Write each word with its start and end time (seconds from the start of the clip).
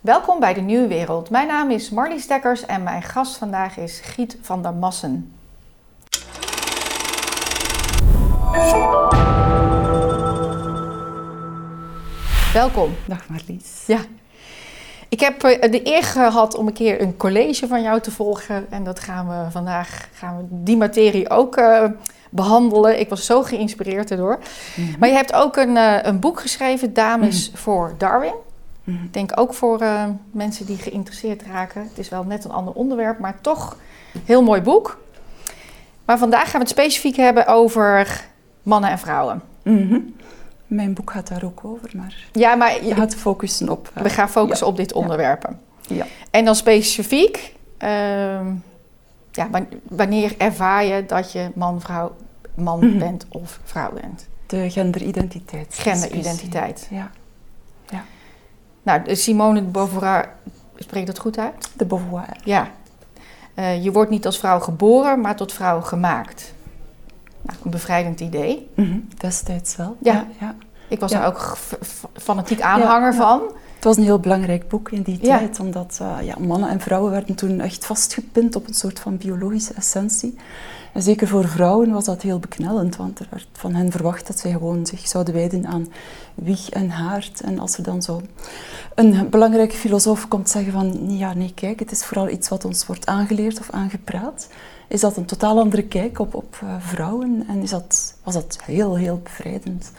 Welkom 0.00 0.40
bij 0.40 0.54
de 0.54 0.60
Nieuwe 0.60 0.86
Wereld. 0.86 1.30
Mijn 1.30 1.46
naam 1.46 1.70
is 1.70 1.90
Marlies 1.90 2.26
Dekkers 2.26 2.66
en 2.66 2.82
mijn 2.82 3.02
gast 3.02 3.36
vandaag 3.36 3.76
is 3.76 4.00
Giet 4.00 4.38
van 4.40 4.62
der 4.62 4.74
Massen. 4.74 5.32
Welkom. 12.52 12.94
Dag 13.06 13.28
Marlies. 13.28 13.84
Ja. 13.86 13.98
Ik 15.08 15.20
heb 15.20 15.42
eh, 15.42 15.70
de 15.70 15.86
eer 15.86 16.02
gehad 16.02 16.54
om 16.54 16.66
een 16.66 16.72
keer 16.72 17.00
een 17.00 17.16
college 17.16 17.66
van 17.66 17.82
jou 17.82 18.00
te 18.00 18.10
volgen. 18.10 18.66
En 18.70 18.84
dat 18.84 19.00
gaan 19.00 19.28
we 19.28 19.50
vandaag, 19.50 20.08
gaan 20.12 20.36
we 20.36 20.44
die 20.50 20.76
materie 20.76 21.30
ook 21.30 21.56
uh, 21.56 21.84
behandelen. 22.30 23.00
Ik 23.00 23.08
was 23.08 23.26
zo 23.26 23.42
geïnspireerd 23.42 24.10
erdoor. 24.10 24.38
Mm 24.76 24.84
-hmm. 24.84 24.96
Maar 24.98 25.08
je 25.08 25.14
hebt 25.14 25.32
ook 25.32 25.56
een, 25.56 25.76
uh, 25.76 26.02
een 26.02 26.20
boek 26.20 26.40
geschreven, 26.40 26.92
Dames 26.92 27.46
mm 27.46 27.52
-hmm. 27.52 27.62
voor 27.62 27.94
Darwin. 27.98 28.34
Mm 28.88 28.96
-hmm. 28.96 29.04
Ik 29.04 29.12
denk 29.12 29.32
ook 29.34 29.54
voor 29.54 29.86
mensen 30.30 30.66
die 30.66 30.76
geïnteresseerd 30.76 31.42
raken. 31.42 31.82
Het 31.82 31.98
is 31.98 32.08
wel 32.08 32.24
net 32.24 32.44
een 32.44 32.50
ander 32.50 32.74
onderwerp, 32.74 33.18
maar 33.18 33.40
toch 33.40 33.76
heel 34.24 34.42
mooi 34.42 34.60
boek. 34.60 34.98
Maar 36.04 36.18
vandaag 36.18 36.44
gaan 36.44 36.60
we 36.60 36.66
het 36.66 36.68
specifiek 36.68 37.16
hebben 37.16 37.46
over 37.46 38.24
mannen 38.62 38.90
en 38.90 38.98
vrouwen. 38.98 39.42
Mijn 40.66 40.94
boek 40.94 41.10
gaat 41.10 41.28
daar 41.28 41.44
ook 41.44 41.60
over, 41.64 41.90
maar, 41.94 42.14
ja, 42.32 42.54
maar 42.54 42.84
je 42.84 42.94
gaat 42.94 43.14
focussen 43.14 43.68
op... 43.68 43.90
Uh, 43.96 44.02
we 44.02 44.10
gaan 44.10 44.28
focussen 44.28 44.66
ja. 44.66 44.72
op 44.72 44.78
dit 44.78 44.92
onderwerp. 44.92 45.50
Ja. 45.80 46.06
En 46.30 46.44
dan 46.44 46.54
specifiek, 46.54 47.54
uh, 47.82 47.88
ja, 49.32 49.48
wanneer 49.88 50.34
ervaar 50.38 50.84
je 50.84 51.06
dat 51.06 51.32
je 51.32 51.50
man, 51.54 51.80
vrouw, 51.80 52.16
man 52.54 52.78
mm 52.84 52.90
-hmm. 52.90 52.98
bent 52.98 53.26
of 53.28 53.60
vrouw 53.64 53.92
bent? 53.92 54.28
De 54.46 54.70
genderidentiteit. 54.70 55.74
Genderidentiteit. 55.74 56.88
Ja. 56.90 57.10
Nou, 58.82 59.16
Simone 59.16 59.60
de 59.60 59.70
Beauvoir, 59.70 60.28
spreekt 60.76 61.06
dat 61.06 61.18
goed 61.18 61.38
uit? 61.38 61.70
De 61.76 61.84
Beauvoir. 61.84 62.36
Ja. 62.44 62.68
Uh, 63.54 63.84
je 63.84 63.92
wordt 63.92 64.10
niet 64.10 64.26
als 64.26 64.38
vrouw 64.38 64.60
geboren, 64.60 65.20
maar 65.20 65.36
tot 65.36 65.52
vrouw 65.52 65.80
gemaakt. 65.80 66.54
Nou, 67.42 67.58
een 67.64 67.70
bevrijdend 67.70 68.20
idee. 68.20 68.68
Mm 68.74 68.84
-hmm. 68.84 69.08
Destijds 69.16 69.76
wel. 69.76 69.96
Ja. 70.00 70.12
ja, 70.12 70.26
ja. 70.40 70.54
Ik 70.88 71.00
was 71.00 71.10
daar 71.10 71.26
ook 71.26 71.56
fanatiek 72.12 72.60
aanhanger 72.60 73.14
van. 73.14 73.42
Het 73.74 73.84
was 73.84 73.96
een 73.96 74.02
heel 74.02 74.18
belangrijk 74.18 74.68
boek 74.68 74.90
in 74.90 75.02
die 75.02 75.18
tijd, 75.18 75.60
omdat 75.60 75.98
uh, 76.02 76.16
ja, 76.22 76.34
mannen 76.38 76.68
en 76.68 76.80
vrouwen 76.80 77.10
werden 77.10 77.34
toen 77.34 77.60
echt 77.60 77.86
vastgepind 77.86 78.56
op 78.56 78.66
een 78.66 78.74
soort 78.74 79.00
van 79.00 79.16
biologische 79.16 79.74
essentie. 79.74 80.38
Zeker 80.98 81.28
voor 81.28 81.48
vrouwen 81.48 81.90
was 81.90 82.04
dat 82.04 82.22
heel 82.22 82.38
beknellend, 82.38 82.96
want 82.96 83.18
er 83.18 83.26
werd 83.30 83.48
van 83.52 83.74
hen 83.74 83.90
verwacht 83.90 84.26
dat 84.26 84.38
zij 84.38 84.50
gewoon 84.50 84.86
zich 84.86 85.08
zouden 85.08 85.34
wijden 85.34 85.66
aan 85.66 85.88
wieg 86.34 86.70
en 86.70 86.90
haard. 86.90 87.40
En 87.40 87.58
als 87.58 87.76
er 87.76 87.82
dan 87.82 88.02
zo 88.02 88.20
een 88.94 89.28
belangrijke 89.30 89.76
filosoof 89.76 90.28
komt 90.28 90.48
zeggen 90.48 90.72
van, 90.72 91.16
ja 91.16 91.34
nee 91.34 91.52
kijk, 91.54 91.78
het 91.78 91.90
is 91.90 92.04
vooral 92.04 92.28
iets 92.28 92.48
wat 92.48 92.64
ons 92.64 92.86
wordt 92.86 93.06
aangeleerd 93.06 93.58
of 93.58 93.70
aangepraat, 93.70 94.48
is 94.88 95.00
dat 95.00 95.16
een 95.16 95.24
totaal 95.24 95.58
andere 95.58 95.82
kijk 95.82 96.18
op, 96.18 96.34
op 96.34 96.60
uh, 96.64 96.74
vrouwen 96.78 97.44
en 97.48 97.62
is 97.62 97.70
dat, 97.70 98.14
was 98.22 98.34
dat 98.34 98.58
heel, 98.64 98.96
heel 98.96 99.20
bevrijdend. 99.22 99.92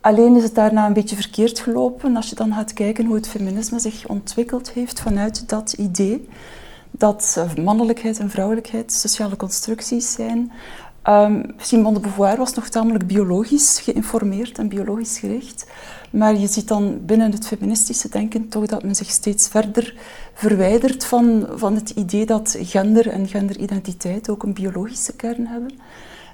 Alleen 0.00 0.36
is 0.36 0.42
het 0.42 0.54
daarna 0.54 0.86
een 0.86 0.92
beetje 0.92 1.16
verkeerd 1.16 1.58
gelopen 1.58 2.16
als 2.16 2.28
je 2.28 2.34
dan 2.34 2.52
gaat 2.52 2.72
kijken 2.72 3.06
hoe 3.06 3.14
het 3.14 3.28
feminisme 3.28 3.78
zich 3.78 4.08
ontwikkeld 4.08 4.70
heeft 4.70 5.00
vanuit 5.00 5.48
dat 5.48 5.72
idee 5.72 6.28
dat 6.90 7.44
mannelijkheid 7.62 8.18
en 8.18 8.30
vrouwelijkheid 8.30 8.92
sociale 8.92 9.36
constructies 9.36 10.12
zijn. 10.12 10.52
Um, 11.08 11.44
Simone 11.56 11.94
de 11.94 12.00
Beauvoir 12.00 12.36
was 12.36 12.54
nog 12.54 12.68
tamelijk 12.68 13.06
biologisch 13.06 13.80
geïnformeerd 13.80 14.58
en 14.58 14.68
biologisch 14.68 15.18
gericht. 15.18 15.66
Maar 16.10 16.36
je 16.36 16.46
ziet 16.46 16.68
dan 16.68 16.98
binnen 17.06 17.32
het 17.32 17.46
feministische 17.46 18.08
denken 18.08 18.48
toch 18.48 18.66
dat 18.66 18.82
men 18.82 18.94
zich 18.94 19.10
steeds 19.10 19.48
verder 19.48 19.94
verwijdert 20.34 21.04
van, 21.04 21.46
van 21.54 21.74
het 21.74 21.90
idee 21.90 22.26
dat 22.26 22.56
gender 22.60 23.08
en 23.08 23.28
genderidentiteit 23.28 24.28
ook 24.28 24.42
een 24.42 24.52
biologische 24.52 25.12
kern 25.12 25.46
hebben. 25.46 25.78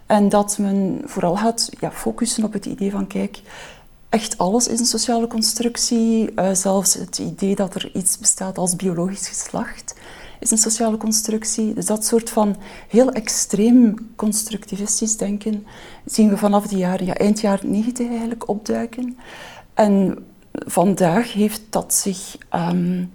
En 0.06 0.28
dat 0.28 0.58
men 0.58 1.02
vooral 1.04 1.36
gaat 1.36 1.70
ja, 1.80 1.90
focussen 1.90 2.44
op 2.44 2.52
het 2.52 2.66
idee 2.66 2.90
van, 2.90 3.06
kijk, 3.06 3.40
echt 4.08 4.38
alles 4.38 4.68
is 4.68 4.80
een 4.80 4.86
sociale 4.86 5.26
constructie. 5.26 6.32
Uh, 6.36 6.48
zelfs 6.52 6.94
het 6.94 7.18
idee 7.18 7.54
dat 7.54 7.74
er 7.74 7.90
iets 7.94 8.18
bestaat 8.18 8.58
als 8.58 8.76
biologisch 8.76 9.28
geslacht 9.28 9.94
is 10.40 10.50
een 10.50 10.58
sociale 10.58 10.96
constructie. 10.96 11.74
Dus 11.74 11.86
dat 11.86 12.04
soort 12.04 12.30
van 12.30 12.56
heel 12.88 13.12
extreem 13.12 14.10
constructivistisch 14.16 15.16
denken 15.16 15.66
zien 16.04 16.28
we 16.28 16.36
vanaf 16.36 16.66
de 16.66 16.76
jaren, 16.76 17.06
ja, 17.06 17.14
eind 17.14 17.40
jaren 17.40 17.70
90 17.70 18.08
eigenlijk 18.08 18.48
opduiken. 18.48 19.18
En 19.74 20.18
vandaag 20.52 21.32
heeft 21.32 21.62
dat 21.70 21.94
zich... 21.94 22.36
Um, 22.54 23.14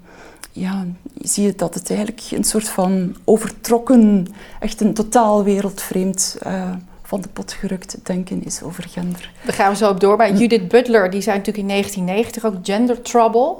ja, 0.52 0.86
zie 1.22 1.46
je 1.46 1.56
dat 1.56 1.74
het 1.74 1.90
eigenlijk 1.90 2.22
een 2.31 2.44
soort 2.44 2.70
van 2.70 3.16
overtrokken, 3.24 4.28
echt 4.60 4.81
een 4.81 4.94
totaal 4.94 5.44
wereldvreemd 5.44 6.38
uh, 6.48 6.72
van 7.02 7.22
de 7.22 7.28
pot 7.28 7.52
gerukt 7.52 7.98
denken 8.04 8.44
is 8.44 8.62
over 8.64 8.84
gender. 8.84 9.31
Daar 9.46 9.54
gaan 9.54 9.72
we 9.72 9.78
zo 9.78 9.90
op 9.90 10.00
door. 10.00 10.18
Maar 10.18 10.34
Judith 10.34 10.68
Butler, 10.68 11.10
die 11.10 11.22
zei 11.22 11.38
natuurlijk 11.38 11.68
in 11.68 11.74
1990 11.74 12.46
ook 12.46 12.56
Gender 12.66 13.02
Trouble. 13.02 13.56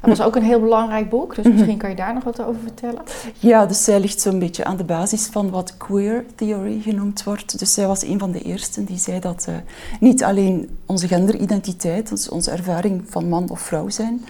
Dat 0.00 0.18
was 0.18 0.26
ook 0.26 0.36
een 0.36 0.42
heel 0.42 0.60
belangrijk 0.60 1.10
boek, 1.10 1.34
dus 1.34 1.44
misschien 1.44 1.76
kan 1.76 1.90
je 1.90 1.96
daar 1.96 2.14
nog 2.14 2.24
wat 2.24 2.42
over 2.42 2.60
vertellen. 2.60 3.02
Ja, 3.38 3.66
dus 3.66 3.84
zij 3.84 4.00
ligt 4.00 4.20
zo'n 4.20 4.38
beetje 4.38 4.64
aan 4.64 4.76
de 4.76 4.84
basis 4.84 5.26
van 5.26 5.50
wat 5.50 5.76
queer 5.76 6.24
theory 6.34 6.80
genoemd 6.80 7.24
wordt. 7.24 7.58
Dus 7.58 7.74
zij 7.74 7.86
was 7.86 8.02
een 8.02 8.18
van 8.18 8.32
de 8.32 8.40
eersten 8.40 8.84
die 8.84 8.98
zei 8.98 9.20
dat 9.20 9.46
uh, 9.48 9.54
niet 10.00 10.24
alleen 10.24 10.78
onze 10.86 11.08
genderidentiteit, 11.08 12.08
dus 12.08 12.28
onze 12.28 12.50
ervaring 12.50 13.02
van 13.06 13.28
man 13.28 13.50
of 13.50 13.60
vrouw 13.60 13.88
zijn, 13.88 14.24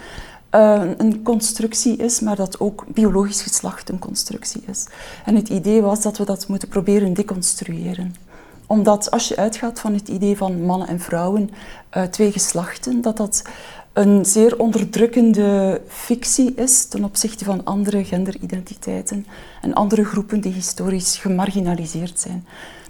uh, 0.55 0.83
een 0.97 1.23
constructie 1.23 1.97
is, 1.97 2.21
maar 2.21 2.37
dat 2.37 2.61
ook 2.61 2.85
biologisch 2.89 3.43
geslacht 3.43 3.89
een 3.89 3.99
constructie 3.99 4.63
is. 4.67 4.87
En 5.25 5.35
het 5.35 5.49
idee 5.49 5.83
was 5.83 6.03
dat 6.03 6.19
we 6.19 6.25
dat 6.25 6.49
moeten 6.49 6.69
proberen 6.69 7.15
deconstrueren 7.15 8.15
omdat 8.67 9.11
als 9.11 9.29
je 9.29 9.37
uitgaat 9.37 9.81
van 9.81 9.95
het 9.95 10.09
idee 10.09 10.37
van 10.37 10.63
mannen 10.63 10.89
en 10.89 11.01
vrouwen, 11.01 11.51
uh, 11.97 12.03
twee 12.03 12.33
geslachten, 12.33 13.01
dat 13.01 13.17
dat 13.17 13.43
een 13.97 14.25
zeer 14.25 14.59
onderdrukkende 14.59 15.81
fictie 15.89 16.55
is 16.55 16.87
ten 16.87 17.05
opzichte 17.05 17.45
van 17.45 17.65
andere 17.65 18.05
genderidentiteiten 18.05 19.27
en 19.61 19.75
andere 19.75 20.05
groepen 20.05 20.41
die 20.41 20.53
historisch 20.53 21.17
gemarginaliseerd 21.17 22.21
zijn. 22.21 22.47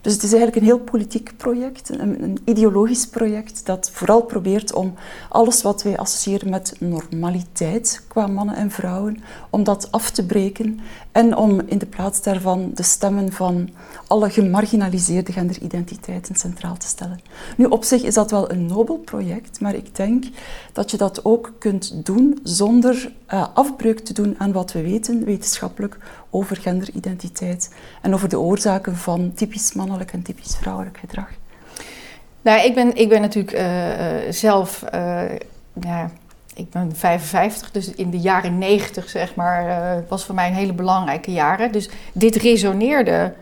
Dus 0.06 0.14
het 0.14 0.24
is 0.24 0.32
eigenlijk 0.32 0.60
een 0.60 0.68
heel 0.72 0.84
politiek 0.84 1.36
project, 1.36 1.88
een, 1.88 2.22
een, 2.22 2.38
ideologisch 2.44 3.06
project 3.06 3.66
dat 3.66 3.90
vooral 3.92 4.22
probeert 4.22 4.72
om 4.72 4.94
alles 5.28 5.62
wat 5.62 5.82
wij 5.82 5.98
associëren 5.98 6.50
met 6.50 6.76
normaliteit 6.78 8.04
qua 8.08 8.26
mannen 8.26 8.56
en 8.56 8.70
vrouwen, 8.70 9.22
om 9.50 9.64
dat 9.64 9.92
af 9.92 10.10
te 10.10 10.26
breken 10.26 10.80
en 11.12 11.36
om 11.36 11.60
in 11.60 11.78
de 11.78 11.86
plaats 11.86 12.22
daarvan 12.22 12.70
de 12.74 12.82
stemmen 12.82 13.32
van 13.32 13.70
alle 14.06 14.30
gemarginaliseerde 14.30 15.32
genderidentiteiten 15.32 16.34
centraal 16.34 16.76
te 16.76 16.86
stellen. 16.86 17.20
Nu, 17.56 17.64
op 17.64 17.84
zich 17.84 18.02
is 18.02 18.14
dat 18.14 18.30
wel 18.30 18.50
een 18.50 18.66
nobel 18.66 18.96
project, 18.96 19.60
maar 19.60 19.74
ik 19.74 19.96
denk 19.96 20.24
dat 20.72 20.90
je 20.90 20.96
dat 20.96 21.24
ook 21.24 21.52
kunt 21.58 22.06
doen 22.06 22.38
zonder 22.42 23.12
uh, 23.34 23.46
afbreuk 23.54 23.98
te 24.00 24.12
doen 24.12 24.34
aan 24.38 24.52
wat 24.52 24.72
we 24.72 24.82
weten 24.82 25.24
wetenschappelijk 25.24 25.98
over 26.36 26.56
genderidentiteit 26.56 27.74
en 28.02 28.14
over 28.14 28.28
de 28.28 28.38
oorzaken 28.38 28.96
van 28.96 29.32
typisch 29.34 29.72
mannelijk 29.72 30.12
en 30.12 30.22
typisch 30.22 30.56
vrouwelijk 30.60 30.98
gedrag. 30.98 31.28
Nou, 32.42 32.60
ik 32.60 32.74
ben, 32.74 32.96
ik 32.96 33.08
ben 33.08 33.20
natuurlijk 33.20 33.58
uh, 33.58 34.32
zelf, 34.32 34.84
uh, 34.94 35.22
ja, 35.80 36.10
ik 36.54 36.70
ben 36.70 36.96
55, 36.96 37.70
dus 37.70 37.90
in 37.94 38.10
de 38.10 38.18
jaren 38.18 38.58
90 38.58 39.08
zeg 39.08 39.34
maar, 39.34 39.66
uh, 39.68 40.02
was 40.08 40.24
voor 40.24 40.34
mij 40.34 40.48
een 40.48 40.54
hele 40.54 40.72
belangrijke 40.72 41.32
jaren. 41.32 41.72
Dus 41.72 41.88
dit 42.12 42.36
resoneerde 42.36 43.34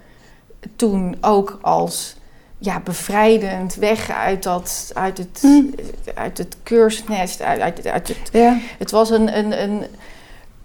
toen 0.77 1.17
ook 1.21 1.59
als 1.63 2.17
ja, 2.59 2.81
bevrijdend 2.81 3.75
weg 3.75 4.11
uit, 4.11 4.43
dat, 4.43 4.91
uit, 4.95 5.19
het, 5.19 5.43
mm. 5.43 5.75
uit 6.15 6.39
het 6.39 6.57
keursnest. 6.63 7.43
Uit, 7.43 7.61
uit, 7.61 7.87
uit 7.87 8.09
het, 8.09 8.29
ja. 8.33 8.59
het 8.79 8.91
was 8.91 9.11
een, 9.11 9.39
een, 9.39 9.63
een, 9.63 9.85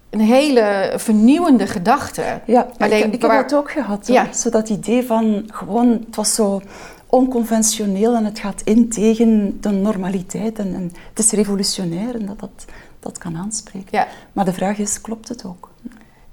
een 0.10 0.20
hele 0.20 0.94
vernieuwende 0.96 1.68
gedachte. 1.68 2.42
Ja, 2.46 2.68
Alleen, 2.78 3.06
ik, 3.06 3.14
ik 3.14 3.22
waar... 3.22 3.38
heb 3.38 3.50
dat 3.50 3.60
ook 3.60 3.72
gehad. 3.72 4.08
Ja. 4.08 4.34
Zo 4.34 4.50
dat 4.50 4.70
idee 4.70 5.06
van 5.06 5.44
gewoon, 5.48 5.90
het 5.90 6.16
was 6.16 6.36
zo 6.36 6.62
onconventioneel 7.06 8.16
en 8.16 8.26
het 8.26 8.40
gaat 8.40 8.62
in 8.64 8.90
tegen 8.90 9.58
de 9.62 9.70
normaliteit. 9.70 10.60
En, 10.60 10.76
en 10.76 10.92
het 11.10 11.20
is 11.20 11.32
revolutionair 11.32 12.16
en 12.16 12.26
dat 12.26 12.40
dat, 12.40 12.66
dat 13.00 13.18
kan 13.18 13.38
aanspreken. 13.38 13.90
Ja. 13.92 14.08
Maar 14.34 14.46
de 14.46 14.54
vraag 14.54 14.78
is, 14.78 15.02
klopt 15.02 15.28
het 15.28 15.46
ook? 15.46 15.70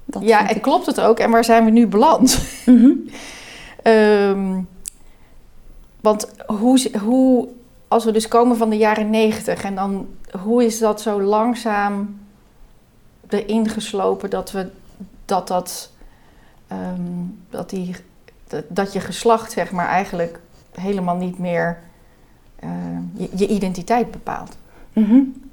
Dat 0.05 0.21
ja, 0.23 0.49
en 0.49 0.55
ik... 0.55 0.61
klopt 0.61 0.85
het 0.85 0.99
ook? 0.99 1.19
En 1.19 1.31
waar 1.31 1.43
zijn 1.43 1.65
we 1.65 1.71
nu 1.71 1.87
beland? 1.87 2.39
Mm 2.65 2.77
-hmm. 2.77 3.09
um, 3.93 4.67
want 6.01 6.29
hoe, 6.45 6.91
hoe, 7.03 7.47
als 7.87 8.05
we 8.05 8.11
dus 8.11 8.27
komen 8.27 8.57
van 8.57 8.69
de 8.69 8.77
jaren 8.77 9.09
negentig 9.09 9.63
en 9.63 9.75
dan, 9.75 10.07
hoe 10.41 10.65
is 10.65 10.79
dat 10.79 11.01
zo 11.01 11.21
langzaam 11.21 12.19
erin 13.29 13.69
geslopen 13.69 14.29
dat 14.29 14.51
we 14.51 14.69
dat 15.25 15.47
dat, 15.47 15.91
um, 16.71 17.39
dat, 17.49 17.69
die, 17.69 17.95
dat, 18.67 18.93
je 18.93 18.99
geslacht 18.99 19.51
zeg 19.51 19.71
maar 19.71 19.87
eigenlijk 19.87 20.39
helemaal 20.71 21.15
niet 21.15 21.39
meer 21.39 21.79
uh, 22.63 22.69
je, 23.13 23.29
je, 23.35 23.47
identiteit 23.47 24.11
bepaalt? 24.11 24.57
-hmm. 24.93 25.46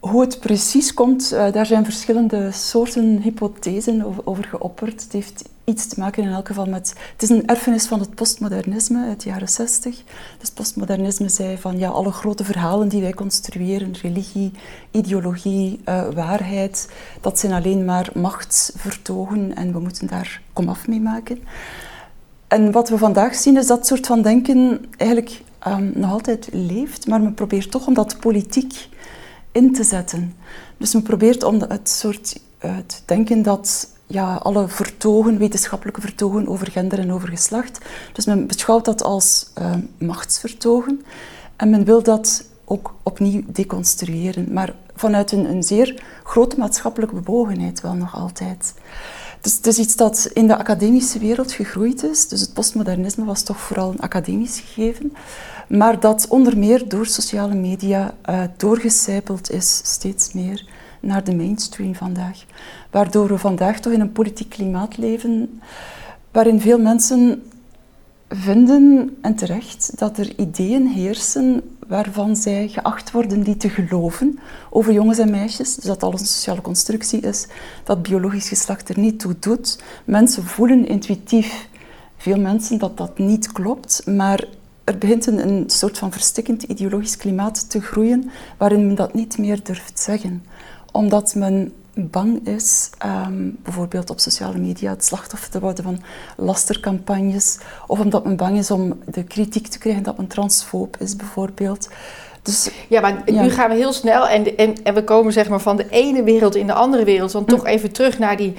Hoe 0.00 0.20
het 0.20 0.40
precies 0.40 0.94
komt, 0.94 1.32
uh, 1.32 1.52
daar 1.52 1.66
zijn 1.66 1.84
verschillende 1.84 2.52
soorten 2.52 3.20
hypothesen 3.22 4.24
over, 4.24 4.44
geopperd. 4.44 5.02
Het 5.02 5.12
heeft 5.12 5.44
iets 5.64 5.86
te 5.86 6.00
maken 6.00 6.22
in 6.22 6.28
elk 6.28 6.46
geval 6.46 6.66
met... 6.66 6.94
Het 7.12 7.22
is 7.22 7.28
een 7.28 7.46
erfenis 7.46 7.86
van 7.86 8.00
het 8.00 8.14
postmodernisme 8.14 9.06
uit 9.06 9.22
de 9.22 9.28
jaren 9.28 9.48
60. 9.48 10.02
Dus 10.38 10.50
postmodernisme 10.50 11.28
zei 11.28 11.58
van 11.58 11.78
ja, 11.78 11.88
alle 11.88 12.12
grote 12.12 12.44
verhalen 12.44 12.88
die 12.88 13.00
wij 13.00 13.12
construeren, 13.12 13.94
religie, 14.02 14.52
ideologie, 14.90 15.80
uh, 15.88 16.08
waarheid, 16.14 16.88
dat 17.20 17.38
zijn 17.38 17.52
alleen 17.52 17.84
maar 17.84 18.10
machtsvertogen 18.14 19.56
en 19.56 19.72
we 19.72 19.78
moeten 19.78 20.06
daar 20.06 20.42
komaf 20.52 20.88
mee 20.88 21.00
maken. 21.00 21.38
En 22.48 22.72
wat 22.72 22.88
we 22.88 22.98
vandaag 22.98 23.34
zien 23.34 23.56
is 23.56 23.66
dat 23.66 23.86
soort 23.86 24.06
van 24.06 24.22
denken 24.22 24.84
eigenlijk 24.96 25.42
um, 25.66 25.92
nog 25.94 26.10
altijd 26.10 26.48
leeft, 26.52 27.06
maar 27.06 27.20
men 27.20 27.34
probeert 27.34 27.70
toch 27.70 27.86
om 27.86 27.94
dat 27.94 28.20
politiek 28.20 28.88
in 29.52 29.72
te 29.72 29.84
zetten. 29.84 30.34
Dus 30.76 30.92
men 30.92 31.02
probeert 31.02 31.42
om 31.42 31.60
het 31.68 31.88
soort 31.88 32.40
het 32.58 33.02
denken 33.06 33.42
dat 33.42 33.88
ja, 34.06 34.34
alle 34.34 34.68
vertogen, 34.68 35.38
wetenschappelijke 35.38 36.00
vertogen 36.00 36.48
over 36.48 36.70
gender 36.70 36.98
en 36.98 37.12
over 37.12 37.28
geslacht, 37.28 37.78
dus 38.12 38.26
men 38.26 38.46
beschouwt 38.46 38.84
dat 38.84 39.02
als 39.02 39.50
uh, 39.58 39.74
machtsvertogen 39.98 41.04
en 41.56 41.70
men 41.70 41.84
wil 41.84 42.02
dat 42.02 42.44
ook 42.64 42.94
opnieuw 43.02 43.42
deconstrueren, 43.46 44.52
maar 44.52 44.74
vanuit 44.94 45.32
een, 45.32 45.50
een 45.50 45.62
zeer 45.62 46.02
grote 46.24 46.58
maatschappelijke 46.58 47.14
bewogenheid 47.14 47.80
wel 47.80 47.94
nog 47.94 48.14
altijd. 48.14 48.74
Dus 49.40 49.56
het 49.56 49.66
is 49.66 49.78
iets 49.78 49.96
dat 49.96 50.30
in 50.32 50.46
de 50.46 50.56
academische 50.56 51.18
wereld 51.18 51.52
gegroeid 51.52 52.02
is. 52.04 52.28
Dus 52.28 52.40
het 52.40 52.52
postmodernisme 52.52 53.24
was 53.24 53.42
toch 53.42 53.60
vooral 53.60 53.90
een 53.90 54.00
academisch 54.00 54.60
gegeven. 54.60 55.12
Maar 55.68 56.00
dat 56.00 56.26
onder 56.28 56.58
meer 56.58 56.88
door 56.88 57.06
sociale 57.06 57.54
media 57.54 58.14
uh, 58.30 58.42
doorgecijpeld 58.56 59.50
is 59.50 59.80
steeds 59.84 60.32
meer 60.32 60.68
naar 61.00 61.24
de 61.24 61.34
mainstream 61.34 61.94
vandaag. 61.94 62.44
Waardoor 62.90 63.28
we 63.28 63.38
vandaag 63.38 63.80
toch 63.80 63.92
in 63.92 64.00
een 64.00 64.12
politiek 64.12 64.48
klimaat 64.48 64.96
leven 64.96 65.60
waarin 66.30 66.60
veel 66.60 66.78
mensen 66.78 67.42
vinden, 68.34 69.16
en 69.20 69.34
terecht, 69.34 69.98
dat 69.98 70.18
er 70.18 70.38
ideeën 70.38 70.86
heersen 70.86 71.62
waarvan 71.86 72.36
zij 72.36 72.68
geacht 72.68 73.10
worden 73.10 73.42
die 73.42 73.56
te 73.56 73.68
geloven 73.68 74.38
over 74.70 74.92
jongens 74.92 75.18
en 75.18 75.30
meisjes. 75.30 75.74
Dus 75.74 75.84
dat 75.84 76.02
alles 76.02 76.20
een 76.20 76.26
sociale 76.26 76.60
constructie 76.60 77.20
is, 77.20 77.46
dat 77.84 78.02
biologisch 78.02 78.48
geslacht 78.48 78.88
er 78.88 78.98
niet 78.98 79.20
toe 79.20 79.34
doet. 79.40 79.82
Mensen 80.04 80.44
voelen 80.44 80.88
intuïtief, 80.88 81.68
veel 82.16 82.40
mensen, 82.40 82.78
dat 82.78 82.96
dat 82.96 83.18
niet 83.18 83.52
klopt, 83.52 84.06
maar 84.06 84.44
er 84.84 84.98
begint 84.98 85.26
een, 85.26 85.48
een 85.48 85.64
soort 85.70 85.98
van 85.98 86.12
verstikkend 86.12 86.62
ideologisch 86.62 87.16
klimaat 87.16 87.70
te 87.70 87.80
groeien 87.80 88.30
waarin 88.56 88.86
men 88.86 88.94
dat 88.94 89.14
niet 89.14 89.38
meer 89.38 89.64
durft 89.64 90.00
zeggen. 90.00 90.44
Omdat 90.92 91.34
men 91.34 91.72
bang 92.08 92.46
is, 92.46 92.90
um, 93.06 93.58
bijvoorbeeld 93.62 94.10
op 94.10 94.20
sociale 94.20 94.58
media, 94.58 94.90
het 94.90 95.04
slachtoffer 95.04 95.50
te 95.50 95.60
worden 95.60 95.84
van 95.84 96.02
lastercampagnes, 96.36 97.58
of 97.86 98.00
omdat 98.00 98.24
men 98.24 98.36
bang 98.36 98.58
is 98.58 98.70
om 98.70 98.98
de 99.06 99.24
kritiek 99.24 99.66
te 99.66 99.78
krijgen 99.78 100.02
dat 100.02 100.16
men 100.16 100.26
transfoob 100.26 100.96
is, 100.96 101.16
bijvoorbeeld. 101.16 101.88
Dus, 102.42 102.70
ja, 102.88 103.00
maar 103.00 103.22
nu 103.26 103.50
gaan 103.50 103.70
we 103.70 103.76
heel 103.76 103.92
snel 103.92 104.28
en, 104.28 104.56
en, 104.56 104.82
en 104.82 104.94
we 104.94 105.04
komen 105.04 105.32
zeg 105.32 105.48
maar 105.48 105.60
van 105.60 105.76
de 105.76 105.88
ene 105.88 106.22
wereld 106.22 106.54
in 106.54 106.66
de 106.66 106.72
andere 106.72 107.04
wereld. 107.04 107.32
Want 107.32 107.48
toch 107.48 107.62
hm. 107.62 107.66
even 107.66 107.92
terug 107.92 108.18
naar 108.18 108.36
die 108.36 108.56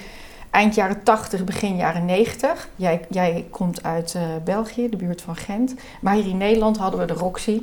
eind 0.52 0.76
jaren 0.76 1.04
80, 1.04 1.44
begin 1.44 1.76
jaren 1.76 2.06
90. 2.06 2.70
Jij, 2.76 3.02
jij 3.10 3.46
komt 3.50 3.84
uit 3.84 4.14
uh, 4.18 4.22
België, 4.44 4.90
de 4.90 4.98
buurt 4.98 5.22
van 5.22 5.36
Gent. 5.36 5.74
Maar 6.02 6.14
hier 6.14 6.28
in 6.28 6.38
Nederland 6.38 6.78
hadden 6.78 7.00
we 7.00 7.06
de 7.06 7.14
Roxy. 7.14 7.62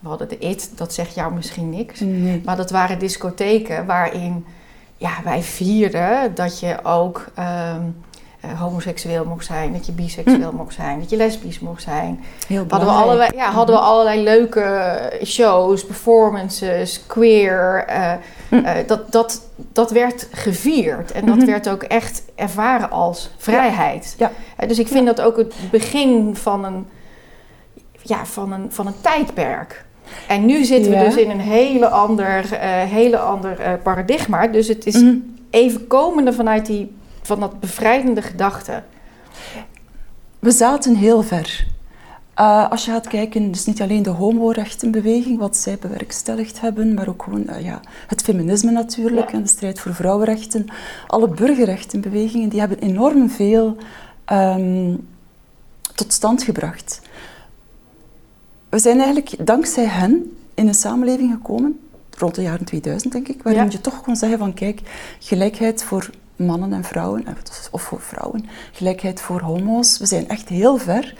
We 0.00 0.08
hadden 0.08 0.28
de 0.28 0.38
IT, 0.38 0.70
dat 0.74 0.92
zegt 0.92 1.14
jou 1.14 1.34
misschien 1.34 1.70
niks. 1.70 2.00
Nee. 2.00 2.42
Maar 2.44 2.56
dat 2.56 2.70
waren 2.70 2.98
discotheken 2.98 3.86
waarin 3.86 4.44
ja, 5.02 5.20
wij 5.24 5.42
vierden 5.42 6.34
dat 6.34 6.60
je 6.60 6.84
ook 6.84 7.26
ehm, 7.34 7.82
eh, 8.40 8.60
homoseksueel 8.60 9.24
mocht 9.24 9.44
zijn, 9.44 9.72
dat 9.72 9.86
je 9.86 9.92
biseksueel 9.92 10.50
hm. 10.50 10.56
mocht 10.56 10.74
zijn, 10.74 11.00
dat 11.00 11.10
je 11.10 11.16
lesbisch 11.16 11.60
mocht 11.60 11.82
zijn. 11.82 12.24
Heel 12.46 12.64
hadden 12.68 12.88
we, 12.88 12.94
allerlei, 12.94 13.30
ja, 13.34 13.50
hadden 13.50 13.74
we 13.74 13.80
hm. 13.80 13.86
allerlei 13.86 14.22
leuke 14.22 15.12
shows, 15.24 15.86
performances, 15.86 17.06
queer. 17.06 17.84
Uh, 17.88 18.12
uh, 18.50 18.70
dat, 18.86 19.12
dat, 19.12 19.42
dat 19.56 19.90
werd 19.90 20.28
gevierd 20.32 21.12
en 21.12 21.26
dat 21.26 21.36
mhm. 21.36 21.46
werd 21.46 21.68
ook 21.68 21.82
echt 21.82 22.22
ervaren 22.34 22.90
als 22.90 23.30
vrijheid. 23.36 24.14
Ja. 24.18 24.30
dus 24.66 24.78
ik 24.78 24.88
vind 24.88 25.06
dat 25.06 25.20
ook 25.20 25.36
het 25.36 25.54
begin 25.70 26.36
van 26.36 26.64
een, 26.64 26.86
ja, 28.02 28.26
van 28.26 28.52
een, 28.52 28.72
van 28.72 28.86
een 28.86 29.00
tijdperk. 29.00 29.84
En 30.28 30.46
nu 30.46 30.64
zitten 30.64 30.90
we 30.90 30.98
dus 30.98 31.16
in 31.16 31.30
een 31.30 31.40
hele 31.40 31.88
ander, 31.88 32.44
uh, 32.52 32.58
hele 32.82 33.18
ander 33.18 33.60
uh, 33.60 33.72
paradigma. 33.82 34.46
Dus 34.46 34.68
het 34.68 34.86
is 34.86 34.94
mm. 34.94 35.34
even 35.50 35.86
komende 35.86 36.32
vanuit 36.32 36.66
die, 36.66 36.92
van 37.22 37.40
dat 37.40 37.60
bevrijdende 37.60 38.22
gedachte. 38.22 38.82
We 40.38 40.50
zaten 40.50 40.94
heel 40.94 41.22
ver. 41.22 41.66
Uh, 42.40 42.70
als 42.70 42.84
je 42.84 42.90
gaat 42.90 43.08
kijken, 43.08 43.52
dus 43.52 43.66
niet 43.66 43.82
alleen 43.82 44.02
de 44.02 44.10
homorechtenbeweging, 44.10 45.38
wat 45.38 45.56
zij 45.56 45.78
bewerkstelligd 45.80 46.60
hebben, 46.60 46.94
maar 46.94 47.08
ook 47.08 47.22
gewoon 47.22 47.46
ja, 47.60 47.80
het 48.06 48.22
feminisme 48.22 48.70
natuurlijk 48.70 49.32
en 49.32 49.42
de 49.42 49.48
strijd 49.48 49.80
voor 49.80 49.94
vrouwenrechten. 49.94 50.66
Alle 51.06 51.28
burgerrechtenbewegingen 51.28 52.48
die 52.48 52.60
hebben 52.60 52.78
enorm 52.78 53.30
veel 53.30 53.76
um, 54.32 55.08
tot 55.94 56.12
stand 56.12 56.42
gebracht 56.42 57.00
we 58.72 58.78
zijn 58.78 58.96
eigenlijk 58.96 59.46
dankzij 59.46 59.86
hen 59.86 60.36
in 60.54 60.68
een 60.68 60.74
samenleving 60.74 61.32
gekomen, 61.32 61.80
rond 62.18 62.34
de 62.34 62.42
jaren 62.42 62.64
2000 62.64 63.12
denk 63.12 63.28
ik, 63.28 63.42
waarin 63.42 63.70
je 63.70 63.80
toch 63.80 64.02
kon 64.02 64.16
zeggen 64.16 64.38
van 64.38 64.54
kijk, 64.54 64.80
gelijkheid 65.18 65.84
voor 65.84 66.10
mannen 66.36 66.72
en 66.72 66.84
vrouwen, 66.84 67.26
eh, 67.26 67.32
of 67.70 67.82
voor 67.82 68.00
vrouwen, 68.00 68.46
gelijkheid 68.72 69.20
voor 69.20 69.40
homo's, 69.40 69.98
we 69.98 70.06
zijn 70.06 70.28
echt 70.28 70.48
heel 70.48 70.76
ver. 70.76 71.14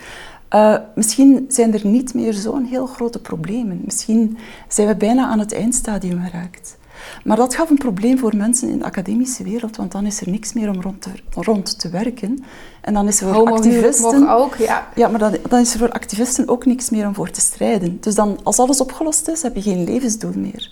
Uh, 0.55 0.77
misschien 0.95 1.45
zijn 1.47 1.73
er 1.73 1.87
niet 1.87 2.13
meer 2.13 2.33
zo'n 2.33 2.65
heel 2.65 2.85
grote 2.85 3.19
problemen. 3.19 3.81
Misschien 3.83 4.37
zijn 4.67 4.87
we 4.87 4.95
bijna 4.95 5.27
aan 5.27 5.39
het 5.39 5.53
eindstadium 5.53 6.21
geraakt. 6.23 6.77
Maar 7.23 7.37
dat 7.37 7.55
gaf 7.55 7.69
een 7.69 7.77
probleem 7.77 8.17
voor 8.17 8.35
mensen 8.35 8.69
in 8.69 8.77
de 8.77 8.85
academische 8.85 9.43
wereld, 9.43 9.75
want 9.75 9.91
dan 9.91 10.05
is 10.05 10.21
er 10.21 10.29
niks 10.29 10.53
meer 10.53 10.69
om 10.69 10.81
rond 10.81 11.01
te, 11.01 11.09
rond 11.29 11.79
te 11.79 11.89
werken. 11.89 12.43
En 12.81 12.93
dan 12.93 13.07
is 13.07 13.21
er 13.21 13.33
voor 13.33 13.51
activisten... 13.51 14.29
ook, 14.29 14.55
ja. 14.55 14.87
Ja, 14.95 15.07
maar 15.07 15.19
dan, 15.19 15.37
dan, 15.49 15.59
is 15.59 15.73
er 15.73 15.79
voor 15.79 15.91
activisten 15.91 16.47
ook 16.47 16.65
niks 16.65 16.89
meer 16.89 17.07
om 17.07 17.13
voor 17.13 17.29
te 17.29 17.41
strijden. 17.41 17.97
Dus 17.99 18.15
dan, 18.15 18.39
als 18.43 18.59
alles 18.59 18.81
opgelost 18.81 19.27
is, 19.27 19.41
heb 19.41 19.55
je 19.55 19.61
geen 19.61 19.83
levensdoel 19.83 20.33
meer. 20.35 20.71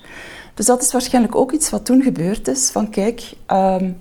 Dus 0.54 0.66
dat 0.66 0.82
is 0.82 0.92
waarschijnlijk 0.92 1.36
ook 1.36 1.52
iets 1.52 1.70
wat 1.70 1.86
toen 1.86 2.02
gebeurd 2.02 2.48
is. 2.48 2.70
Van 2.70 2.90
kijk, 2.90 3.34
um, 3.52 3.98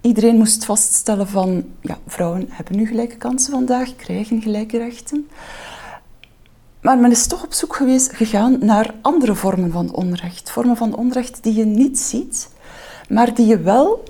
iedereen 0.00 0.36
moest 0.36 0.64
vaststellen 0.64 1.28
van... 1.28 1.64
Ja, 1.80 1.98
vrouwen 2.06 2.46
hebben 2.50 2.76
nu 2.76 2.86
gelijke 2.86 3.16
kansen 3.16 3.52
vandaag, 3.52 3.96
krijgen 3.96 4.42
gelijke 4.42 4.78
rechten. 4.78 5.28
Maar 6.80 6.98
men 6.98 7.10
is 7.10 7.26
toch 7.26 7.44
op 7.44 7.52
zoek 7.52 7.76
geweest, 7.76 8.12
gegaan 8.12 8.56
naar 8.60 8.94
andere 9.02 9.34
vormen 9.34 9.72
van 9.72 9.94
onrecht. 9.94 10.50
Vormen 10.50 10.76
van 10.76 10.96
onrecht 10.96 11.42
die 11.42 11.54
je 11.54 11.64
niet 11.64 11.98
ziet, 11.98 12.48
maar 13.08 13.34
die 13.34 13.46
je 13.46 13.58
wel 13.58 14.02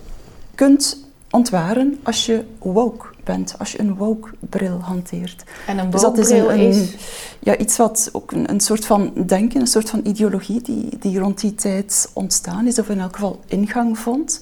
kunt 0.55 1.09
ontwaren 1.31 2.01
als 2.03 2.27
je 2.27 2.45
woke 2.59 3.07
bent, 3.25 3.55
als 3.59 3.73
je 3.73 3.81
een 3.81 3.97
woke-bril 3.97 4.79
hanteert. 4.83 5.45
En 5.67 5.79
een 5.79 5.91
woke-bril 5.91 6.13
dus 6.13 6.29
dat 6.29 6.59
is, 6.59 6.77
een, 6.77 6.99
ja, 7.39 7.57
iets 7.57 7.77
wat 7.77 8.09
ook 8.13 8.33
een, 8.33 8.51
een, 8.51 8.61
soort 8.61 8.87
van 8.87 9.13
denken, 9.27 9.61
een 9.61 9.67
soort 9.67 9.91
van 9.91 10.01
ideologie 10.05 10.63
die, 10.63 10.99
die 10.99 11.19
rond 11.19 11.41
die 11.41 11.55
tijd 11.55 12.11
ontstaan 12.13 12.67
is, 12.67 12.79
of 12.79 12.89
in 12.89 13.01
elk 13.01 13.15
geval 13.15 13.41
ingang 13.47 13.99
vond. 13.99 14.41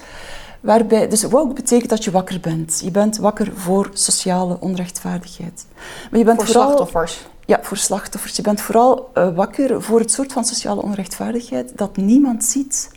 Waarbij, 0.60 1.08
dus 1.08 1.22
woke 1.22 1.52
betekent 1.52 1.90
dat 1.90 2.04
je 2.04 2.10
wakker 2.10 2.40
bent. 2.40 2.80
Je 2.84 2.90
bent 2.90 3.16
wakker 3.16 3.52
voor 3.54 3.90
sociale 3.92 4.56
onrechtvaardigheid. 4.60 5.66
Maar 6.10 6.18
je 6.18 6.24
bent 6.24 6.36
voor 6.36 6.46
vooral, 6.46 6.64
slachtoffers. 6.64 7.26
Ja, 7.48 7.58
voor 7.62 7.76
slachtoffers. 7.76 8.36
Je 8.36 8.42
bent 8.42 8.60
vooral 8.60 9.10
uh, 9.14 9.34
wakker 9.34 9.82
voor 9.82 10.00
het 10.00 10.10
soort 10.10 10.32
van 10.32 10.44
sociale 10.44 10.82
onrechtvaardigheid 10.82 11.72
dat 11.78 11.96
niemand 11.96 12.44
ziet. 12.44 12.90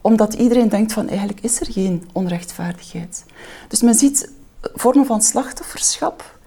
Omdat 0.00 0.34
iedereen 0.34 0.68
denkt 0.68 0.92
van 0.92 1.08
eigenlijk 1.08 1.40
is 1.40 1.60
er 1.60 1.72
geen 1.72 2.08
onrechtvaardigheid. 2.12 3.24
Dus 3.68 3.82
men 3.82 3.94
ziet 3.94 4.30
vormen 4.60 5.06
van 5.06 5.22
slachtofferschap 5.22 6.38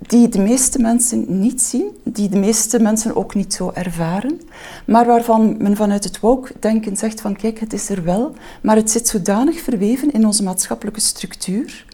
die 0.00 0.28
de 0.28 0.38
meeste 0.38 0.78
mensen 0.78 1.40
niet 1.40 1.62
zien, 1.62 1.96
die 2.04 2.28
de 2.28 2.38
meeste 2.38 2.80
mensen 2.80 3.16
ook 3.16 3.34
niet 3.34 3.54
zo 3.54 3.70
ervaren, 3.74 4.40
maar 4.86 5.06
waarvan 5.06 5.56
men 5.58 5.76
vanuit 5.76 6.04
het 6.04 6.20
woke-denken 6.20 6.96
zegt 6.96 7.20
van 7.20 7.36
kijk, 7.36 7.58
het 7.58 7.72
is 7.72 7.88
er 7.88 8.04
wel, 8.04 8.34
maar 8.62 8.76
het 8.76 8.90
zit 8.90 9.08
zodanig 9.08 9.60
verweven 9.60 10.12
in 10.12 10.26
onze 10.26 10.42
maatschappelijke 10.42 11.00
structuur 11.00 11.86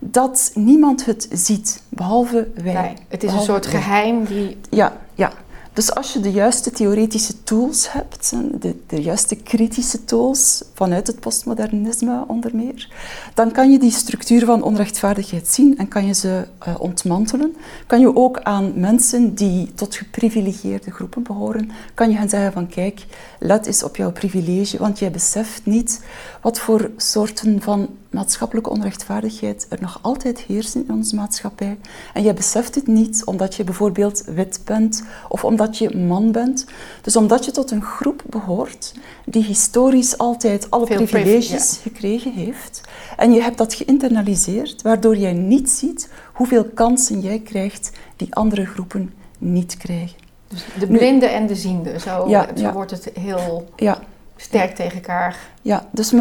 dat 0.00 0.50
niemand 0.54 1.04
het 1.04 1.28
ziet, 1.32 1.82
behalve 1.88 2.48
wij. 2.62 2.72
Nee, 2.72 2.94
het 3.08 3.22
is 3.22 3.32
een 3.32 3.40
soort 3.40 3.66
geheim 3.66 4.24
die... 4.24 4.56
Ja, 4.70 4.96
ja. 5.14 5.32
Dus 5.76 5.94
als 5.94 6.12
je 6.12 6.20
de 6.20 6.30
juiste 6.30 6.70
theoretische 6.70 7.42
tools 7.42 7.92
hebt, 7.92 8.32
de, 8.60 8.76
de, 8.86 9.02
juiste 9.02 9.36
kritische 9.36 10.04
tools 10.04 10.64
vanuit 10.74 11.06
het 11.06 11.20
postmodernisme 11.20 12.24
onder 12.26 12.56
meer, 12.56 12.92
dan 13.34 13.52
kan 13.52 13.70
je 13.72 13.78
die 13.78 13.90
structuur 13.90 14.44
van 14.44 14.62
onrechtvaardigheid 14.62 15.48
zien 15.48 15.78
en 15.78 15.88
kan 15.88 16.06
je 16.06 16.14
ze 16.14 16.46
uh, 16.68 16.74
ontmantelen. 16.80 17.56
Kan 17.86 18.00
je 18.00 18.16
ook 18.16 18.40
aan 18.42 18.72
mensen 18.80 19.34
die 19.34 19.74
tot 19.74 19.94
geprivilegeerde 19.94 20.90
groepen 20.90 21.22
behoren, 21.22 21.70
kan 21.94 22.10
je 22.10 22.16
hen 22.16 22.28
zeggen 22.28 22.52
van 22.52 22.68
kijk, 22.68 23.06
let 23.38 23.66
eens 23.66 23.82
op 23.82 23.96
jouw 23.96 24.12
privilege, 24.12 24.78
want 24.78 24.98
jij 24.98 25.10
beseft 25.10 25.66
niet 25.66 26.00
wat 26.40 26.58
voor 26.58 26.90
soorten 26.96 27.62
van 27.62 27.88
maatschappelijke 28.16 28.70
onrechtvaardigheid 28.70 29.66
er 29.68 29.78
nog 29.80 29.98
altijd 30.02 30.40
heersen 30.40 30.84
in 30.84 30.94
onze 30.94 31.14
maatschappij. 31.14 31.78
En 32.14 32.22
jij 32.22 32.34
beseft 32.34 32.74
het 32.74 32.86
niet 32.86 33.22
omdat 33.24 33.54
je 33.54 33.64
bijvoorbeeld 33.64 34.24
wit 34.24 34.60
bent 34.64 35.04
of 35.28 35.44
omdat 35.44 35.78
je 35.78 35.96
man 35.96 36.32
bent. 36.32 36.64
Dus 37.02 37.16
omdat 37.16 37.44
je 37.44 37.50
tot 37.50 37.70
een 37.70 37.82
groep 37.82 38.22
behoort 38.26 38.94
die 39.24 39.44
historisch 39.44 40.18
altijd 40.18 40.70
alle 40.70 40.86
privileges 40.86 41.78
gekregen 41.82 42.32
heeft. 42.32 42.80
En 43.16 43.32
je 43.32 43.42
hebt 43.42 43.58
dat 43.58 43.74
geïnternaliseerd, 43.74 44.82
waardoor 44.82 45.16
jij 45.16 45.32
niet 45.32 45.70
ziet 45.70 46.10
hoeveel 46.32 46.64
kansen 46.64 47.20
jij 47.20 47.38
krijgt 47.38 47.90
die 48.16 48.34
andere 48.34 48.66
groepen 48.66 49.14
niet 49.38 49.76
krijgen. 49.76 50.16
Dus 50.48 50.64
de 50.78 50.86
blinde 50.86 51.26
en 51.26 51.46
de 51.46 51.54
ziende, 51.54 51.98
zo, 51.98 52.28
zo 52.54 52.72
wordt 52.72 52.90
het 52.90 53.10
heel... 53.14 53.68
Ja 53.76 53.98
sterk 54.36 54.74
tegen 54.74 54.94
elkaar 54.94 55.36
ja, 55.62 55.88
dus, 55.90 56.12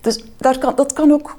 dus 0.00 0.24
daar 0.36 0.58
kan, 0.58 0.74
dat 0.74 0.92
kan 0.92 1.12
ook 1.12 1.38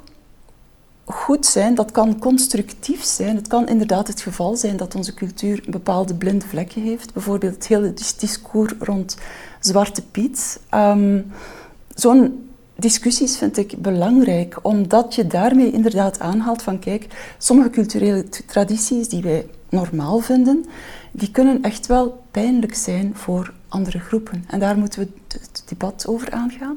goed 1.05 1.45
zijn, 1.45 1.75
dat 1.75 1.91
kan 1.91 2.19
constructief 2.19 3.03
zijn. 3.03 3.35
Het 3.35 3.47
kan 3.47 3.67
inderdaad 3.67 4.07
het 4.07 4.21
geval 4.21 4.55
zijn 4.55 4.77
dat 4.77 4.95
onze 4.95 5.13
cultuur 5.13 5.63
bepaalde 5.69 6.15
blinde 6.15 6.45
vlekken 6.45 6.81
heeft. 6.81 7.13
Bijvoorbeeld 7.13 7.53
het 7.53 7.67
hele 7.67 7.93
discours 8.17 8.73
rond 8.79 9.17
Zwarte 9.59 10.01
Piet. 10.01 10.59
Um, 10.73 11.31
Zo'n 11.95 12.49
discussies 12.75 13.37
vind 13.37 13.57
ik 13.57 13.81
belangrijk, 13.81 14.59
omdat 14.61 15.15
je 15.15 15.27
daarmee 15.27 15.71
inderdaad 15.71 16.19
aanhaalt 16.19 16.61
van 16.61 16.79
kijk, 16.79 17.07
sommige 17.37 17.69
culturele 17.69 18.25
tradities 18.45 19.09
die 19.09 19.21
wij 19.21 19.47
normaal 19.69 20.19
vinden, 20.19 20.65
die 21.11 21.31
kunnen 21.31 21.61
echt 21.61 21.87
wel 21.87 22.23
pijnlijk 22.31 22.75
zijn 22.75 23.11
voor 23.15 23.53
andere 23.71 23.99
groepen. 23.99 24.45
En 24.47 24.59
daar 24.59 24.77
moeten 24.77 24.99
we 24.99 25.07
het 25.27 25.63
debat 25.67 26.07
over 26.07 26.31
aangaan. 26.31 26.75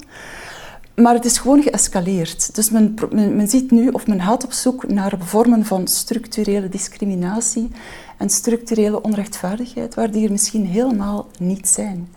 Maar 0.94 1.14
het 1.14 1.24
is 1.24 1.38
gewoon 1.38 1.62
geëscaleerd. 1.62 2.54
Dus 2.54 2.70
men, 2.70 2.94
men, 3.10 3.48
ziet 3.48 3.70
nu, 3.70 3.88
of 3.88 4.06
men 4.06 4.22
gaat 4.22 4.44
op 4.44 4.52
zoek 4.52 4.88
naar 4.88 5.14
vormen 5.18 5.64
van 5.64 5.88
structurele 5.88 6.68
discriminatie 6.68 7.70
en 8.18 8.30
structurele 8.30 9.02
onrechtvaardigheid, 9.02 9.94
waar 9.94 10.10
die 10.10 10.24
er 10.24 10.32
misschien 10.32 10.66
helemaal 10.66 11.26
niet 11.38 11.68
zijn. 11.68 12.08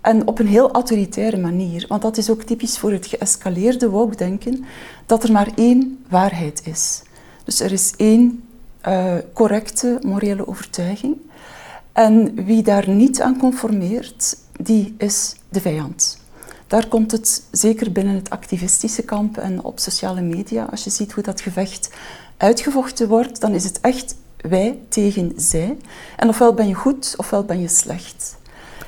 En 0.00 0.26
op 0.26 0.38
een 0.38 0.46
heel 0.46 0.70
autoritaire 0.70 1.36
manier. 1.36 1.84
Want 1.88 2.02
dat 2.02 2.16
is 2.16 2.30
ook 2.30 2.42
typisch 2.42 2.78
voor 2.78 2.92
het 2.92 3.06
geëscaleerde 3.06 3.88
woke-denken, 3.88 4.64
dat 5.06 5.24
er 5.24 5.32
maar 5.32 5.48
één 5.54 6.04
waarheid 6.08 6.62
is. 6.64 7.02
Dus 7.44 7.60
er 7.60 7.72
is 7.72 7.92
één 7.96 8.44
uh, 8.86 9.14
correcte 9.32 9.98
morele 10.02 10.46
overtuiging. 10.46 11.16
En 11.98 12.44
wie 12.44 12.62
daar 12.62 12.88
niet 12.88 13.20
aan 13.20 13.38
conformeert, 13.38 14.36
die 14.60 14.94
is 14.98 15.36
de 15.48 15.60
vijand. 15.60 16.18
Daar 16.66 16.86
komt 16.88 17.12
het 17.12 17.42
zeker 17.50 17.92
binnen 17.92 18.14
het 18.14 18.30
activistische 18.30 19.02
kamp 19.02 19.36
en 19.36 19.64
op 19.64 19.78
sociale 19.78 20.20
media. 20.20 20.66
Als 20.70 20.84
je 20.84 20.90
ziet 20.90 21.12
hoe 21.12 21.22
dat 21.22 21.40
gevecht 21.40 21.90
uitgevochten 22.36 23.08
wordt, 23.08 23.40
dan 23.40 23.54
is 23.54 23.64
het 23.64 23.80
echt 23.80 24.16
wij 24.36 24.78
tegen 24.88 25.32
zij. 25.36 25.76
En 26.16 26.28
ofwel 26.28 26.54
ben 26.54 26.68
je 26.68 26.74
goed, 26.74 27.14
ofwel 27.16 27.44
ben 27.44 27.60
je 27.60 27.68
slecht. 27.68 28.36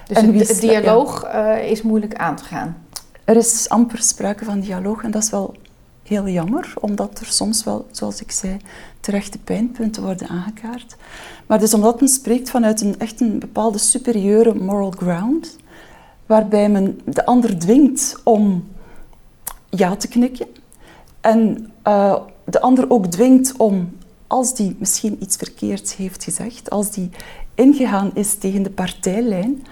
Dus 0.06 0.16
en 0.16 0.34
het, 0.34 0.60
dialoog 0.60 1.22
eh, 1.22 1.70
is 1.70 1.82
moeilijk 1.82 2.14
aan 2.14 2.36
te 2.36 2.44
gaan? 2.44 2.76
Er 3.24 3.36
is 3.36 3.68
amper 3.68 4.02
sprake 4.02 4.44
van 4.44 4.60
dialoog 4.60 5.02
en 5.02 5.10
dat 5.10 5.22
is 5.22 5.30
wel 5.30 5.54
heel 6.10 6.28
jammer, 6.28 6.72
omdat 6.80 7.20
er 7.20 7.26
soms 7.26 7.64
wel, 7.64 7.86
zoals 7.90 8.20
ik 8.20 8.30
zei, 8.30 8.56
terechte 9.00 9.38
pijnpunten 9.38 10.02
worden 10.02 10.28
aangekaart. 10.28 10.96
Maar 11.46 11.58
dus 11.58 11.74
omdat 11.74 12.00
men 12.00 12.08
spreekt 12.08 12.50
vanuit 12.50 12.80
een 12.80 12.98
echt 12.98 13.20
een 13.20 13.38
bepaalde 13.38 13.78
superieure 13.78 14.54
moral 14.54 14.90
ground, 14.90 15.56
waarbij 16.26 16.68
men 16.68 17.00
de 17.04 17.26
ander 17.26 17.58
dwingt 17.58 18.20
om 18.24 18.68
ja 19.68 19.96
te 19.96 20.08
knikken 20.08 20.46
en 21.20 21.70
uh, 21.86 22.16
de 22.44 22.60
ander 22.60 22.90
ook 22.90 23.06
dwingt 23.06 23.56
om, 23.56 23.96
als 24.26 24.54
die 24.54 24.76
misschien 24.78 25.16
iets 25.22 25.36
verkeerds 25.36 25.96
heeft 25.96 26.24
gezegd, 26.24 26.70
als 26.70 26.90
die 26.90 27.10
ingegaan 27.54 28.10
is 28.14 28.34
tegen 28.34 28.62
de 28.62 28.70
partijlijn, 28.70 29.66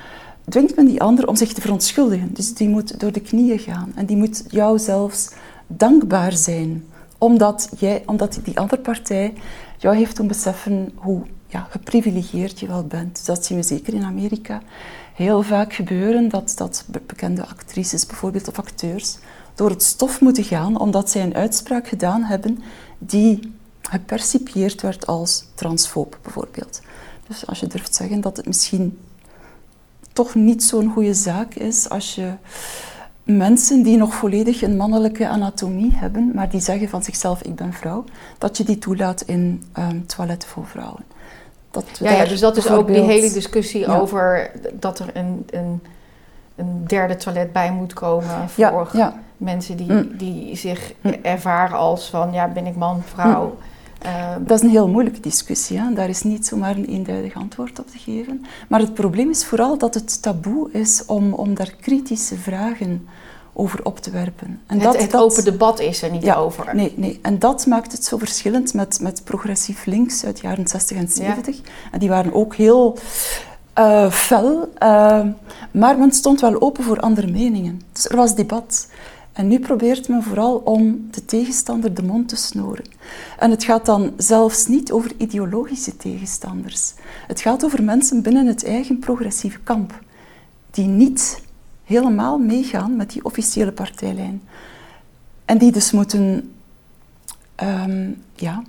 dwingt 0.49 0.77
men 0.77 0.87
die 0.87 1.03
ander 1.03 1.29
om 1.29 1.37
zich 1.37 1.53
te 1.53 1.61
verontschuldigen. 1.61 2.35
Dus 2.35 2.55
die 2.55 2.69
moet 2.69 3.01
door 3.01 3.13
de 3.13 3.21
knieën 3.21 3.59
gaan 3.59 3.93
en 3.95 4.07
die 4.07 4.17
moet 4.17 4.45
jou 4.49 4.79
zelfs 4.79 5.31
dankbaar 5.69 6.33
zijn, 6.33 6.85
omdat, 7.19 7.69
jij, 7.79 8.03
omdat 8.07 8.41
die 8.45 8.59
andere 8.59 8.81
partij 8.81 9.35
jou 9.79 9.97
heeft 9.97 10.17
doen 10.17 10.27
beseffen 10.27 10.93
hoe 10.95 11.23
ja, 11.47 11.67
geprivilegeerd 11.71 12.61
je 12.61 12.67
wel 12.67 12.85
bent. 12.85 13.27
Dat 13.27 13.45
zien 13.45 13.59
we 13.59 13.65
zeker 13.65 13.95
in 13.95 14.05
Amerika 14.05 14.63
heel 15.15 15.43
vaak 15.43 15.73
gebeuren, 15.73 16.29
dat, 16.29 16.53
dat 16.57 16.85
bekende 17.07 17.47
actrices 17.47 18.07
bijvoorbeeld 18.07 18.49
of 18.49 18.59
acteurs 18.59 19.19
door 19.55 19.71
het 19.71 19.83
stof 19.83 20.21
moeten 20.21 20.45
gaan 20.45 20.81
omdat 20.81 21.11
zij 21.11 21.23
een 21.23 21.35
uitspraak 21.35 21.89
gedaan 21.89 22.23
hebben 22.23 22.59
die 22.99 23.53
gepercipieerd 23.83 24.83
werd 24.83 25.07
als 25.07 25.45
transfoob 25.55 26.19
bijvoorbeeld. 26.23 26.81
Dus 27.27 27.47
als 27.47 27.61
je 27.61 27.67
durft 27.67 27.95
zeggen 27.95 28.21
dat 28.21 28.37
het 28.37 28.47
misschien 28.47 28.99
toch 30.13 30.35
niet 30.35 30.65
zo'n 30.65 30.93
goede 30.93 31.15
zaak 31.15 31.55
is 31.55 31.89
als 31.89 32.15
je 32.15 32.33
mensen 33.37 33.83
die 33.83 33.97
nog 33.97 34.15
volledig 34.15 34.63
een 34.63 34.77
mannelijke 34.77 35.29
anatomie 35.29 35.95
hebben, 35.95 36.31
maar 36.35 36.51
die 36.51 36.61
zeggen 36.61 36.89
van 36.89 37.03
zichzelf 37.03 37.43
ik 37.43 37.55
ben 37.55 37.73
vrouw, 37.73 38.05
dat 38.39 38.57
je 38.57 38.65
die 38.65 38.79
toelaat 38.79 39.21
in 39.21 39.63
um, 39.79 40.07
toiletten 40.07 40.49
voor 40.49 40.67
vrouwen. 40.67 41.05
Dat 41.71 41.85
ja, 41.99 42.11
ja, 42.11 42.25
dus 42.25 42.41
dat 42.41 42.57
is 42.57 42.71
ook 42.71 42.87
die 42.87 43.01
hele 43.01 43.31
discussie 43.33 43.87
over 43.87 44.51
dat 44.73 44.99
er 44.99 45.11
een, 45.13 45.47
een, 45.51 45.83
een, 46.57 46.85
derde 46.87 47.17
toilet 47.17 47.53
bij 47.53 47.73
moet 47.73 47.93
komen 47.93 48.49
voor 48.49 48.91
mensen 49.37 49.77
die, 49.77 49.93
mm. 49.93 50.17
die 50.17 50.57
zich 50.57 50.93
mm. 51.01 51.15
ervaren 51.23 51.77
als 51.77 52.11
van 52.11 52.33
ja, 52.33 52.49
ben 52.49 52.67
ik 52.67 52.77
man, 52.77 53.03
vrouw. 53.03 53.45
Mm. 53.45 53.67
Ehm, 53.99 54.45
dat 54.45 54.59
is 54.59 54.65
een 54.65 54.71
heel 54.71 54.89
moeilijke 54.89 55.21
discussie. 55.21 55.79
Hè? 55.79 55.93
Daar 55.93 56.09
is 56.09 56.23
niet 56.23 56.47
zomaar 56.47 56.77
een 56.77 56.85
eenduidig 56.85 57.35
antwoord 57.35 57.79
op 57.79 57.91
te 57.91 57.99
geven. 57.99 58.45
Maar 58.69 58.81
het 58.81 58.95
probleem 58.95 59.31
is 59.31 59.45
vooral 59.45 59.79
dat 59.79 59.95
het 59.95 60.23
taboe 60.23 60.71
is 60.73 61.03
om, 61.07 61.33
om 61.33 61.55
daar 61.55 61.75
kritische 61.81 62.37
vragen 62.37 63.09
over 63.53 63.85
op 63.85 63.99
te 63.99 64.11
werpen. 64.11 64.61
En 64.67 64.81
het, 64.81 64.83
dat, 64.83 65.03
het 65.03 65.17
open 65.17 65.45
debat 65.45 65.81
is 65.81 66.03
er 66.03 66.11
niet 66.11 66.23
ja, 66.23 66.35
over. 66.35 66.75
Nee, 66.75 66.93
nee, 66.97 67.19
en 67.23 67.39
dat 67.39 67.67
maakt 67.67 67.93
het 67.93 68.05
zo 68.05 68.19
verschillend 68.19 68.75
met, 68.75 69.01
met 69.01 69.25
progressief 69.25 69.85
links 69.85 70.25
uit 70.25 70.37
de 70.41 70.47
jaren 70.47 70.67
60 70.67 70.97
en 70.97 71.09
70. 71.09 71.61
En 71.93 71.99
die 71.99 72.09
waren 72.09 72.35
ook 72.35 72.55
heel 72.55 72.99
uh, 73.79 74.11
fel, 74.11 74.73
uh, 74.83 75.21
maar 75.71 75.99
men 75.99 76.13
stond 76.13 76.41
wel 76.41 76.61
open 76.61 76.85
voor 76.85 77.01
andere 77.01 77.27
meningen. 77.27 77.83
Dus 77.93 78.09
er 78.09 78.17
was 78.17 78.35
debat. 78.35 78.89
En 79.39 79.49
nu 79.49 79.59
probeert 79.59 80.09
men 80.09 80.23
vooral 80.23 80.57
om 80.57 81.09
de 81.11 81.25
tegenstander 81.25 81.95
de 81.95 82.03
mond 82.03 82.29
te 82.29 82.37
snoeren. 82.37 82.85
En 83.39 83.51
het 83.51 83.65
gaat 83.65 83.87
dan 83.87 84.13
zelfs 84.17 84.67
niet 84.67 84.93
over 84.93 85.13
ideologische 85.17 85.97
tegenstanders. 85.97 86.95
Het 87.27 87.41
gaat 87.41 87.65
over 87.65 87.83
mensen 87.83 88.23
binnen 88.23 88.47
het 88.47 88.65
eigen 88.65 88.99
progressieve 88.99 89.59
kamp, 89.59 90.03
die 90.71 90.87
niet 90.87 91.43
helemaal 91.85 92.39
meegaan 92.39 92.97
met 92.97 93.11
die 93.11 93.25
officiële 93.25 93.73
partijlijn. 93.73 94.43
En 95.45 95.59
die 95.59 95.73
dus 95.73 95.91
moeten 95.91 96.53
um, 97.63 98.23
ja, 98.35 98.63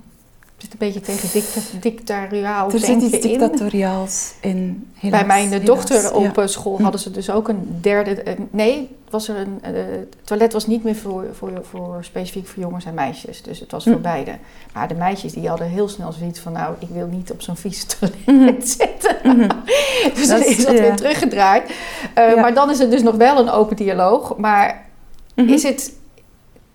zit 0.60 0.72
een 0.72 0.78
beetje 0.78 1.00
tegen 1.00 1.28
dicta 1.32 1.60
dictatoriaal 1.80 2.72
Er 2.72 2.78
zit 2.78 3.02
iets 3.02 3.20
dictatoriaals 3.20 4.32
in. 4.40 4.90
Bij 5.00 5.24
mijn 5.24 5.64
dochter 5.64 6.14
op 6.14 6.38
eh, 6.38 6.46
school 6.46 6.80
hadden 6.82 7.00
ze 7.00 7.10
dus 7.10 7.30
ook 7.30 7.48
een 7.48 7.78
derde... 7.80 8.22
Uh, 8.24 8.32
nee, 8.50 8.96
was 9.10 9.28
er 9.28 9.36
een, 9.36 9.60
uh, 9.62 9.70
het 9.72 10.16
toilet 10.24 10.52
was 10.52 10.66
niet 10.66 10.84
meer 10.84 10.96
voor, 10.96 11.24
voor, 11.32 11.50
voor, 11.62 11.98
specifiek 12.00 12.46
voor 12.46 12.62
jongens 12.62 12.84
en 12.84 12.94
meisjes. 12.94 13.42
Dus 13.42 13.60
het 13.60 13.70
was 13.70 13.84
voor 13.84 13.92
hm. 13.92 14.00
beide. 14.00 14.38
Maar 14.72 14.88
de 14.88 14.94
meisjes 14.94 15.32
die 15.32 15.48
hadden 15.48 15.68
heel 15.68 15.88
snel 15.88 16.12
zoiets 16.12 16.40
van... 16.40 16.52
nou, 16.52 16.74
ik 16.78 16.88
wil 16.88 17.06
niet 17.06 17.30
op 17.30 17.42
zo'n 17.42 17.56
vies 17.56 17.84
toilet 17.98 18.26
mhm. 18.26 18.60
zitten. 18.60 19.16
Mhm. 19.22 19.48
dus 20.16 20.28
dat 20.28 20.44
is 20.44 20.64
dat 20.64 20.78
weer 20.78 20.96
teruggedraaid. 20.96 21.74
Maar 22.14 22.54
dan 22.54 22.70
is 22.70 22.78
het 22.78 22.90
dus 22.90 23.02
nog 23.02 23.14
wel 23.14 23.38
een 23.38 23.50
open 23.50 23.76
dialoog. 23.76 24.36
Maar 24.36 24.86
mhm. 25.34 25.48
is 25.48 25.62
het... 25.62 25.92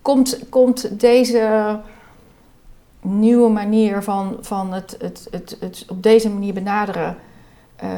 Komt, 0.02 0.38
komt 0.48 1.00
deze 1.00 1.78
nieuwe 3.06 3.50
manier 3.50 4.02
van, 4.02 4.36
van 4.40 4.72
het, 4.72 4.96
het, 4.98 5.28
het, 5.30 5.56
het 5.60 5.84
op 5.88 6.02
deze 6.02 6.30
manier 6.30 6.54
benaderen, 6.54 7.16
uh, 7.84 7.90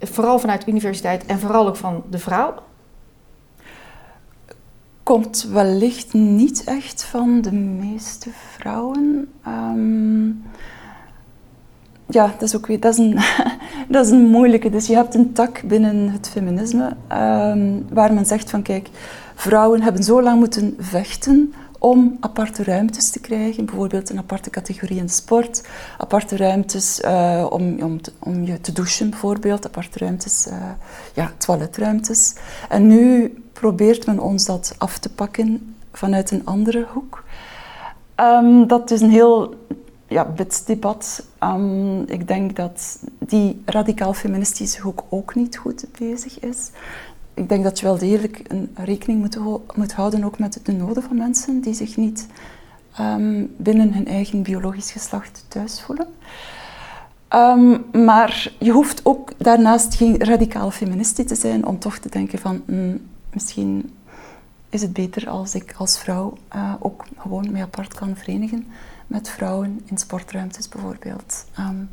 vooral 0.00 0.38
vanuit 0.38 0.64
de 0.64 0.70
universiteit 0.70 1.26
en 1.26 1.38
vooral 1.38 1.68
ook 1.68 1.76
van 1.76 2.02
de 2.10 2.18
vrouw? 2.18 2.54
Komt 5.02 5.48
wellicht 5.52 6.12
niet 6.12 6.64
echt 6.64 7.04
van 7.04 7.40
de 7.40 7.52
meeste 7.52 8.30
vrouwen. 8.30 9.32
Um, 9.46 10.42
ja, 12.06 12.26
dat 12.26 12.42
is 12.42 12.56
ook 12.56 12.66
weer 12.66 12.80
dat 12.80 12.92
is 12.92 12.98
een, 12.98 13.18
Dat 13.88 14.06
is 14.06 14.10
een 14.10 14.28
moeilijke. 14.28 14.70
Dus 14.70 14.86
je 14.86 14.94
hebt 14.94 15.14
een 15.14 15.32
tak 15.32 15.62
binnen 15.62 16.10
het 16.10 16.28
feminisme 16.28 16.96
ehm, 17.08 17.80
waar 17.92 18.12
men 18.12 18.26
zegt 18.26 18.50
van 18.50 18.62
kijk, 18.62 18.88
vrouwen 19.34 19.82
hebben 19.82 20.02
zo 20.02 20.22
lang 20.22 20.38
moeten 20.38 20.76
vechten 20.78 21.54
om 21.80 22.16
aparte 22.20 22.64
ruimtes 22.64 23.10
te 23.10 23.20
krijgen. 23.20 23.64
Bijvoorbeeld 23.64 24.10
een 24.10 24.18
aparte 24.18 24.50
categorie 24.50 24.98
in 24.98 25.08
sport, 25.08 25.68
aparte 25.98 26.36
ruimtes 26.36 27.00
uh, 27.04 27.46
om, 27.50 27.82
om, 27.82 28.00
om, 28.18 28.44
je 28.44 28.60
te 28.60 28.72
douchen 28.72 29.10
bijvoorbeeld, 29.10 29.66
aparte 29.66 29.98
ruimtes, 29.98 30.46
uh, 30.46 30.54
ja, 31.14 31.32
toiletruimtes. 31.36 32.34
En 32.68 32.86
nu 32.86 33.34
probeert 33.52 34.06
men 34.06 34.18
ons 34.18 34.44
dat 34.44 34.74
af 34.78 34.98
te 34.98 35.08
pakken 35.08 35.74
vanuit 35.92 36.30
een 36.30 36.46
andere 36.46 36.86
hoek. 36.92 37.24
Um, 38.16 38.66
dat 38.66 38.90
is 38.90 39.00
een 39.00 39.10
heel 39.10 39.54
ja, 40.06 40.24
bits 40.24 40.64
debat. 40.64 41.26
Um, 41.42 42.02
ik 42.06 42.28
denk 42.28 42.56
dat 42.56 42.98
die 43.18 43.62
radicaal 43.64 44.14
feministische 44.14 44.80
hoek 44.80 45.04
ook 45.08 45.34
niet 45.34 45.56
goed 45.56 45.84
bezig 45.98 46.40
is 46.40 46.70
ik 47.40 47.48
denk 47.48 47.64
dat 47.64 47.78
je 47.78 47.86
wel 47.86 47.98
degelijk 47.98 48.42
een 48.48 48.70
rekening 48.74 49.38
moet, 49.74 49.92
houden 49.92 50.24
ook 50.24 50.38
met 50.38 50.60
de 50.62 50.72
noden 50.72 51.02
van 51.02 51.16
mensen 51.16 51.60
die 51.60 51.74
zich 51.74 51.96
niet 51.96 52.26
ehm, 52.96 53.44
binnen 53.56 53.94
hun 53.94 54.06
eigen 54.06 54.42
biologisch 54.42 54.92
geslacht 54.92 55.44
thuis 55.48 55.82
voelen. 55.82 56.06
Ehm, 57.28 57.78
maar 58.04 58.52
je 58.58 58.70
hoeft 58.70 59.00
ook 59.04 59.32
daarnaast 59.36 59.94
geen 59.94 60.24
radicaal 60.24 60.70
feministie 60.70 61.24
te 61.24 61.34
zijn 61.34 61.66
om 61.66 61.78
toch 61.78 61.98
te 61.98 62.08
denken 62.08 62.38
van 62.38 62.62
mm, 62.66 63.00
misschien 63.32 63.94
is 64.68 64.82
het 64.82 64.92
beter 64.92 65.28
als 65.28 65.54
ik 65.54 65.74
als 65.78 65.98
vrouw 65.98 66.32
uh, 66.54 66.74
ook 66.78 67.04
gewoon 67.16 67.52
mij 67.52 67.62
apart 67.62 67.94
kan 67.94 68.16
verenigen 68.16 68.66
met 69.06 69.28
vrouwen 69.28 69.80
in 69.84 69.98
sportruimtes 69.98 70.68
bijvoorbeeld. 70.68 71.46
Um, 71.58 71.88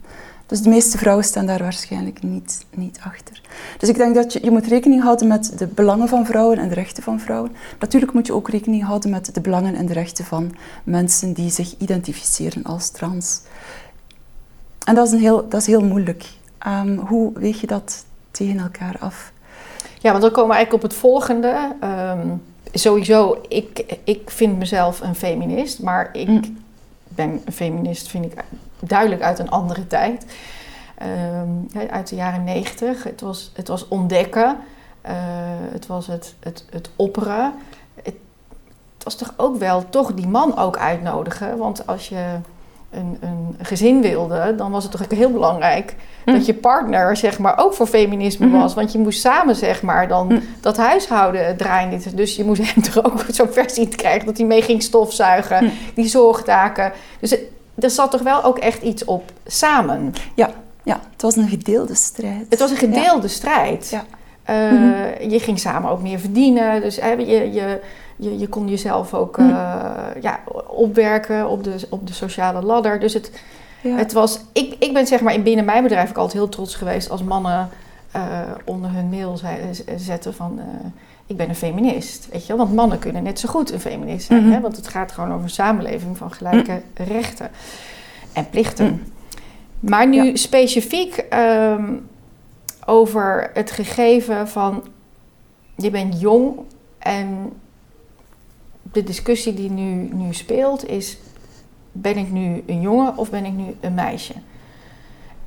dus 0.47 0.61
de 0.61 0.69
meeste 0.69 0.97
vrouwen 0.97 1.25
staan 1.25 1.45
daar 1.45 1.61
waarschijnlijk 1.61 2.23
niet, 2.23 2.65
niet 2.75 2.99
achter. 3.03 3.41
Dus 3.77 3.89
ik 3.89 3.97
denk 3.97 4.15
dat 4.15 4.33
je, 4.33 4.43
je 4.43 4.51
moet 4.51 4.67
rekening 4.67 5.01
houden 5.03 5.27
met 5.27 5.53
de 5.57 5.67
belangen 5.67 6.07
van 6.07 6.25
vrouwen 6.25 6.57
en 6.57 6.67
de 6.67 6.73
rechten 6.73 7.03
van 7.03 7.19
vrouwen. 7.19 7.51
Natuurlijk 7.79 8.13
moet 8.13 8.27
je 8.27 8.33
ook 8.33 8.49
rekening 8.49 8.83
houden 8.83 9.09
met 9.09 9.33
de 9.33 9.41
belangen 9.41 9.75
en 9.75 9.85
de 9.85 9.93
rechten 9.93 10.25
van 10.25 10.55
mensen 10.83 11.33
die 11.33 11.49
zich 11.49 11.75
identificeren 11.77 12.63
als 12.63 12.89
trans. 12.91 13.41
En 14.83 14.95
dat 14.95 15.07
is, 15.07 15.13
een 15.13 15.19
heel, 15.19 15.49
dat 15.49 15.61
is 15.61 15.67
heel 15.67 15.83
moeilijk. 15.83 16.25
Um, 16.67 16.97
hoe 16.97 17.31
weeg 17.33 17.61
je 17.61 17.67
dat 17.67 18.05
tegen 18.31 18.59
elkaar 18.59 18.95
af? 18.99 19.31
Ja, 19.99 20.09
want 20.11 20.21
dan 20.21 20.31
komen 20.31 20.49
we 20.49 20.55
eigenlijk 20.55 20.83
op 20.83 20.89
het 20.89 20.99
volgende. 20.99 21.75
Um, 21.83 22.41
sowieso, 22.73 23.41
ik, 23.47 23.97
ik 24.03 24.29
vind 24.29 24.57
mezelf 24.57 25.01
een 25.01 25.15
feminist, 25.15 25.81
maar 25.81 26.09
ik 26.13 26.27
hm. 26.27 26.41
ben 27.07 27.41
een 27.45 27.53
feminist, 27.53 28.07
vind 28.07 28.25
ik 28.25 28.43
duidelijk 28.79 29.21
uit 29.21 29.39
een 29.39 29.49
andere 29.49 29.87
tijd. 29.87 30.25
Um, 31.41 31.67
uit 31.89 32.09
de 32.09 32.15
jaren 32.15 32.43
negentig. 32.43 33.03
Het 33.03 33.21
was, 33.21 33.51
het 33.53 33.67
was 33.67 33.87
ontdekken. 33.87 34.57
Uh, 35.05 35.11
het 35.71 35.87
was 35.87 36.07
het, 36.07 36.35
het, 36.39 36.65
het 36.69 36.89
opperen. 36.95 37.53
Het, 37.95 38.15
het, 38.93 39.03
was 39.03 39.15
toch 39.15 39.33
ook 39.37 39.57
wel 39.57 39.89
toch 39.89 40.13
die 40.13 40.27
man 40.27 40.57
ook 40.57 40.77
uitnodigen. 40.77 41.57
Want 41.57 41.87
als 41.87 42.09
je 42.09 42.39
een, 42.89 43.17
een 43.19 43.55
gezin 43.61 44.01
wilde, 44.01 44.55
dan 44.55 44.71
was 44.71 44.83
het 44.83 44.91
toch 44.91 45.03
ook 45.03 45.11
heel 45.11 45.31
belangrijk 45.31 45.95
hm. 46.25 46.31
dat 46.31 46.45
je 46.45 46.53
partner 46.53 47.17
zeg 47.17 47.39
maar 47.39 47.57
ook 47.57 47.73
voor 47.73 47.87
feminisme 47.87 48.47
hm. 48.47 48.51
was. 48.51 48.73
Want 48.73 48.91
je 48.91 48.99
moest 48.99 49.19
samen 49.19 49.55
zeg 49.55 49.81
maar 49.81 50.07
dan 50.07 50.27
hm. 50.27 50.39
dat 50.61 50.77
huishouden 50.77 51.57
draaien. 51.57 52.15
Dus 52.15 52.35
je 52.35 52.43
moest 52.43 52.73
hem 52.73 52.83
toch 52.83 53.03
ook 53.11 53.25
zo 53.33 53.45
ver 53.51 53.69
zien 53.69 53.89
te 53.89 53.97
krijgen 53.97 54.25
dat 54.25 54.37
hij 54.37 54.45
mee 54.45 54.61
ging 54.61 54.83
stofzuigen, 54.83 55.71
die 55.93 56.07
zorgtaken. 56.07 56.91
Dus 57.19 57.29
het, 57.29 57.41
er 57.79 57.89
zat 57.89 58.11
toch 58.11 58.21
wel 58.21 58.43
ook 58.43 58.57
echt 58.57 58.81
iets 58.81 59.05
op 59.05 59.31
samen. 59.45 60.13
Ja, 60.35 60.49
ja 60.83 60.99
het 61.11 61.21
was 61.21 61.35
een 61.35 61.49
gedeelde 61.49 61.95
strijd. 61.95 62.45
Het 62.49 62.59
was 62.59 62.71
een 62.71 62.77
gedeelde 62.77 63.27
strijd. 63.27 63.89
Ja. 63.89 64.05
Uh, 64.49 64.71
mm-hmm. 64.71 65.29
Je 65.29 65.39
ging 65.39 65.59
samen 65.59 65.89
ook 65.89 66.01
meer 66.01 66.19
verdienen. 66.19 66.81
Dus 66.81 66.95
je, 66.95 67.51
je, 67.51 67.81
je, 68.15 68.37
je 68.37 68.47
kon 68.47 68.67
jezelf 68.67 69.13
ook 69.13 69.37
mm. 69.37 69.49
ja, 70.21 70.39
opwerken 70.67 71.49
op 71.49 71.63
de, 71.63 71.75
op 71.89 72.07
de 72.07 72.13
sociale 72.13 72.61
ladder. 72.61 72.99
Dus 72.99 73.13
het, 73.13 73.31
het 73.81 74.13
was... 74.13 74.39
Ik, 74.53 74.75
ik 74.79 74.93
ben 74.93 75.07
zeg 75.07 75.21
maar 75.21 75.33
in 75.33 75.43
binnen 75.43 75.65
mijn 75.65 75.83
bedrijf 75.83 76.09
ook 76.09 76.17
altijd 76.17 76.37
heel 76.37 76.49
trots 76.49 76.75
geweest 76.75 77.09
als 77.09 77.23
mannen 77.23 77.69
uh, 78.15 78.41
onder 78.65 78.91
hun 78.91 79.09
mail 79.09 79.39
zetten 79.97 80.33
van 80.33 80.59
ik 81.27 81.37
ben 81.37 81.49
een 81.49 81.55
feminist. 81.55 82.27
Weet 82.31 82.45
je 82.45 82.55
Want 82.55 82.73
mannen 82.73 82.99
kunnen 82.99 83.23
net 83.23 83.39
zo 83.39 83.49
goed 83.49 83.71
een 83.71 83.79
feminist 83.79 84.25
zijn. 84.25 84.43
Mhm. 84.43 84.51
hè? 84.51 84.59
Want 84.59 84.75
het 84.75 84.87
gaat 84.87 85.11
gewoon 85.11 85.31
over 85.31 85.43
een 85.43 85.49
samenleving 85.49 86.17
van 86.17 86.31
gelijke 86.31 86.81
mhm. 86.97 87.09
rechten 87.09 87.49
en 88.33 88.49
plichten. 88.49 88.85
Mhm. 88.85 89.01
Maar 89.79 90.07
nu 90.07 90.37
specifiek 90.37 91.15
ehm, 91.15 91.93
over 92.85 93.49
het 93.53 93.71
gegeven 93.71 94.47
van 94.47 94.83
je 95.75 95.89
bent 95.89 96.19
jong 96.19 96.59
en 96.97 97.53
de 98.91 99.03
discussie 99.03 99.53
die 99.53 99.71
nu, 99.71 100.09
nu 100.13 100.33
speelt 100.33 100.89
is: 100.89 101.17
ben 101.91 102.17
ik 102.17 102.31
nu 102.31 102.63
een 102.65 102.81
jongen 102.81 103.17
of 103.17 103.29
ben 103.29 103.45
ik 103.45 103.53
nu 103.53 103.75
een 103.79 103.93
meisje? 103.93 104.33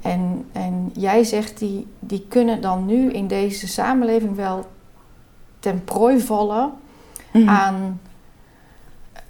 En, 0.02 0.44
en 0.52 0.90
jij 0.94 1.24
zegt 1.24 1.58
die, 1.58 1.86
die 1.98 2.24
kunnen 2.28 2.60
dan 2.60 2.86
nu 2.86 3.12
in 3.12 3.26
deze 3.26 3.68
samenleving 3.68 4.36
wel 4.36 4.66
ten 5.60 5.84
prooi 5.84 6.20
vallen 6.20 6.72
mhm. 7.32 7.48
aan, 7.48 8.00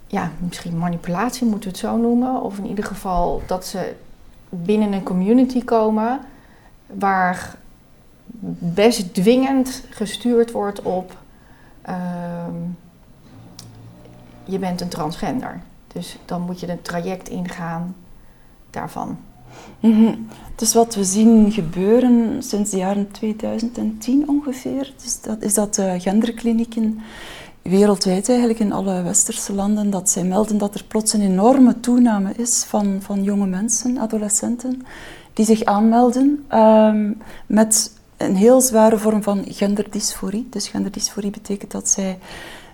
ja, 0.07 0.31
misschien 0.39 0.79
manipulatie 0.79 1.47
moeten 1.47 1.71
we 1.71 1.77
het 1.77 1.87
zo 1.87 1.97
noemen. 1.97 2.43
Of 2.43 2.59
in 2.59 2.67
ieder 2.67 2.85
geval 2.85 3.43
dat 3.47 3.67
ze 3.67 3.95
binnen 4.49 4.93
een 4.93 5.03
community 5.03 5.65
komen 5.65 6.21
waar 6.87 7.55
best 8.59 9.15
dwingend 9.15 9.85
gestuurd 9.91 10.51
wordt 10.51 10.83
op 10.83 11.17
ehm, 11.83 12.55
je 14.45 14.59
bent 14.59 14.81
een 14.81 14.89
transgender. 14.89 15.61
Dus 15.93 16.19
dan 16.25 16.41
moet 16.41 16.61
je 16.61 16.69
een 16.69 16.83
traject 16.83 17.29
ingaan 17.29 17.97
daarvan. 18.71 19.19
Dus 20.55 20.75
wat 20.75 20.95
we 20.95 21.05
zien 21.05 21.53
gebeuren 21.53 22.43
sinds 22.43 22.71
de 22.71 22.77
jaren 22.77 23.11
2010 23.11 24.29
ongeveer, 24.29 24.93
dus 25.03 25.21
dat 25.21 25.43
is 25.43 25.55
dat 25.55 25.83
genderklinieken 25.99 27.01
wereldwijd 27.63 28.29
eigenlijk 28.29 28.59
in 28.59 28.73
alle 28.73 29.03
westerse 29.03 29.53
landen, 29.53 29.91
dat 29.91 30.11
zij 30.11 30.25
melden 30.25 30.59
dat 30.59 30.75
er 30.75 30.85
plots 30.85 31.13
een 31.13 31.21
enorme 31.21 31.81
toename 31.81 32.33
is 32.37 32.65
van, 32.65 32.99
van 33.01 33.23
jonge 33.23 33.47
mensen, 33.47 33.99
adolescenten, 33.99 34.83
die 35.33 35.45
zich 35.45 35.65
aanmelden 35.65 36.47
um, 36.55 37.19
met 37.47 37.99
een 38.17 38.37
heel 38.37 38.61
zware 38.61 38.99
vorm 38.99 39.23
van 39.23 39.45
genderdysforie. 39.49 40.47
Dus 40.51 40.69
genderdysforie 40.69 41.31
betekent 41.31 41.71
dat 41.71 41.89
zij 41.89 42.19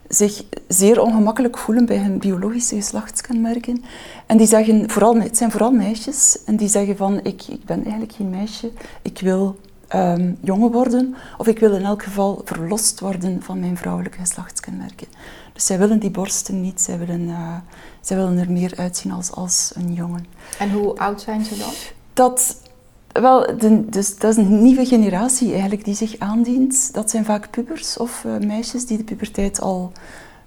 zich 0.09 0.45
zeer 0.69 1.01
ongemakkelijk 1.01 1.59
voelen 1.59 1.87
bij 1.87 1.99
hun 1.99 2.19
biologische 2.19 2.75
geslachtskenmerken. 2.75 3.85
En 4.27 4.37
die 4.37 4.47
zeggen, 4.47 4.91
vooral, 4.91 5.17
het 5.17 5.37
zijn 5.37 5.51
vooral 5.51 5.71
meisjes, 5.71 6.39
en 6.45 6.57
die 6.57 6.69
zeggen 6.69 6.97
van 6.97 7.21
ik, 7.23 7.43
ik 7.43 7.65
ben 7.65 7.83
eigenlijk 7.83 8.13
geen 8.13 8.31
meisje, 8.31 8.73
ik 9.03 9.21
wil 9.21 9.57
um, 9.95 10.39
jongen 10.41 10.73
worden, 10.73 11.15
of 11.39 11.47
ik 11.47 11.59
wil 11.59 11.75
in 11.75 11.85
elk 11.85 12.03
geval 12.03 12.41
verlost 12.45 13.01
worden 13.01 13.43
van 13.43 13.61
mijn 13.61 13.77
vrouwelijke 13.77 14.19
geslachtskenmerken. 14.19 15.07
Dus 15.53 15.67
zij 15.67 15.79
willen 15.79 15.99
die 15.99 16.11
borsten 16.11 16.61
niet, 16.61 16.81
zij 16.81 16.99
willen, 16.99 17.21
uh, 17.21 17.57
zij 18.01 18.17
willen 18.17 18.39
er 18.39 18.53
meer 18.53 18.73
uitzien 18.77 19.13
als, 19.13 19.31
als 19.33 19.73
een 19.75 19.93
jongen. 19.93 20.27
En 20.59 20.71
hoe 20.71 20.99
oud 20.99 21.21
zijn 21.21 21.45
ze 21.45 21.59
dan? 21.59 21.73
Dat 22.13 22.57
wel, 23.21 23.47
dus 23.91 24.19
dat 24.19 24.31
is 24.31 24.37
een 24.37 24.63
nieuwe 24.63 24.85
generatie 24.85 25.53
eigenlijk 25.53 25.85
die 25.85 25.95
zich 25.95 26.19
aandient. 26.19 26.95
Dat 26.95 27.11
zijn 27.11 27.25
vaak 27.25 27.51
pubers 27.51 27.97
of 27.97 28.25
uh, 28.27 28.47
meisjes 28.47 28.87
die 28.87 28.97
de 28.97 29.05
puberteit 29.05 29.61
al 29.61 29.93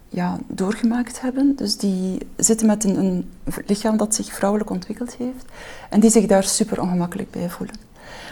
ja, 0.09 0.37
doorgemaakt 0.47 1.21
hebben. 1.21 1.55
Dus 1.55 1.77
die 1.77 2.17
zitten 2.37 2.67
met 2.67 2.83
een, 2.83 2.97
een, 2.97 3.29
lichaam 3.65 3.97
dat 3.97 4.15
zich 4.15 4.33
vrouwelijk 4.33 4.69
ontwikkeld 4.69 5.15
heeft 5.15 5.45
en 5.89 5.99
die 5.99 6.09
zich 6.09 6.25
daar 6.25 6.43
super 6.43 6.81
ongemakkelijk 6.81 7.31
bij 7.31 7.49
voelen. 7.49 7.75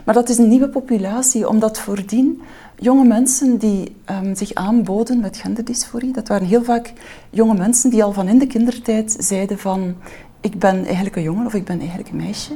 Maar 0.05 0.13
dat 0.13 0.29
is 0.29 0.37
een 0.37 0.49
nieuwe 0.49 0.69
populatie, 0.69 1.49
omdat 1.49 1.79
voordien 1.79 2.41
jonge 2.79 3.05
mensen 3.05 3.57
die 3.57 3.95
um, 4.09 4.35
zich 4.35 4.53
aanboden 4.53 5.19
met 5.19 5.37
genderdysforie, 5.37 6.11
dat 6.11 6.27
waren 6.27 6.47
heel 6.47 6.63
vaak 6.63 6.93
jonge 7.29 7.57
mensen 7.57 7.89
die 7.89 8.03
al 8.03 8.13
van 8.13 8.27
in 8.27 8.39
de 8.39 8.47
kindertijd 8.47 9.15
zeiden 9.19 9.59
van 9.59 9.95
ik 10.41 10.59
ben 10.59 10.85
eigenlijk 10.85 11.15
een 11.15 11.23
jongen 11.23 11.45
of 11.45 11.53
ik 11.53 11.65
ben 11.65 11.79
eigenlijk 11.79 12.09
een 12.09 12.15
meisje 12.15 12.53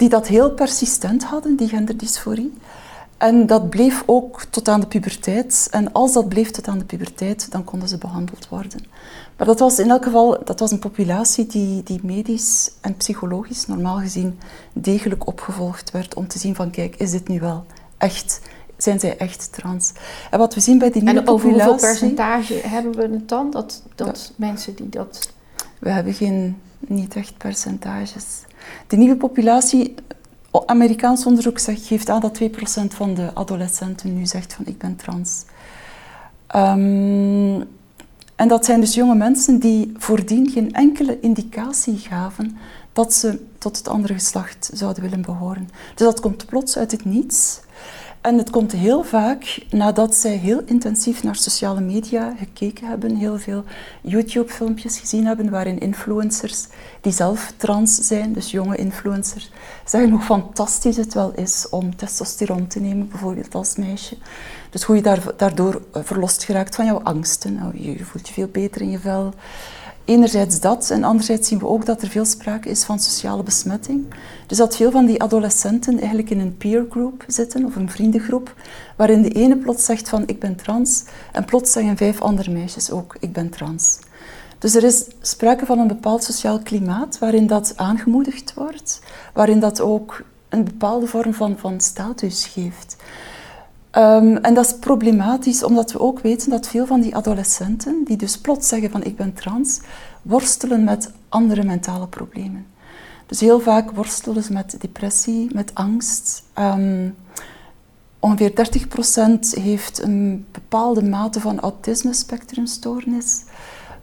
die 0.00 0.08
dat 0.08 0.26
heel 0.26 0.50
persistent 0.50 1.24
hadden, 1.24 1.56
die 1.56 1.68
genderdysforie. 1.68 2.52
En 3.16 3.46
dat 3.46 3.70
bleef 3.70 4.02
ook 4.06 4.44
tot 4.50 4.68
aan 4.68 4.80
de 4.80 4.86
puberteit. 4.86 5.68
En 5.70 5.92
als 5.92 6.12
dat 6.12 6.28
bleef 6.28 6.50
tot 6.50 6.68
aan 6.68 6.78
de 6.78 6.84
puberteit, 6.84 7.50
dan 7.50 7.64
konden 7.64 7.88
ze 7.88 7.98
behandeld 7.98 8.48
worden. 8.48 8.84
Maar 9.36 9.46
dat 9.46 9.58
was 9.58 9.78
in 9.78 9.90
elk 9.90 10.04
geval 10.04 10.38
dat 10.44 10.60
was 10.60 10.70
een 10.70 10.78
populatie 10.78 11.46
die, 11.46 11.82
die 11.82 12.00
medisch 12.02 12.70
en 12.80 12.96
psychologisch 12.96 13.66
normaal 13.66 13.98
gezien 13.98 14.38
degelijk 14.72 15.26
opgevolgd 15.26 15.90
werd 15.90 16.14
om 16.14 16.28
te 16.28 16.38
zien 16.38 16.54
van 16.54 16.70
kijk, 16.70 16.96
is 16.96 17.10
dit 17.10 17.28
nu 17.28 17.40
wel 17.40 17.64
echt 17.98 18.40
zijn 18.76 19.00
zij 19.00 19.16
echt 19.16 19.52
trans. 19.52 19.92
En 20.30 20.38
wat 20.38 20.54
we 20.54 20.60
zien 20.60 20.78
bij 20.78 20.90
die 20.90 21.02
nieuwe 21.02 21.20
en 21.20 21.28
over 21.28 21.50
hoeveel 21.50 21.74
percentage 21.74 22.54
hebben 22.54 22.96
we 22.96 23.02
het 23.02 23.28
dan? 23.28 23.50
Dat, 23.50 23.82
dat 23.94 24.32
mensen 24.36 24.74
die 24.74 24.88
dat... 24.88 25.32
We 25.78 25.90
hebben 25.90 26.14
geen, 26.14 26.60
niet 26.78 27.16
echt 27.16 27.36
percentages. 27.36 28.24
De 28.86 28.96
nieuwe 28.96 29.16
populatie, 29.16 29.94
Amerikaans 30.66 31.26
onderzoek 31.26 31.58
zegt, 31.58 31.86
geeft 31.86 32.10
aan 32.10 32.20
dat 32.20 32.40
2% 32.42 32.44
van 32.88 33.14
de 33.14 33.30
adolescenten 33.34 34.18
nu 34.18 34.26
zegt 34.26 34.52
van 34.52 34.66
ik 34.66 34.78
ben 34.78 34.96
trans. 34.96 35.44
Um, 36.56 37.68
en 38.36 38.48
dat 38.48 38.64
zijn 38.64 38.80
dus 38.80 38.94
jonge 38.94 39.14
mensen 39.14 39.58
die 39.58 39.92
voordien 39.96 40.50
geen 40.50 40.72
enkele 40.72 41.20
indicatie 41.20 41.98
gaven 41.98 42.56
dat 42.92 43.14
ze 43.14 43.40
tot 43.58 43.76
het 43.76 43.88
andere 43.88 44.14
geslacht 44.14 44.70
zouden 44.72 45.02
willen 45.02 45.22
behoren. 45.22 45.68
Dus 45.94 46.06
dat 46.06 46.20
komt 46.20 46.46
plots 46.46 46.76
uit 46.76 46.90
het 46.90 47.04
niets. 47.04 47.60
En 48.20 48.38
het 48.38 48.50
komt 48.50 48.72
heel 48.72 49.02
vaak 49.02 49.58
nadat 49.70 50.14
zij 50.14 50.36
heel 50.36 50.62
intensief 50.66 51.22
naar 51.22 51.36
sociale 51.36 51.80
media 51.80 52.34
gekeken 52.38 52.88
hebben, 52.88 53.16
heel 53.16 53.38
veel 53.38 53.64
YouTube-filmpjes 54.00 54.98
gezien 54.98 55.26
hebben 55.26 55.50
waarin 55.50 55.78
influencers 55.78 56.66
die 57.00 57.12
zelf 57.12 57.52
trans 57.56 57.94
zijn, 57.94 58.32
dus 58.32 58.50
jonge 58.50 58.76
influencers, 58.76 59.50
zeggen 59.84 60.10
hoe 60.10 60.20
fantastisch 60.20 60.96
het 60.96 61.14
wel 61.14 61.32
is 61.34 61.68
om 61.70 61.96
testosteron 61.96 62.66
te 62.66 62.80
nemen, 62.80 63.08
bijvoorbeeld 63.08 63.54
als 63.54 63.76
meisje. 63.76 64.16
Dus 64.70 64.82
hoe 64.82 64.96
je 64.96 65.32
daardoor 65.36 65.82
verlost 65.92 66.44
geraakt 66.44 66.74
van 66.74 66.84
jouw 66.84 67.00
angsten. 67.02 67.54
Nou, 67.54 67.82
je 67.82 68.04
voelt 68.04 68.28
je 68.28 68.34
veel 68.34 68.48
beter 68.48 68.80
in 68.80 68.90
je 68.90 68.98
vel. 68.98 69.32
Enerzijds 70.10 70.60
dat, 70.60 70.90
en 70.90 71.04
anderzijds 71.04 71.48
zien 71.48 71.58
we 71.58 71.66
ook 71.66 71.86
dat 71.86 72.02
er 72.02 72.08
veel 72.08 72.24
sprake 72.24 72.68
is 72.68 72.84
van 72.84 72.98
sociale 72.98 73.42
besmetting. 73.42 74.14
Dus 74.46 74.58
dat 74.58 74.76
veel 74.76 74.90
van 74.90 75.06
die 75.06 75.22
adolescenten 75.22 75.98
eigenlijk 75.98 76.30
in 76.30 76.40
een 76.40 76.56
peer 76.56 76.86
group 76.90 77.24
zitten, 77.26 77.64
of 77.64 77.76
een 77.76 77.90
vriendengroep, 77.90 78.54
waarin 78.96 79.22
de 79.22 79.30
ene 79.30 79.56
plots 79.56 79.84
zegt 79.84 80.08
van 80.08 80.22
ik 80.26 80.38
ben 80.38 80.56
trans, 80.56 81.04
en 81.32 81.44
plots 81.44 81.72
zeggen 81.72 81.96
vijf 81.96 82.20
andere 82.20 82.50
meisjes 82.50 82.90
ook 82.90 83.16
ik 83.20 83.32
ben 83.32 83.50
trans. 83.50 83.98
Dus 84.58 84.74
er 84.74 84.84
is 84.84 85.04
sprake 85.20 85.66
van 85.66 85.78
een 85.78 85.88
bepaald 85.88 86.24
sociaal 86.24 86.58
klimaat 86.58 87.18
waarin 87.18 87.46
dat 87.46 87.72
aangemoedigd 87.76 88.54
wordt, 88.54 89.00
waarin 89.34 89.60
dat 89.60 89.80
ook 89.80 90.22
een 90.48 90.64
bepaalde 90.64 91.06
vorm 91.06 91.34
van, 91.34 91.58
van 91.58 91.80
status 91.80 92.46
geeft. 92.46 92.96
Um, 93.96 94.36
en 94.36 94.54
dat 94.54 94.66
is 94.66 94.78
problematisch 94.78 95.62
omdat 95.62 95.92
we 95.92 96.00
ook 96.00 96.20
weten 96.20 96.50
dat 96.50 96.68
veel 96.68 96.86
van 96.86 97.00
die 97.00 97.16
adolescenten, 97.16 98.04
die 98.04 98.16
dus 98.16 98.38
plots 98.38 98.68
zeggen 98.68 98.90
van 98.90 99.04
ik 99.04 99.16
ben 99.16 99.34
trans, 99.34 99.80
worstelen 100.22 100.84
met 100.84 101.10
andere 101.28 101.64
mentale 101.64 102.06
problemen. 102.06 102.66
Dus 103.26 103.40
heel 103.40 103.60
vaak 103.60 103.90
worstelen 103.90 104.42
ze 104.42 104.52
met 104.52 104.76
depressie, 104.80 105.48
met 105.54 105.74
angst. 105.74 106.42
Um, 106.58 107.16
ongeveer 108.18 108.50
30% 108.50 109.62
heeft 109.62 110.02
een 110.02 110.46
bepaalde 110.52 111.02
mate 111.02 111.40
van 111.40 111.60
autisme-spectrumstoornis. 111.60 113.44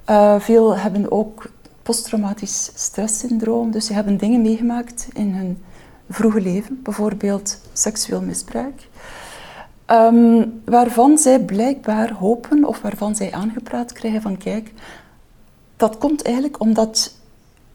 Uh, 0.09 0.39
veel 0.39 0.77
hebben 0.77 1.11
ook 1.11 1.49
posttraumatisch 1.83 2.71
stresssyndroom, 2.75 3.71
dus 3.71 3.85
ze 3.85 3.93
hebben 3.93 4.17
dingen 4.17 4.41
meegemaakt 4.41 5.07
in 5.13 5.33
hun 5.33 5.63
vroege 6.09 6.41
leven, 6.41 6.79
bijvoorbeeld 6.83 7.59
seksueel 7.73 8.21
misbruik. 8.21 8.87
Um, 9.91 10.61
waarvan 10.65 11.17
zij 11.17 11.39
blijkbaar 11.39 12.11
hopen 12.11 12.65
of 12.65 12.81
waarvan 12.81 13.15
zij 13.15 13.31
aangepraat 13.31 13.91
krijgen 13.91 14.21
van 14.21 14.37
kijk, 14.37 14.73
dat 15.77 15.97
komt 15.97 16.23
eigenlijk 16.23 16.59
omdat 16.59 17.15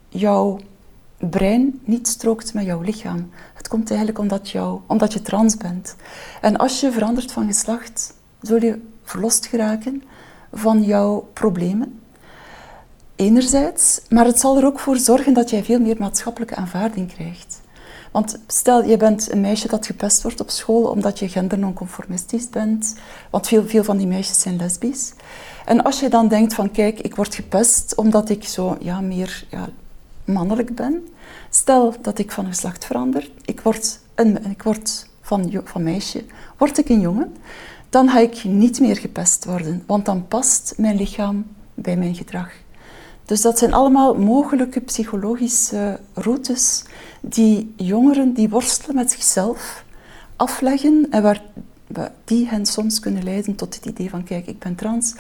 jouw 0.09 0.59
brein 1.31 1.81
niet 1.85 2.09
strookt 2.09 2.55
met 2.55 2.65
jouw 2.65 2.81
lichaam. 2.81 3.31
Het 3.55 3.69
komt 3.69 3.89
eigenlijk 3.89 4.19
omdat, 4.19 4.51
jou, 4.51 4.81
omdat 4.87 5.13
je 5.13 5.23
trans 5.23 5.57
bent. 5.57 5.97
En 6.41 6.57
als 6.57 6.81
je 6.81 6.93
verandert 6.93 7.33
van 7.33 7.47
geslacht, 7.47 8.15
zul 8.41 8.63
je 8.63 8.81
verlost 9.03 9.47
geraken 9.47 10.03
van 10.53 10.83
jouw 10.83 11.29
problemen. 11.33 12.01
Enerzijds, 13.17 14.01
maar 14.09 14.25
het 14.25 14.41
zal 14.41 14.57
er 14.57 14.67
ook 14.67 14.79
voor 14.79 14.97
zorgen 14.97 15.35
dat 15.35 15.51
jij 15.51 15.65
veel 15.65 15.81
meer 15.81 15.97
maatschappelijke 15.99 16.55
aanvaarding 16.57 17.13
krijgt. 17.15 17.52
Want 18.13 18.39
stel, 18.47 18.85
je 18.85 18.97
bent 18.97 19.33
een 19.33 19.41
meisje 19.41 19.69
dat 19.69 19.87
gepest 19.87 20.23
wordt 20.23 20.41
op 20.41 20.51
school 20.51 20.85
omdat 20.85 21.19
je 21.19 21.29
gendernonconformistisch 21.29 22.51
bent. 22.51 22.95
Want 23.31 23.47
veel, 23.47 23.67
veel 23.67 23.85
van 23.85 23.97
die 23.97 24.07
meisjes 24.07 24.41
zijn 24.41 24.57
lesbisch. 24.57 25.13
En 25.65 25.83
als 25.83 26.01
je 26.01 26.09
dan 26.09 26.29
denkt 26.29 26.55
van, 26.55 26.71
kijk, 26.71 27.01
ik 27.01 27.17
word 27.17 27.35
gepest 27.35 27.95
omdat 27.95 28.29
ik 28.29 28.45
zo 28.45 28.77
ja, 28.81 29.01
meer 29.01 29.47
ja, 29.51 29.69
mannelijk 30.25 30.75
ben. 30.75 31.09
Stel 31.51 31.95
dat 32.01 32.19
ik 32.19 32.33
van 32.33 32.47
geslacht 32.47 32.85
verander, 32.85 33.31
ik 33.45 33.61
word, 33.61 34.01
een, 34.15 34.51
ik 34.51 34.63
word 34.63 35.07
van, 35.21 35.61
van 35.65 35.83
meisje, 35.83 36.25
word 36.57 36.79
ik 36.79 36.89
een 36.89 37.01
jongen, 37.01 37.37
dan 37.89 38.09
ga 38.09 38.19
ik 38.19 38.45
niet 38.45 38.81
meer 38.81 38.97
gepest 38.97 39.45
worden, 39.45 39.83
want 39.87 40.05
dan 40.05 40.29
past 40.29 40.75
mijn 40.77 40.97
lichaam 40.97 41.47
bij 41.75 41.97
mijn 41.97 42.15
gedrag. 42.15 42.51
Dus 43.25 43.41
dat 43.41 43.59
zijn 43.59 43.73
allemaal 43.73 44.15
mogelijke 44.15 44.81
psychologische 44.81 46.01
routes 46.15 46.85
die 47.23 47.75
jongeren 47.77 48.33
die 48.33 48.49
worstelen 48.49 48.97
met 48.97 49.11
zichzelf 49.11 49.85
afleggen 50.37 51.07
en 51.11 51.23
waar, 51.23 51.43
die 52.25 52.49
hen 52.49 52.67
soms 52.67 53.01
kunnen 53.01 53.25
leiden 53.25 53.55
tot 53.55 53.75
het 53.75 53.87
idee 53.87 54.11
van 54.11 54.25
kijk, 54.25 54.47
ik 54.47 54.59
ben 54.59 54.75
trans. 54.75 55.15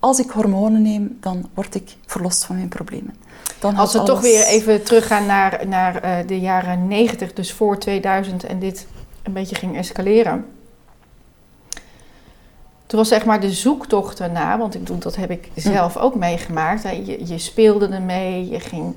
Als 0.00 0.18
ik 0.18 0.30
hormonen 0.30 0.82
neem, 0.82 1.16
dan 1.20 1.48
word 1.54 1.74
ik 1.74 1.96
verlost 2.06 2.44
van 2.44 2.56
mijn 2.56 2.68
problemen. 2.68 3.14
Dan 3.58 3.76
Als 3.76 3.92
we 3.92 4.02
toch 4.02 4.20
weer 4.20 4.46
even 4.46 4.82
teruggaan 4.82 5.26
naar, 5.26 5.68
naar 5.68 6.04
uh, 6.04 6.26
de 6.26 6.40
jaren 6.40 6.88
90, 6.88 7.32
dus 7.32 7.52
voor 7.52 7.78
2000 7.78 8.44
en 8.44 8.58
dit 8.58 8.86
een 9.22 9.32
beetje 9.32 9.56
ging 9.56 9.76
escaleren. 9.76 10.46
Toen 12.86 12.98
was 12.98 13.08
zeg 13.08 13.24
maar 13.24 13.40
de 13.40 13.52
zoektocht 13.52 14.20
erna, 14.20 14.58
want 14.58 14.74
ik 14.74 14.80
bedoel, 14.80 14.98
dat 14.98 15.16
heb 15.16 15.30
ik 15.30 15.48
hm. 15.54 15.60
zelf 15.60 15.96
ook 15.96 16.14
meegemaakt. 16.14 16.82
Je, 16.82 17.26
je 17.26 17.38
speelde 17.38 17.88
ermee, 17.88 18.48
je 18.48 18.60
ging 18.60 18.96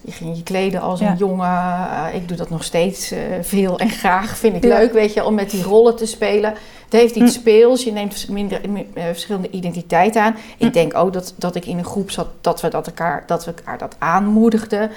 je 0.00 0.12
ging 0.12 0.36
je 0.36 0.42
kleden 0.42 0.80
als 0.80 1.00
een 1.00 1.16
jongen. 1.16 1.46
Eh, 1.46 2.14
ik 2.14 2.28
doe 2.28 2.36
dat 2.36 2.50
nog 2.50 2.64
steeds 2.64 3.12
uh, 3.12 3.18
veel 3.40 3.78
en 3.78 3.90
graag. 3.90 4.36
Vind 4.36 4.56
ik 4.56 4.64
leuk, 4.64 4.92
weet 4.92 5.12
je, 5.12 5.24
om 5.24 5.34
met 5.34 5.50
die 5.50 5.62
rollen 5.62 5.96
te 5.96 6.06
spelen. 6.06 6.50
Het 6.84 7.00
heeft 7.00 7.14
iets 7.14 7.34
hm. 7.34 7.40
speels. 7.40 7.84
Je 7.84 7.92
neemt 7.92 8.28
minder, 8.28 8.60
uh, 8.68 8.80
verschillende 8.94 9.50
identiteiten 9.50 10.22
aan. 10.22 10.36
Ik 10.58 10.66
hm. 10.66 10.72
denk 10.72 10.96
ook 10.96 11.12
dat, 11.12 11.34
dat 11.36 11.54
ik 11.54 11.66
in 11.66 11.78
een 11.78 11.84
groep 11.84 12.10
zat 12.10 12.28
dat 12.40 12.60
we 12.60 12.68
dat 12.68 12.86
elkaar, 12.86 13.22
dat 13.26 13.44
we 13.44 13.52
elkaar 13.56 13.78
dat 13.78 13.96
aanmoedigden. 13.98 14.90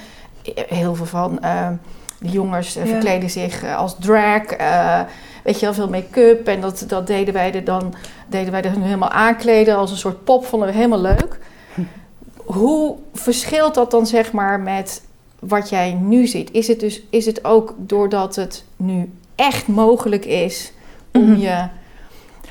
Heel 0.54 0.94
veel 0.94 1.06
van 1.06 1.38
de 2.18 2.28
jongens 2.28 2.78
verkleden 2.84 3.30
zich 3.30 3.64
als 3.76 3.96
drag. 3.98 4.42
weet 5.44 5.60
je 5.60 5.66
wel, 5.66 5.74
veel 5.74 5.88
make-up. 5.88 6.48
En 6.48 6.60
dat, 6.60 6.84
dat 6.88 7.06
deden 7.06 7.34
wij 7.34 7.54
er 7.54 7.64
dan 7.64 7.94
deden 8.26 8.52
wij 8.52 8.62
er 8.62 8.70
helemaal 8.70 9.10
aankleden 9.10 9.76
als 9.76 9.90
een 9.90 9.96
soort 9.96 10.24
pop. 10.24 10.46
Vonden 10.46 10.68
we 10.68 10.74
helemaal 10.74 11.00
leuk 11.00 11.38
hoe 12.44 12.96
verschilt 13.12 13.74
dat 13.74 13.90
dan 13.90 14.06
zeg 14.06 14.32
maar 14.32 14.60
met 14.60 15.02
wat 15.38 15.68
jij 15.68 15.92
nu 15.92 16.26
ziet? 16.26 16.50
Is 16.52 16.68
het 16.68 16.80
dus 16.80 17.02
is 17.10 17.26
het 17.26 17.44
ook 17.44 17.74
doordat 17.78 18.36
het 18.36 18.64
nu 18.76 19.10
echt 19.34 19.68
mogelijk 19.68 20.24
is 20.24 20.72
om 21.12 21.30
mhm. 21.30 21.40
je. 21.40 21.68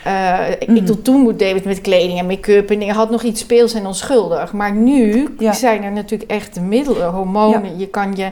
Uh, 0.07 0.49
Ik 0.59 0.67
mhm. 0.67 0.85
doe 0.85 1.01
toen 1.01 1.21
moet 1.21 1.39
David 1.39 1.65
met 1.65 1.81
kleding 1.81 2.19
en 2.19 2.25
make-up 2.25 2.69
en 2.69 2.81
je 2.81 2.91
had 2.91 3.09
nog 3.09 3.23
iets 3.23 3.41
speels 3.41 3.73
en 3.73 3.85
onschuldig. 3.85 4.53
Maar 4.53 4.73
nu 4.73 5.35
zijn 5.51 5.83
er 5.83 5.91
natuurlijk 5.91 6.31
echt 6.31 6.61
middelen, 6.61 7.09
hormonen. 7.09 7.79
Je, 7.79 7.87
kan 7.87 8.15
je, 8.15 8.29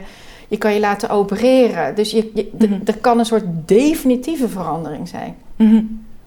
je 0.48 0.58
kan 0.58 0.74
je 0.74 0.80
laten 0.80 1.10
opereren. 1.10 1.94
Dus 1.94 2.10
je, 2.10 2.30
je 2.34 2.50
mhm. 2.58 2.80
er 2.84 2.98
kan 2.98 3.18
een 3.18 3.24
soort 3.24 3.44
definitieve 3.66 4.48
verandering 4.48 5.08
zijn. 5.08 5.36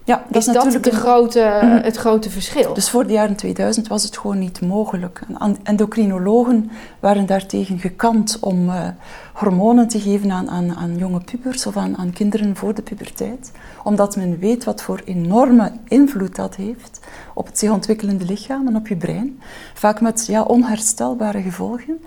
Ja, 0.05 0.23
dat 0.27 0.41
is, 0.41 0.47
is 0.47 0.53
natuurlijk 0.53 0.83
dat 0.83 0.93
grote, 0.93 1.59
mhm. 1.61 1.83
het 1.83 1.95
grote 1.95 2.29
verschil? 2.29 2.73
Dus 2.73 2.89
voor 2.89 3.07
de 3.07 3.13
jaren 3.13 3.35
2000 3.35 3.87
was 3.87 4.03
het 4.03 4.17
gewoon 4.17 4.39
niet 4.39 4.61
mogelijk. 4.61 5.21
Endocrinologen 5.63 6.71
waren 6.99 7.25
daartegen 7.25 7.79
gekant 7.79 8.37
om 8.39 8.69
uh, 8.69 8.87
hormonen 9.33 9.87
te 9.87 9.99
geven 9.99 10.31
aan, 10.31 10.49
aan, 10.49 10.75
aan 10.75 10.97
jonge 10.97 11.19
pubers 11.19 11.65
of 11.65 11.77
aan, 11.77 11.97
aan 11.97 12.13
kinderen 12.13 12.55
voor 12.55 12.73
de 12.73 12.81
puberteit. 12.81 13.51
Omdat 13.83 14.15
men 14.15 14.39
weet 14.39 14.63
wat 14.63 14.81
voor 14.81 15.01
enorme 15.05 15.71
invloed 15.87 16.35
dat 16.35 16.55
heeft 16.55 16.99
op 17.33 17.45
het 17.45 17.59
zich 17.59 17.71
ontwikkelende 17.71 18.25
lichaam 18.25 18.67
en 18.67 18.75
op 18.75 18.87
je 18.87 18.95
brein. 18.95 19.41
Vaak 19.73 20.01
met 20.01 20.25
ja, 20.27 20.41
onherstelbare 20.41 21.41
gevolgen. 21.41 21.99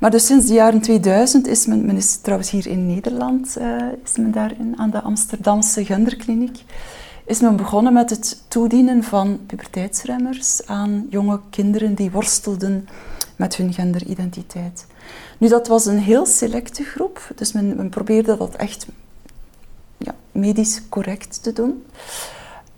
Maar 0.00 0.10
dus 0.10 0.26
sinds 0.26 0.46
de 0.46 0.52
jaren 0.52 0.80
2000 0.80 1.46
is 1.46 1.66
men, 1.66 1.86
men 1.86 1.96
is 1.96 2.16
trouwens 2.16 2.50
hier 2.50 2.66
in 2.66 2.86
Nederland, 2.86 3.56
uh, 3.58 3.82
is 4.04 4.16
men 4.16 4.32
daar 4.32 4.52
in, 4.58 4.74
aan 4.76 4.90
de 4.90 5.00
Amsterdamse 5.00 5.84
genderkliniek 5.84 6.64
is 7.28 7.40
men 7.40 7.56
begonnen 7.56 7.92
met 7.92 8.10
het 8.10 8.42
toedienen 8.48 9.04
van 9.04 9.40
puberteitsremmers 9.46 10.66
aan 10.66 11.06
jonge 11.10 11.40
kinderen 11.50 11.94
die 11.94 12.10
worstelden 12.10 12.88
met 13.36 13.56
hun 13.56 13.72
genderidentiteit. 13.72 14.86
Nu, 15.38 15.48
dat 15.48 15.66
was 15.66 15.86
een 15.86 15.98
heel 15.98 16.26
selecte 16.26 16.84
groep, 16.84 17.30
dus 17.34 17.52
men, 17.52 17.76
men 17.76 17.88
probeerde 17.88 18.36
dat 18.36 18.54
echt 18.54 18.86
ja, 19.96 20.14
medisch 20.32 20.88
correct 20.88 21.42
te 21.42 21.52
doen. 21.52 21.84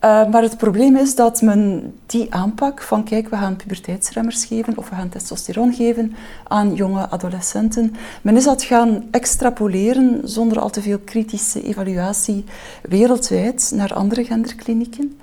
Uh, 0.04 0.26
maar 0.28 0.42
het 0.42 0.56
probleem 0.56 0.96
is 0.96 1.14
dat 1.14 1.42
men 1.42 1.92
die 2.06 2.34
aanpak 2.34 2.82
van 2.82 3.04
kijk, 3.04 3.28
we 3.28 3.36
gaan 3.36 3.56
puberteitsremmers 3.56 4.44
geven 4.44 4.78
of 4.78 4.88
we 4.88 4.94
gaan 4.94 5.08
testosteron 5.08 5.72
geven 5.72 6.16
aan 6.48 6.74
jonge 6.74 7.08
adolescenten, 7.08 7.94
men 8.22 8.36
is 8.36 8.44
dat 8.44 8.62
gaan 8.62 9.08
extrapoleren 9.10 10.20
zonder 10.24 10.60
al 10.60 10.70
te 10.70 10.82
veel 10.82 10.98
kritische 11.04 11.62
evaluatie 11.62 12.44
wereldwijd 12.82 13.72
naar 13.74 13.94
andere 13.94 14.24
genderklinieken. 14.24 15.20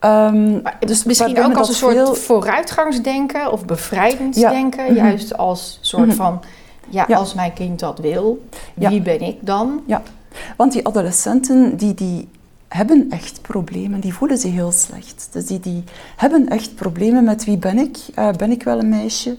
Um, 0.00 0.62
dus 0.78 1.04
misschien 1.04 1.44
ook 1.44 1.56
als 1.56 1.68
een 1.68 1.74
soort 1.74 2.18
vooruitgangsdenken 2.18 3.52
of 3.52 3.64
bevrijdingsdenken, 3.64 4.84
mhm. 4.84 4.94
juist 4.94 5.36
als 5.36 5.78
soort 5.80 6.06
mhm. 6.06 6.16
van 6.16 6.42
ja, 6.88 7.04
als 7.04 7.34
mijn 7.34 7.52
kind 7.52 7.78
dat 7.78 7.98
wil, 7.98 8.44
wie 8.74 9.02
ben 9.02 9.20
ik 9.20 9.36
dan? 9.40 9.82
Ja, 9.86 10.02
want 10.56 10.72
die 10.72 10.86
adolescenten 10.86 11.76
die, 11.76 11.94
die 11.94 12.28
hebben 12.74 13.10
echt 13.10 13.42
problemen, 13.42 14.00
die 14.00 14.14
voelen 14.14 14.38
zich 14.38 14.52
heel 14.52 14.72
slecht. 14.72 15.28
Dus 15.30 15.46
die, 15.46 15.60
die 15.60 15.84
hebben 16.16 16.48
echt 16.48 16.74
problemen 16.74 17.24
met 17.24 17.44
wie 17.44 17.58
ben 17.58 17.78
ik? 17.78 17.98
Uh, 18.18 18.30
ben 18.30 18.50
ik 18.50 18.62
wel 18.62 18.78
een 18.78 18.88
meisje? 18.88 19.38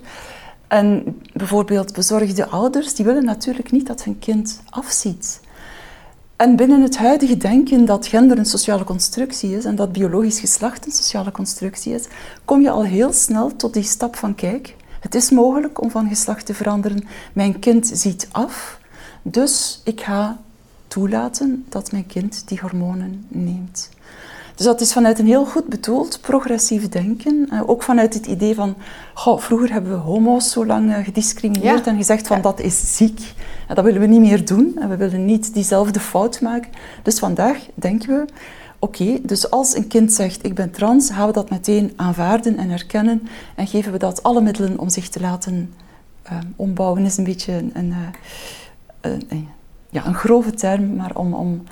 En 0.67 1.17
bijvoorbeeld 1.33 1.93
bezorgde 1.93 2.47
ouders, 2.47 2.93
die 2.93 3.05
willen 3.05 3.25
natuurlijk 3.25 3.71
niet 3.71 3.87
dat 3.87 4.03
hun 4.03 4.19
kind 4.19 4.61
afziet. 4.69 5.41
En 6.35 6.55
binnen 6.55 6.81
het 6.81 6.97
huidige 6.97 7.37
denken 7.37 7.85
dat 7.85 8.07
gender 8.07 8.37
een 8.37 8.45
sociale 8.45 8.83
constructie 8.83 9.55
is 9.55 9.65
en 9.65 9.75
dat 9.75 9.91
biologisch 9.91 10.39
geslacht 10.39 10.85
een 10.85 10.91
sociale 10.91 11.31
constructie 11.31 11.93
is, 11.93 12.07
kom 12.45 12.61
je 12.61 12.69
al 12.69 12.83
heel 12.83 13.13
snel 13.13 13.55
tot 13.55 13.73
die 13.73 13.83
stap 13.83 14.15
van 14.15 14.35
kijk, 14.35 14.75
het 14.99 15.15
is 15.15 15.29
mogelijk 15.29 15.81
om 15.81 15.91
van 15.91 16.07
geslacht 16.07 16.45
te 16.45 16.53
veranderen. 16.53 17.07
Mijn 17.33 17.59
kind 17.59 17.91
ziet 17.93 18.27
af, 18.31 18.79
dus 19.21 19.81
ik 19.83 20.01
ga 20.01 20.43
toelaten 20.87 21.65
dat 21.69 21.91
mijn 21.91 22.05
kind 22.05 22.47
die 22.47 22.59
hormonen 22.61 23.25
neemt. 23.27 23.89
Dus 24.55 24.65
dat 24.65 24.81
is 24.81 24.93
vanuit 24.93 25.19
een 25.19 25.25
heel 25.25 25.45
goed 25.45 25.67
bedoeld 25.67 26.19
progressief 26.21 26.89
denken. 26.89 27.49
Uh, 27.51 27.69
ook 27.69 27.83
vanuit 27.83 28.13
het 28.13 28.25
idee 28.25 28.55
van, 28.55 28.75
goh, 29.13 29.39
vroeger 29.39 29.71
hebben 29.71 29.91
we 29.91 29.97
homo's 29.97 30.51
zo 30.51 30.65
lang 30.65 30.89
uh, 30.89 30.97
gediscrimineerd 31.03 31.87
en 31.87 31.97
gezegd 31.97 32.27
van 32.27 32.41
dat 32.41 32.59
is 32.59 32.97
ziek. 32.97 33.33
En 33.67 33.75
dat 33.75 33.83
willen 33.83 34.01
we 34.01 34.07
niet 34.07 34.19
meer 34.19 34.45
doen 34.45 34.77
en 34.79 34.89
we 34.89 34.95
willen 34.95 35.25
niet 35.25 35.53
diezelfde 35.53 35.99
fout 35.99 36.41
maken. 36.41 36.71
Dus 37.03 37.19
vandaag 37.19 37.57
denken 37.73 38.09
we, 38.09 38.25
oké, 38.79 39.19
dus 39.21 39.49
als 39.49 39.75
een 39.75 39.87
kind 39.87 40.13
zegt 40.13 40.45
ik 40.45 40.55
ben 40.55 40.71
trans, 40.71 41.09
gaan 41.09 41.27
we 41.27 41.33
dat 41.33 41.49
meteen 41.49 41.93
aanvaarden 41.95 42.57
en 42.57 42.69
erkennen 42.69 43.27
en 43.55 43.67
geven 43.67 43.91
we 43.91 43.97
dat 43.97 44.23
alle 44.23 44.41
middelen 44.41 44.79
om 44.79 44.89
zich 44.89 45.09
te 45.09 45.19
laten 45.19 45.73
uh, 46.31 46.37
ombouwen. 46.55 47.05
is 47.05 47.17
een 47.17 47.23
beetje 47.23 47.53
een, 47.53 47.71
een, 47.73 47.93
een, 49.29 49.47
ja, 49.95 50.05
een 50.05 50.13
grove 50.13 50.51
term, 50.51 50.95
maar 50.95 51.11
om, 51.13 51.33
om 51.33 51.63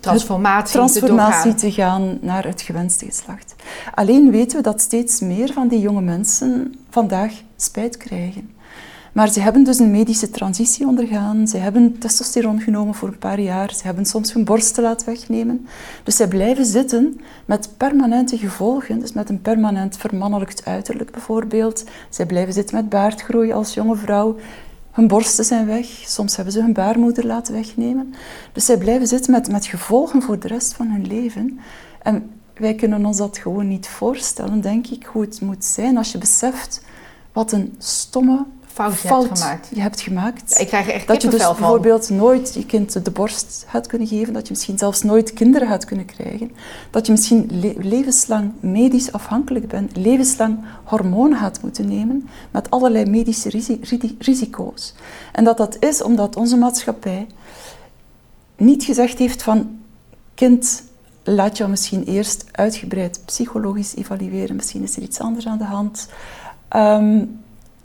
transformatie, 0.00 0.72
transformatie 0.72 1.54
te, 1.54 1.60
te, 1.60 1.72
gaan 1.72 2.18
naar 2.20 2.44
het 2.44 2.62
gewenste 2.62 3.04
geslacht. 3.04 3.54
Alleen 3.94 4.30
weten 4.30 4.56
we 4.56 4.62
dat 4.62 4.80
steeds 4.80 5.20
meer 5.20 5.52
van 5.52 5.68
die 5.68 5.80
jonge 5.80 6.00
mensen 6.00 6.74
vandaag 6.90 7.32
spijt 7.56 7.96
krijgen. 7.96 8.56
Maar 9.12 9.28
ze 9.28 9.40
hebben 9.40 9.64
dus 9.64 9.78
een 9.78 9.90
medische 9.90 10.30
transitie 10.30 10.86
ondergaan. 10.86 11.48
Ze 11.48 11.56
hebben 11.56 11.98
testosteron 11.98 12.60
genomen 12.60 12.94
voor 12.94 13.08
een 13.08 13.18
paar 13.18 13.40
jaar. 13.40 13.74
Ze 13.74 13.82
hebben 13.84 14.04
soms 14.04 14.32
hun 14.32 14.44
borsten 14.44 14.82
laten 14.82 15.06
wegnemen. 15.06 15.66
Dus 16.02 16.16
zij 16.16 16.28
blijven 16.28 16.64
zitten 16.64 17.20
met 17.44 17.70
permanente 17.76 18.38
gevolgen. 18.38 18.98
Dus 19.00 19.12
met 19.12 19.28
een 19.28 19.42
permanent 19.42 19.96
vermannelijkt 19.96 20.64
uiterlijk 20.64 21.10
bijvoorbeeld. 21.10 21.84
Zij 22.08 22.26
blijven 22.26 22.54
zitten 22.54 22.76
met 22.76 22.88
baardgroei 22.88 23.52
als 23.52 23.74
jonge 23.74 23.96
vrouw. 23.96 24.36
Hun 24.98 25.08
borsten 25.08 25.44
zijn 25.44 25.66
weg, 25.66 25.86
soms 25.86 26.36
hebben 26.36 26.54
ze 26.54 26.60
hun 26.60 26.72
baarmoeder 26.72 27.26
laten 27.26 27.54
wegnemen. 27.54 28.14
Dus 28.52 28.64
zij 28.64 28.78
blijven 28.78 29.06
zitten 29.06 29.32
met, 29.32 29.50
met 29.50 29.66
gevolgen 29.66 30.22
voor 30.22 30.38
de 30.38 30.48
rest 30.48 30.74
van 30.74 30.90
hun 30.90 31.06
leven. 31.06 31.60
En 32.02 32.30
wij 32.54 32.74
kunnen 32.74 33.04
ons 33.04 33.16
dat 33.16 33.38
gewoon 33.38 33.68
niet 33.68 33.88
voorstellen, 33.88 34.60
denk 34.60 34.86
ik, 34.86 35.04
hoe 35.04 35.22
het 35.22 35.40
moet 35.40 35.64
zijn 35.64 35.96
als 35.96 36.12
je 36.12 36.18
beseft 36.18 36.84
wat 37.32 37.52
een 37.52 37.74
stomme 37.78 38.46
fout, 38.86 39.02
je, 39.02 39.08
hebt 39.08 39.38
gemaakt. 39.38 39.68
je 39.74 39.80
hebt 39.80 40.00
gemaakt. 40.00 40.60
Ik 40.60 40.66
krijg 40.66 40.88
echt 40.88 41.06
Dat 41.06 41.22
je 41.22 41.28
dus 41.28 41.42
van. 41.42 41.56
bijvoorbeeld 41.56 42.10
nooit 42.10 42.54
je 42.54 42.66
kind 42.66 43.04
de 43.04 43.10
borst 43.10 43.64
had 43.66 43.86
kunnen 43.86 44.08
geven, 44.08 44.32
dat 44.32 44.46
je 44.46 44.52
misschien 44.52 44.78
zelfs 44.78 45.02
nooit 45.02 45.32
kinderen 45.32 45.68
had 45.68 45.84
kunnen 45.84 46.06
krijgen, 46.06 46.50
dat 46.90 47.06
je 47.06 47.12
misschien 47.12 47.50
levenslang 47.78 48.52
medisch 48.60 49.12
afhankelijk 49.12 49.68
bent, 49.68 49.96
levenslang 49.96 50.58
hormonen 50.84 51.38
had 51.38 51.62
moeten 51.62 51.88
nemen 51.88 52.28
met 52.50 52.70
allerlei 52.70 53.10
medische 53.10 53.78
risico's. 54.18 54.94
En 55.32 55.44
dat 55.44 55.56
dat 55.56 55.76
is 55.80 56.02
omdat 56.02 56.36
onze 56.36 56.56
maatschappij 56.56 57.26
niet 58.56 58.84
gezegd 58.84 59.18
heeft 59.18 59.42
van 59.42 59.78
kind, 60.34 60.82
laat 61.22 61.56
jou 61.56 61.70
misschien 61.70 62.04
eerst 62.04 62.44
uitgebreid 62.52 63.20
psychologisch 63.24 63.94
evalueren, 63.96 64.56
misschien 64.56 64.82
is 64.82 64.96
er 64.96 65.02
iets 65.02 65.20
anders 65.20 65.46
aan 65.46 65.58
de 65.58 65.64
hand. 65.64 66.08
Ehm, 66.68 67.24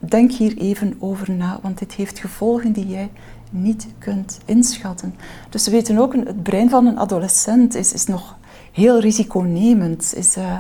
Denk 0.10 0.32
hier 0.32 0.58
even 0.58 0.96
over 1.00 1.32
na, 1.32 1.60
want 1.62 1.80
dit 1.80 1.94
heeft 1.94 2.20
gevolgen 2.20 2.72
die 2.72 2.88
jij 2.88 3.10
niet 3.50 3.88
kunt 3.98 4.40
inschatten. 4.46 5.16
Dus 5.50 5.66
we 5.66 5.72
weten 5.72 5.98
ook, 5.98 6.14
het 6.14 6.44
brein 6.44 6.70
van 6.70 6.86
een 6.86 7.00
adolescent 7.00 7.76
is, 7.76 7.94
is 7.94 8.06
nog 8.06 8.38
heel 8.72 9.00
risiconemend, 9.00 10.14
is, 10.16 10.38
uh, 10.38 10.58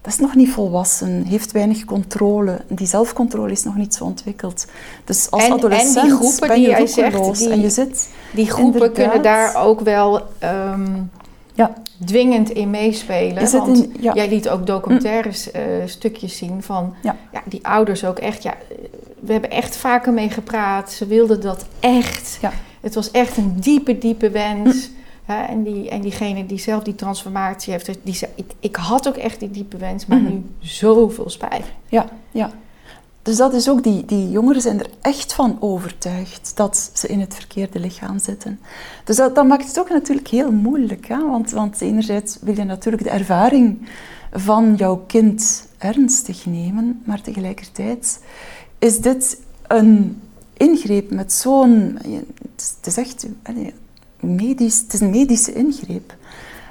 dat 0.00 0.12
is 0.12 0.18
nog 0.18 0.34
niet 0.34 0.50
volwassen, 0.50 1.22
heeft 1.22 1.52
weinig 1.52 1.84
controle. 1.84 2.60
Die 2.68 2.86
zelfcontrole 2.86 3.50
is 3.50 3.64
nog 3.64 3.76
niet 3.76 3.94
zo 3.94 4.04
ontwikkeld. 4.04 4.66
Dus 5.04 5.30
als 5.30 5.50
adolescent 5.50 5.96
en 5.96 6.02
die 6.02 6.16
groepen 6.16 6.48
ben 6.48 6.60
je 6.60 6.66
die 6.66 6.76
jij 6.76 6.86
zegt, 6.86 7.38
die, 7.38 7.50
en 7.50 7.60
je 7.60 7.70
zit 7.70 8.08
Die 8.32 8.50
groepen 8.50 8.92
kunnen 8.92 9.22
daar 9.22 9.56
ook 9.56 9.80
wel 9.80 10.22
um, 10.42 11.10
ja. 11.54 11.72
dwingend 12.04 12.50
in 12.50 12.70
meespelen. 12.70 13.50
want 13.50 13.88
jij 14.00 14.28
liet 14.28 14.48
ook 14.48 14.66
documentaires 14.66 15.52
uh, 15.52 15.62
stukjes 15.86 16.36
zien 16.36 16.62
van 16.62 16.94
ja. 17.02 17.16
die 17.44 17.66
ouders 17.66 18.04
ook 18.04 18.18
echt. 18.18 18.42
Ja, 18.42 18.54
we 19.20 19.32
hebben 19.32 19.50
echt 19.50 19.76
vaker 19.76 20.12
mee 20.12 20.30
gepraat. 20.30 20.92
Ze 20.92 21.06
wilden 21.06 21.40
dat 21.40 21.66
echt. 21.80 22.38
Het 22.80 22.94
was 22.94 23.10
echt 23.10 23.36
een 23.36 23.60
diepe, 23.60 23.98
diepe 23.98 24.30
wens. 24.30 24.90
en, 25.26 25.62
die, 25.62 25.88
en 25.88 26.00
diegene 26.00 26.46
die 26.46 26.58
zelf 26.58 26.82
die 26.82 26.94
transformatie 26.94 27.72
heeft, 27.72 27.98
die 28.02 28.14
zei, 28.14 28.30
ik, 28.34 28.52
ik 28.60 28.76
had 28.76 29.08
ook 29.08 29.16
echt 29.16 29.40
die 29.40 29.50
diepe 29.50 29.76
wens, 29.76 30.06
maar 30.06 30.18
mhm. 30.18 30.32
nu 30.32 30.46
zoveel 30.58 31.30
spijt. 31.30 31.64
Ja, 31.88 32.08
ja. 32.30 32.50
Dus 33.24 33.36
dat 33.36 33.52
is 33.52 33.68
ook, 33.68 33.82
die, 33.82 34.04
die 34.04 34.30
jongeren 34.30 34.62
zijn 34.62 34.78
er 34.78 34.90
echt 35.00 35.32
van 35.32 35.56
overtuigd 35.60 36.52
dat 36.54 36.90
ze 36.92 37.08
in 37.08 37.20
het 37.20 37.34
verkeerde 37.34 37.78
lichaam 37.78 38.18
zitten. 38.18 38.60
Dus 39.04 39.16
dat, 39.16 39.46
maakt 39.46 39.66
het 39.66 39.78
ook 39.78 39.88
natuurlijk 39.90 40.28
heel 40.28 40.52
moeilijk. 40.52 41.06
Hè? 41.06 41.28
Want, 41.28 41.50
want 41.50 41.80
enerzijds 41.80 42.38
wil 42.40 42.56
je 42.56 42.64
natuurlijk 42.64 43.02
de 43.02 43.10
ervaring 43.10 43.88
van 44.32 44.74
jouw 44.74 45.04
kind 45.06 45.68
ernstig 45.78 46.46
nemen, 46.46 47.02
maar 47.04 47.20
tegelijkertijd 47.20 48.20
is 48.78 49.00
dit 49.00 49.40
een 49.66 50.20
ingreep 50.52 51.10
met 51.10 51.32
zo'n... 51.32 51.98
Het 52.56 52.86
is 52.86 52.96
echt 52.96 53.26
medisch, 54.20 54.80
het 54.80 54.92
is 54.92 55.00
een 55.00 55.10
medische 55.10 55.52
ingreep 55.52 56.16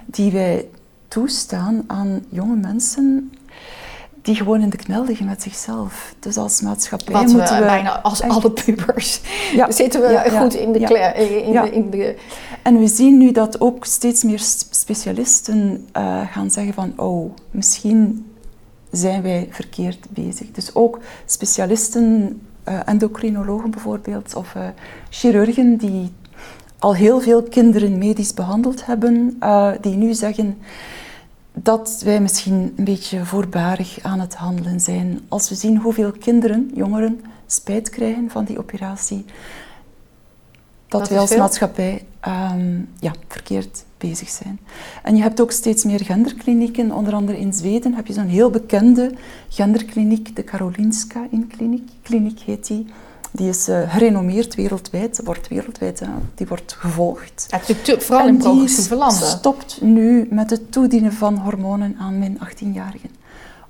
die 0.06 0.32
wij 0.32 0.68
toestaan 1.08 1.84
aan 1.88 2.24
jonge 2.30 2.56
mensen 2.56 3.32
die 4.24 4.36
gewoon 4.36 4.62
in 4.62 4.70
de 4.70 4.78
knel 4.78 5.06
liggen 5.06 5.26
met 5.26 5.42
zichzelf. 5.42 6.16
Dus 6.20 6.38
als 6.38 6.62
maatschappij 6.62 7.14
Wat 7.14 7.34
moeten 7.34 7.60
we... 7.60 7.66
bijna 7.66 8.02
als 8.02 8.22
alle 8.22 8.52
pubers 8.52 9.22
ja, 9.56 9.72
zitten 9.72 10.02
we 10.02 10.32
goed 10.40 10.54
in 10.54 10.72
de, 10.72 10.80
ja, 10.80 11.14
in, 11.14 11.52
de, 11.52 11.72
in 11.72 11.90
de... 11.90 12.16
En 12.62 12.80
we 12.80 12.88
zien 12.88 13.18
nu 13.18 13.32
dat 13.32 13.62
ook 13.62 13.86
steeds 13.86 14.24
meer 14.24 14.40
specialisten 14.70 15.88
uh, 15.98 16.22
gaan 16.32 16.52
zeggen 16.52 16.74
van... 16.74 16.94
Oh, 16.96 17.34
misschien 17.52 18.32
zijn 18.92 19.22
wij 19.22 19.48
verkeerd 19.52 20.06
bezig. 20.10 20.52
Dus 20.52 20.76
ook 20.76 21.00
specialisten, 21.26 22.42
uh, 22.68 22.80
endocrinologen 22.86 23.72
bijvoorbeeld, 23.72 24.36
of 24.36 24.54
uh, 24.56 24.64
chirurgen 25.10 25.78
die 25.78 26.12
al 26.80 26.96
heel 26.96 27.22
veel 27.22 27.44
kinderen 27.44 27.98
medisch 27.98 28.34
behandeld 28.34 28.86
hebben, 28.86 29.40
die 29.82 29.96
nu 29.96 30.14
zeggen 30.14 30.58
dat 31.54 32.02
wij 32.06 32.22
misschien 32.22 32.74
een 32.76 32.84
beetje 32.84 33.26
voorbarig 33.26 34.00
aan 34.02 34.20
het 34.20 34.36
handelen 34.36 34.80
zijn. 34.80 35.20
Als 35.28 35.50
we 35.50 35.56
zien 35.56 35.78
hoeveel 35.78 36.12
kinderen, 36.12 36.72
jongeren, 36.74 37.22
spijt 37.46 37.90
krijgen 37.90 38.30
van 38.30 38.46
die 38.46 38.58
operatie, 38.58 39.26
dat, 40.88 41.00
dat 41.00 41.10
wij 41.10 41.20
als 41.20 41.36
maatschappij 41.36 42.06
ehm, 42.20 42.82
ja, 43.00 43.14
verkeerd 43.28 43.84
bezig 43.98 44.30
zijn. 44.30 44.60
En 45.04 45.16
je 45.16 45.22
hebt 45.22 45.42
ook 45.42 45.52
steeds 45.52 45.84
meer 45.84 46.00
genderklinieken. 46.00 46.92
Onder 46.92 47.14
andere 47.14 47.40
in 47.40 47.54
Zweden 47.54 47.94
heb 47.94 48.08
je 48.08 48.14
zo'n 48.14 48.28
heel 48.28 48.50
bekende 48.50 49.12
genderkliniek, 49.50 50.36
de 50.36 50.44
Karolinska 50.44 51.28
kliniek. 51.50 51.90
Kliniek 52.02 52.40
heet 52.40 52.68
die. 52.68 52.86
Die 53.36 53.50
is 53.50 53.70
uh, 53.70 53.94
gerenommeerd 53.94 54.56
wereldwijd, 54.56 55.22
wordt 55.24 55.48
wereldwijd, 55.48 56.02
uh, 56.02 56.10
die 56.36 56.48
wordt 56.48 56.74
gevolgd. 56.74 57.48
Ja, 57.50 57.98
vooral 58.00 58.28
in 58.28 58.38
progressieve 58.38 58.96
landen. 58.96 59.28
stopt 59.28 59.82
nu 59.82 60.28
met 60.30 60.50
het 60.50 60.72
toedienen 60.72 61.14
van 61.14 61.38
hormonen 61.38 61.96
aan 62.00 62.20
min 62.20 62.40
18-jarigen. 62.40 63.10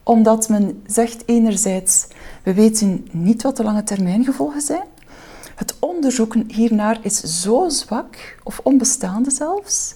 Omdat 0.04 0.50
men 0.50 0.84
zegt 0.86 1.24
enerzijds, 1.26 2.08
we 2.44 2.54
weten 2.54 3.08
niet 3.12 3.44
wat 3.44 3.58
de 3.58 3.64
lange 3.64 3.84
termijn 3.84 4.24
gevolgen 4.24 4.62
zijn. 4.62 4.88
Het 5.56 5.76
onderzoek 5.80 6.36
hiernaar 6.48 7.00
is 7.02 7.20
zo 7.42 7.70
zwak, 7.70 8.38
of 8.44 8.60
onbestaande 8.64 9.32
zelfs. 9.32 9.96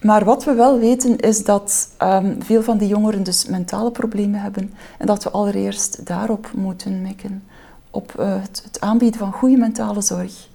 Maar 0.00 0.24
wat 0.24 0.44
we 0.44 0.54
wel 0.54 0.78
weten 0.78 1.18
is 1.18 1.44
dat 1.44 1.88
um, 2.02 2.36
veel 2.42 2.62
van 2.62 2.78
die 2.78 2.88
jongeren 2.88 3.22
dus 3.22 3.46
mentale 3.46 3.90
problemen 3.90 4.40
hebben 4.40 4.74
en 4.98 5.06
dat 5.06 5.24
we 5.24 5.30
allereerst 5.30 6.06
daarop 6.06 6.50
moeten 6.54 7.02
mikken 7.02 7.42
op 7.98 8.14
uh, 8.20 8.40
het, 8.40 8.62
het, 8.64 8.80
aanbieden 8.80 9.18
van 9.18 9.32
goede 9.32 9.56
mentale 9.56 10.00
zorg. 10.00 10.48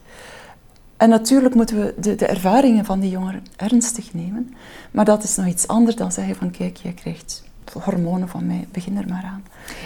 En 0.97 1.09
natuurlijk 1.09 1.55
moeten 1.55 1.77
we 1.77 1.93
de, 1.97 2.15
de, 2.15 2.25
ervaringen 2.25 2.85
van 2.85 2.99
die 2.99 3.09
jongeren 3.09 3.45
ernstig 3.55 4.13
nemen, 4.13 4.53
maar 4.91 5.05
dat 5.05 5.23
is 5.23 5.35
nog 5.35 5.45
iets 5.45 5.67
anders 5.67 5.95
dan 5.95 6.11
zeggen 6.11 6.35
van 6.35 6.51
kijk, 6.51 6.77
jij 6.77 6.91
krijgt 6.91 7.43
hormonen 7.83 8.29
van 8.29 8.45
mij, 8.45 8.67
begin 8.71 8.97
er 8.97 9.07
maar 9.07 9.23
aan. 9.23 9.43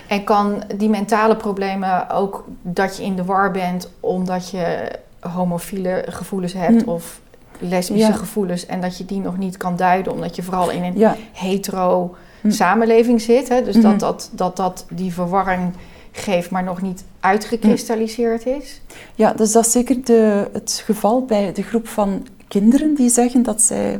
En 0.07 0.23
kan 0.23 0.63
die 0.77 0.89
mentale 0.89 1.35
problemen 1.35 2.09
ook 2.09 2.45
dat 2.61 2.97
je 2.97 3.03
in 3.03 3.15
de 3.15 3.25
war 3.25 3.51
bent 3.51 3.89
omdat 3.99 4.49
je 4.49 4.91
homofiele 5.19 6.05
gevoelens 6.09 6.53
hebt 6.53 6.85
mm. 6.85 6.91
of 6.91 7.21
lesbische 7.59 8.13
gevoelens 8.13 8.65
en 8.65 8.81
dat 8.81 8.97
je 8.97 9.05
die 9.05 9.19
nog 9.19 9.37
niet 9.37 9.57
kan 9.57 9.75
duiden 9.75 10.13
omdat 10.13 10.35
je 10.35 10.43
vooral 10.43 10.69
in 10.69 10.83
een 10.83 11.15
hetero 11.33 12.15
mm. 12.41 12.51
samenleving 12.51 13.21
zit. 13.21 13.49
Hè? 13.49 13.63
Dus 13.63 13.73
dat, 13.73 13.83
mm-hmm. 13.83 13.97
dat, 13.97 14.29
dat 14.33 14.55
dat 14.55 14.85
die 14.89 15.13
verwarring 15.13 15.73
geeft, 16.19 16.49
maar 16.49 16.63
nog 16.63 16.81
niet 16.81 17.03
uitgekristalliseerd 17.19 18.45
is? 18.45 18.81
Ja, 19.15 19.33
dus 19.33 19.51
dat 19.51 19.65
is 19.65 19.71
zeker 19.71 20.05
de, 20.05 20.49
het 20.53 20.81
geval 20.85 21.25
bij 21.25 21.53
de 21.53 21.63
groep 21.63 21.87
van 21.87 22.27
kinderen 22.47 22.95
die 22.95 23.09
zeggen 23.09 23.43
dat 23.43 23.61
zij 23.61 23.99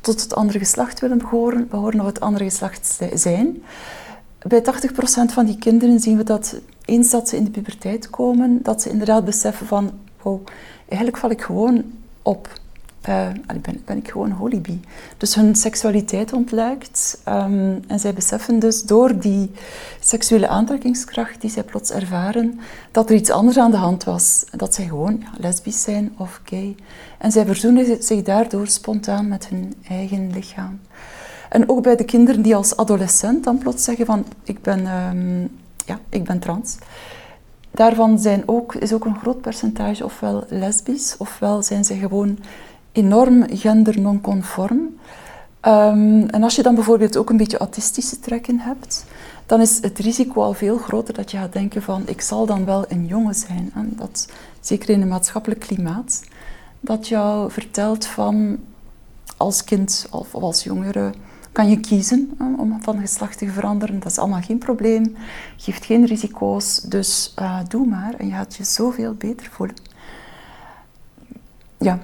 tot 0.00 0.22
het 0.22 0.34
andere 0.34 0.58
geslacht 0.58 1.00
willen 1.00 1.18
behoren, 1.18 1.68
behoren 1.68 2.00
of 2.00 2.06
het 2.06 2.20
andere 2.20 2.44
geslacht 2.44 2.98
zijn. 3.14 3.62
Bij 4.38 4.62
80% 4.62 4.64
van 5.32 5.46
die 5.46 5.58
kinderen 5.58 6.00
zien 6.00 6.16
we 6.16 6.24
dat 6.24 6.60
eens 6.84 7.10
dat 7.10 7.28
ze 7.28 7.36
in 7.36 7.44
de 7.44 7.50
puberteit 7.50 8.10
komen, 8.10 8.60
dat 8.62 8.82
ze 8.82 8.90
inderdaad 8.90 9.24
beseffen 9.24 9.66
van, 9.66 9.90
wow, 10.22 10.46
eigenlijk 10.88 11.18
val 11.18 11.30
ik 11.30 11.42
gewoon 11.42 11.84
op 12.22 12.48
uh, 13.08 13.28
ben, 13.62 13.82
ben, 13.84 13.96
ik 13.96 14.10
gewoon 14.10 14.30
holibi. 14.30 14.80
Dus 15.16 15.34
hun 15.34 15.54
seksualiteit 15.54 16.32
ontluikt. 16.32 17.20
Um, 17.28 17.80
en 17.86 17.98
zij 17.98 18.14
beseffen 18.14 18.58
dus 18.58 18.82
door 18.82 19.18
die 19.18 19.50
seksuele 20.00 20.48
aantrekkingskracht 20.48 21.40
die 21.40 21.50
zij 21.50 21.62
plots 21.62 21.90
ervaren, 21.90 22.60
dat 22.90 23.10
er 23.10 23.16
iets 23.16 23.30
anders 23.30 23.58
aan 23.58 23.70
de 23.70 23.76
hand 23.76 24.04
was. 24.04 24.44
Dat 24.50 24.74
zij 24.74 24.84
gewoon 24.84 25.18
ja, 25.20 25.30
lesbisch 25.38 25.82
zijn 25.82 26.14
of 26.16 26.40
gay. 26.44 26.76
En 27.18 27.32
zij 27.32 27.44
verzoenen 27.46 28.02
zich 28.02 28.22
daardoor 28.22 28.66
spontaan 28.66 29.28
met 29.28 29.48
hun 29.48 29.74
eigen 29.88 30.30
lichaam. 30.32 30.80
En 31.48 31.68
ook 31.68 31.82
bij 31.82 31.96
de 31.96 32.04
kinderen 32.04 32.42
die 32.42 32.56
als 32.56 32.76
adolescent 32.76 33.44
dan 33.44 33.58
plots 33.58 33.84
zeggen 33.84 34.06
van 34.06 34.24
ik 34.44 34.62
ben, 34.62 34.86
um, 34.86 35.58
ja, 35.86 35.98
ik 36.08 36.24
ben 36.24 36.38
trans. 36.38 36.76
Daarvan 37.70 38.18
zijn 38.18 38.42
ook, 38.46 38.74
is 38.74 38.92
ook 38.92 39.04
een 39.04 39.18
groot 39.18 39.40
percentage 39.40 40.04
ofwel 40.04 40.44
lesbisch, 40.48 41.14
ofwel 41.18 41.62
zijn 41.62 41.84
ze 41.84 41.94
gewoon 41.94 42.38
enorm 42.96 43.44
gendernonconform. 43.48 44.80
Um, 45.62 46.28
en 46.28 46.42
als 46.42 46.56
je 46.56 46.62
dan 46.62 46.74
bijvoorbeeld 46.74 47.16
ook 47.16 47.30
een 47.30 47.36
beetje 47.36 47.58
autistische 47.58 48.20
trekken 48.20 48.58
hebt, 48.58 49.04
dan 49.46 49.60
is 49.60 49.82
het 49.82 49.98
risico 49.98 50.42
al 50.42 50.52
veel 50.52 50.78
groter 50.78 51.14
dat 51.14 51.30
je 51.30 51.36
gaat 51.36 51.52
denken 51.52 51.82
van 51.82 52.02
ik 52.06 52.20
zal 52.20 52.46
dan 52.46 52.64
wel 52.64 52.84
een 52.88 53.06
jongen 53.06 53.34
zijn. 53.34 53.70
En 53.74 53.92
dat, 53.96 54.28
zeker 54.60 54.88
in 54.88 55.02
een 55.02 55.08
maatschappelijk 55.08 55.60
klimaat, 55.60 56.22
dat 56.80 57.08
jou 57.08 57.50
vertelt 57.50 58.06
van 58.06 58.58
als 59.36 59.64
kind 59.64 60.06
of 60.10 60.34
als 60.34 60.64
jongere 60.64 61.12
kan 61.52 61.68
je 61.68 61.80
kiezen 61.80 62.38
om 62.58 62.78
van 62.82 63.00
geslacht 63.00 63.38
te 63.38 63.48
veranderen. 63.48 63.98
Dat 64.00 64.10
is 64.10 64.18
allemaal 64.18 64.42
geen 64.42 64.58
probleem, 64.58 65.16
geeft 65.56 65.84
geen 65.84 66.06
risico's, 66.06 66.80
dus 66.80 67.34
uh, 67.38 67.58
doe 67.68 67.86
maar 67.86 68.14
en 68.14 68.26
je 68.26 68.32
gaat 68.32 68.56
je 68.56 68.64
zoveel 68.64 69.14
beter 69.14 69.48
voelen. 69.50 69.76
Ja, 71.78 71.98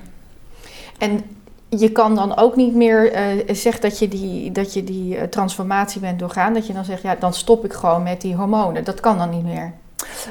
en 1.03 1.25
je 1.69 1.93
kan 1.93 2.15
dan 2.15 2.37
ook 2.37 2.57
niet 2.57 2.75
meer 2.75 3.13
uh, 3.13 3.55
zeggen 3.55 3.83
dat 3.83 3.99
je 3.99 4.09
die, 4.09 4.53
dat 4.53 4.75
je 4.75 4.85
die 4.85 5.17
uh, 5.17 5.23
transformatie 5.23 6.01
bent 6.01 6.19
doorgaan. 6.19 6.55
Dat 6.55 6.67
je 6.67 6.73
dan 6.73 6.85
zegt, 6.85 7.03
ja, 7.03 7.15
dan 7.15 7.35
stop 7.35 7.65
ik 7.65 7.73
gewoon 7.73 8.03
met 8.03 8.21
die 8.21 8.35
hormonen. 8.35 8.85
Dat 8.85 9.01
kan 9.01 9.19
dan 9.19 9.31
niet 9.31 9.45
meer. 9.45 9.73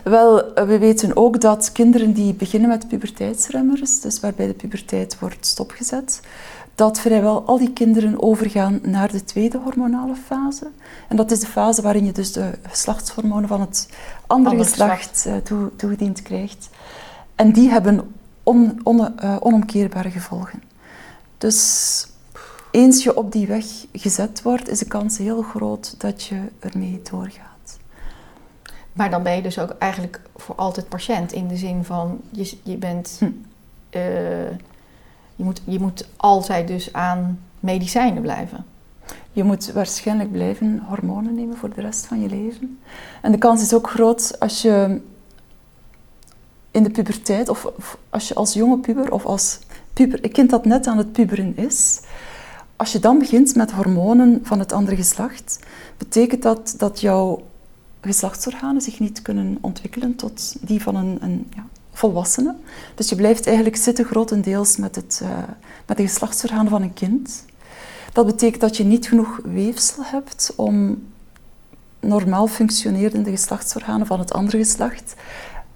Wel, 0.03 0.53
eh, 0.53 0.65
we 0.65 0.77
weten 0.77 1.15
ook 1.15 1.41
dat 1.41 1.71
kinderen 1.71 2.13
die 2.13 2.33
beginnen 2.33 2.69
met 2.69 2.87
puberteitsremmers, 2.87 4.01
dus 4.01 4.19
waarbij 4.19 4.47
de 4.47 4.53
puberteit 4.53 5.19
wordt 5.19 5.45
stopgezet, 5.45 6.21
dat 6.75 6.99
vrijwel 6.99 7.43
al 7.45 7.57
die 7.57 7.73
kinderen 7.73 8.21
overgaan 8.21 8.79
naar 8.83 9.11
de 9.11 9.23
tweede 9.23 9.57
hormonale 9.57 10.15
fase. 10.15 10.67
En 11.07 11.15
dat 11.15 11.31
is 11.31 11.39
de 11.39 11.47
fase 11.47 11.81
waarin 11.81 12.05
je 12.05 12.11
dus 12.11 12.31
de 12.31 12.51
geslachtshormonen 12.61 13.47
van 13.47 13.61
het 13.61 13.89
andere, 14.27 14.57
geslacht, 14.57 15.09
geslacht 15.09 15.51
toegediend 15.75 16.21
krijgt. 16.21 16.69
En 17.35 17.51
die 17.51 17.69
hebben 17.69 18.13
on, 18.43 18.79
on, 18.83 18.97
uh, 19.23 19.35
onomkeerbare 19.39 20.09
gevolgen. 20.09 20.63
Dus 21.37 22.07
eens 22.71 23.03
je 23.03 23.17
op 23.17 23.31
die 23.31 23.47
weg 23.47 23.65
gezet 23.93 24.41
wordt, 24.41 24.69
is 24.69 24.79
de 24.79 24.85
kans 24.85 25.17
heel 25.17 25.41
groot 25.41 25.99
dat 25.99 26.23
je 26.23 26.41
ermee 26.59 27.01
doorgaat. 27.11 27.79
Maar 28.93 29.09
dan 29.09 29.23
ben 29.23 29.35
je 29.35 29.41
dus 29.41 29.59
ook 29.59 29.75
eigenlijk 29.79 30.21
voor 30.35 30.55
altijd 30.55 30.89
patiënt 30.89 31.31
in 31.31 31.47
de 31.47 31.57
zin 31.57 31.83
van 31.83 32.21
je, 32.29 32.57
je 32.63 32.77
bent. 32.77 33.15
Hm. 33.19 33.25
Uh, 33.25 34.49
je, 35.35 35.43
moet, 35.43 35.61
je 35.65 35.79
moet 35.79 36.07
altijd 36.17 36.67
dus 36.67 36.93
aan 36.93 37.39
medicijnen 37.59 38.21
blijven. 38.21 38.65
Je 39.31 39.43
moet 39.43 39.71
waarschijnlijk 39.71 40.31
blijven 40.31 40.83
hormonen 40.87 41.35
nemen 41.35 41.57
voor 41.57 41.73
de 41.73 41.81
rest 41.81 42.05
van 42.05 42.21
je 42.21 42.29
leven. 42.29 42.79
En 43.21 43.31
de 43.31 43.37
kans 43.37 43.61
is 43.61 43.73
ook 43.73 43.89
groot 43.89 44.39
als 44.39 44.61
je 44.61 45.01
in 46.71 46.83
de 46.83 46.89
puberteit, 46.89 47.49
of, 47.49 47.71
als 48.09 48.27
je 48.27 48.33
als 48.33 48.53
jonge 48.53 48.77
puber 48.77 49.11
of 49.11 49.25
als 49.25 49.59
puber, 49.93 50.23
een 50.23 50.31
kind 50.31 50.49
dat 50.49 50.65
net 50.65 50.87
aan 50.87 50.97
het 50.97 51.11
puberen 51.11 51.57
is, 51.57 51.99
als 52.75 52.91
je 52.91 52.99
dan 52.99 53.19
begint 53.19 53.55
met 53.55 53.71
hormonen 53.71 54.39
van 54.43 54.59
het 54.59 54.71
andere 54.71 54.95
geslacht, 54.95 55.59
betekent 55.97 56.41
dat 56.41 56.73
dat 56.77 57.01
jouw 57.01 57.43
geslachtsorganen 58.01 58.81
zich 58.81 58.99
niet 58.99 59.21
kunnen 59.21 59.57
ontwikkelen 59.61 60.15
tot 60.15 60.55
die 60.61 60.81
van 60.81 60.95
een, 60.95 61.17
een 61.21 61.47
ja, 61.55 61.65
volwassene. 61.91 62.55
Dus 62.95 63.09
je 63.09 63.15
blijft 63.15 63.45
eigenlijk 63.45 63.75
zitten 63.75 64.05
grotendeels 64.05 64.77
met, 64.77 64.95
het, 64.95 65.19
uh, 65.23 65.29
met 65.87 65.97
de 65.97 66.03
geslachtsorganen 66.03 66.69
van 66.69 66.81
een 66.81 66.93
kind. 66.93 67.45
Dat 68.13 68.25
betekent 68.25 68.61
dat 68.61 68.77
je 68.77 68.83
niet 68.83 69.07
genoeg 69.07 69.39
weefsel 69.43 70.03
hebt 70.03 70.53
om 70.55 71.03
normaal 71.99 72.47
functionerende 72.47 73.29
geslachtsorganen 73.29 74.07
van 74.07 74.19
het 74.19 74.33
andere 74.33 74.57
geslacht 74.57 75.13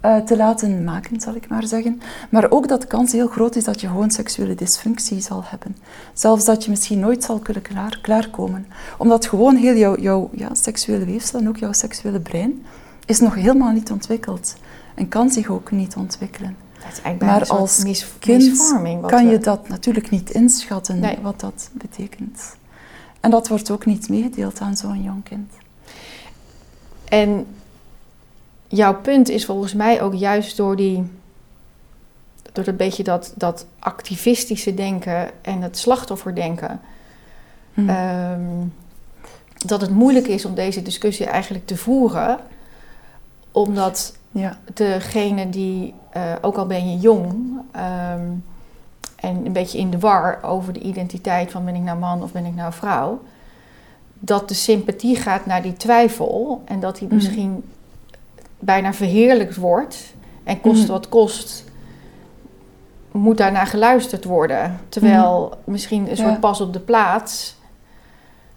uh, 0.05 0.17
te 0.17 0.37
laten 0.37 0.83
maken, 0.83 1.21
zal 1.21 1.35
ik 1.35 1.47
maar 1.47 1.63
zeggen. 1.63 2.01
Maar 2.29 2.51
ook 2.51 2.67
dat 2.67 2.81
de 2.81 2.87
kans 2.87 3.11
heel 3.11 3.27
groot 3.27 3.55
is 3.55 3.63
dat 3.63 3.81
je 3.81 3.87
gewoon 3.87 4.11
seksuele 4.11 4.55
dysfunctie 4.55 5.21
zal 5.21 5.43
hebben. 5.45 5.77
Zelfs 6.13 6.45
dat 6.45 6.63
je 6.63 6.69
misschien 6.69 6.99
nooit 6.99 7.23
zal 7.23 7.39
kunnen 7.39 7.63
klaar, 7.63 7.99
klaarkomen. 8.01 8.67
Omdat 8.97 9.25
gewoon 9.25 9.55
heel 9.55 9.75
jouw, 9.75 9.97
jouw 9.97 10.29
ja, 10.33 10.53
seksuele 10.53 11.05
weefsel 11.05 11.39
en 11.39 11.47
ook 11.47 11.57
jouw 11.57 11.73
seksuele 11.73 12.19
brein 12.19 12.65
is 13.05 13.19
nog 13.19 13.35
helemaal 13.35 13.71
niet 13.71 13.91
ontwikkeld. 13.91 14.55
En 14.95 15.07
kan 15.07 15.29
zich 15.29 15.49
ook 15.49 15.71
niet 15.71 15.95
ontwikkelen. 15.95 16.55
maar 17.19 17.47
als 17.47 17.83
mis, 17.83 18.05
kind 18.19 18.75
kan 19.05 19.27
je 19.27 19.37
dat 19.37 19.67
natuurlijk 19.67 20.09
niet 20.09 20.29
inschatten, 20.29 21.21
wat 21.21 21.39
dat 21.39 21.69
betekent. 21.73 22.55
En 23.19 23.31
dat 23.31 23.47
wordt 23.47 23.71
ook 23.71 23.85
niet 23.85 24.09
meegedeeld 24.09 24.59
aan 24.59 24.75
zo'n 24.75 25.03
jong 25.03 25.23
kind. 25.23 25.51
En 27.05 27.45
jouw 28.75 28.95
punt 29.01 29.29
is 29.29 29.45
volgens 29.45 29.73
mij 29.73 30.01
ook 30.01 30.13
juist 30.13 30.57
door 30.57 30.75
die. 30.75 31.11
door 32.51 32.67
een 32.67 32.75
beetje 32.75 33.03
dat, 33.03 33.33
dat 33.35 33.65
activistische 33.79 34.73
denken 34.73 35.29
en 35.41 35.61
het 35.61 35.77
slachtofferdenken. 35.77 36.79
Hmm. 37.73 37.89
Ehm, 37.89 38.67
dat 39.65 39.81
het 39.81 39.89
moeilijk 39.89 40.27
is 40.27 40.45
om 40.45 40.55
deze 40.55 40.81
discussie 40.81 41.25
eigenlijk 41.25 41.65
te 41.65 41.77
voeren, 41.77 42.39
omdat 43.51 44.17
ja. 44.31 44.57
degene 44.73 45.49
die, 45.49 45.93
uh, 46.17 46.33
ook 46.41 46.57
al 46.57 46.65
ben 46.65 46.91
je 46.91 46.99
jong 46.99 47.59
ehm, 47.71 48.29
en 49.15 49.45
een 49.45 49.53
beetje 49.53 49.77
in 49.77 49.89
de 49.89 49.99
war 49.99 50.43
over 50.43 50.73
de 50.73 50.79
identiteit 50.79 51.51
van 51.51 51.65
ben 51.65 51.75
ik 51.75 51.81
nou 51.81 51.99
man 51.99 52.23
of 52.23 52.31
ben 52.31 52.45
ik 52.45 52.55
nou 52.55 52.73
vrouw, 52.73 53.21
dat 54.19 54.47
de 54.47 54.53
sympathie 54.53 55.15
gaat 55.15 55.45
naar 55.45 55.61
die 55.61 55.73
twijfel 55.73 56.61
en 56.65 56.79
dat 56.79 56.97
die 56.97 57.07
hmm. 57.07 57.17
misschien 57.17 57.63
bijna 58.59 58.93
verheerlijkt 58.93 59.55
wordt 59.55 60.13
en 60.43 60.61
kost 60.61 60.81
mhm. 60.81 60.91
wat 60.91 61.09
kost, 61.09 61.63
moet 63.11 63.37
daarna 63.37 63.65
geluisterd 63.65 64.23
worden. 64.23 64.79
Terwijl 64.89 65.47
mhm. 65.47 65.71
misschien 65.71 66.09
een 66.09 66.17
soort 66.17 66.39
pas 66.39 66.61
op 66.61 66.73
de 66.73 66.79
plaats 66.79 67.55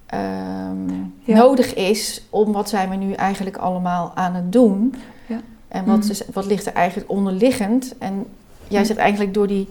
ehm, 0.06 0.76
nodig 1.24 1.74
is 1.74 2.22
om 2.30 2.52
wat 2.52 2.68
zijn 2.68 2.88
we 2.88 2.96
nu 2.96 3.12
eigenlijk 3.12 3.56
allemaal 3.56 4.12
aan 4.14 4.34
het 4.34 4.52
doen. 4.52 4.94
Ja. 5.26 5.40
En 5.68 5.84
wat, 5.84 5.98
mhm. 5.98 6.10
is, 6.10 6.22
wat 6.32 6.46
ligt 6.46 6.66
er 6.66 6.72
eigenlijk 6.72 7.10
onderliggend? 7.10 7.94
En 7.98 8.26
jij 8.68 8.84
zegt 8.84 8.98
eigenlijk 8.98 9.34
door 9.34 9.46
die 9.46 9.68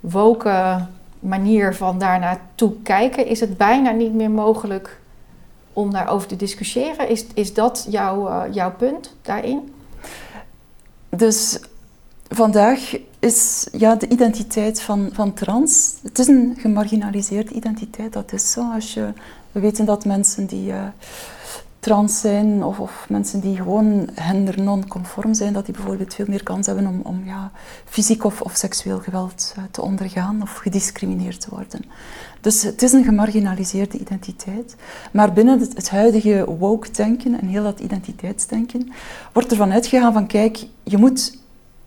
woken 0.00 0.88
manier 1.18 1.74
van 1.74 1.98
daarnaartoe 1.98 2.72
kijken, 2.82 3.26
is 3.26 3.40
het 3.40 3.56
bijna 3.56 3.90
niet 3.90 4.14
meer 4.14 4.30
mogelijk 4.30 5.00
om 5.72 5.90
daarover 5.90 6.28
te 6.28 6.36
discussiëren. 6.36 7.08
Is, 7.08 7.24
is 7.34 7.54
dat 7.54 7.86
jouw, 7.88 8.28
uh, 8.28 8.42
jouw 8.50 8.72
punt 8.72 9.16
daarin? 9.22 9.72
Dus 11.08 11.58
vandaag 12.28 12.96
is 13.18 13.66
ja, 13.72 13.94
de 13.94 14.08
identiteit 14.08 14.80
van, 14.80 15.10
van 15.12 15.34
trans, 15.34 15.94
het 16.02 16.18
is 16.18 16.26
een 16.26 16.54
gemarginaliseerde 16.58 17.52
identiteit, 17.52 18.12
dat 18.12 18.32
is 18.32 18.50
zo. 18.50 18.72
Als 18.72 18.94
je, 18.94 19.12
we 19.52 19.60
weten 19.60 19.84
dat 19.84 20.04
mensen 20.04 20.46
die 20.46 20.72
uh, 20.72 20.84
trans 21.82 22.20
zijn 22.20 22.64
of, 22.64 22.80
of 22.80 23.06
mensen 23.08 23.40
die 23.40 23.56
gewoon 23.56 24.08
gender 24.14 24.62
non-conform 24.62 25.34
zijn, 25.34 25.52
dat 25.52 25.64
die 25.64 25.74
bijvoorbeeld 25.74 26.14
veel 26.14 26.24
meer 26.28 26.42
kans 26.42 26.66
hebben 26.66 26.86
om, 26.86 27.00
om 27.02 27.22
ja, 27.24 27.50
fysiek 27.84 28.24
of, 28.24 28.40
seksueel 28.52 28.98
geweld 28.98 29.54
uh, 29.58 29.64
te 29.70 29.82
ondergaan 29.82 30.42
of 30.42 30.56
gediscrimineerd 30.56 31.40
te 31.40 31.50
worden. 31.50 31.80
Dus 32.40 32.62
het 32.62 32.82
is 32.82 32.92
een 32.92 33.04
gemarginaliseerde 33.04 33.98
identiteit. 33.98 34.76
Maar 35.12 35.32
binnen 35.32 35.60
het, 35.60 35.74
het 35.74 35.90
huidige 35.90 36.44
woke-denken 36.58 37.40
en 37.40 37.46
heel 37.46 37.62
dat 37.62 37.80
identiteitsdenken 37.80 38.92
wordt 39.32 39.50
ervan 39.50 39.72
uitgegaan 39.72 40.12
van 40.12 40.26
kijk, 40.26 40.66
je 40.82 40.96
moet 40.96 41.38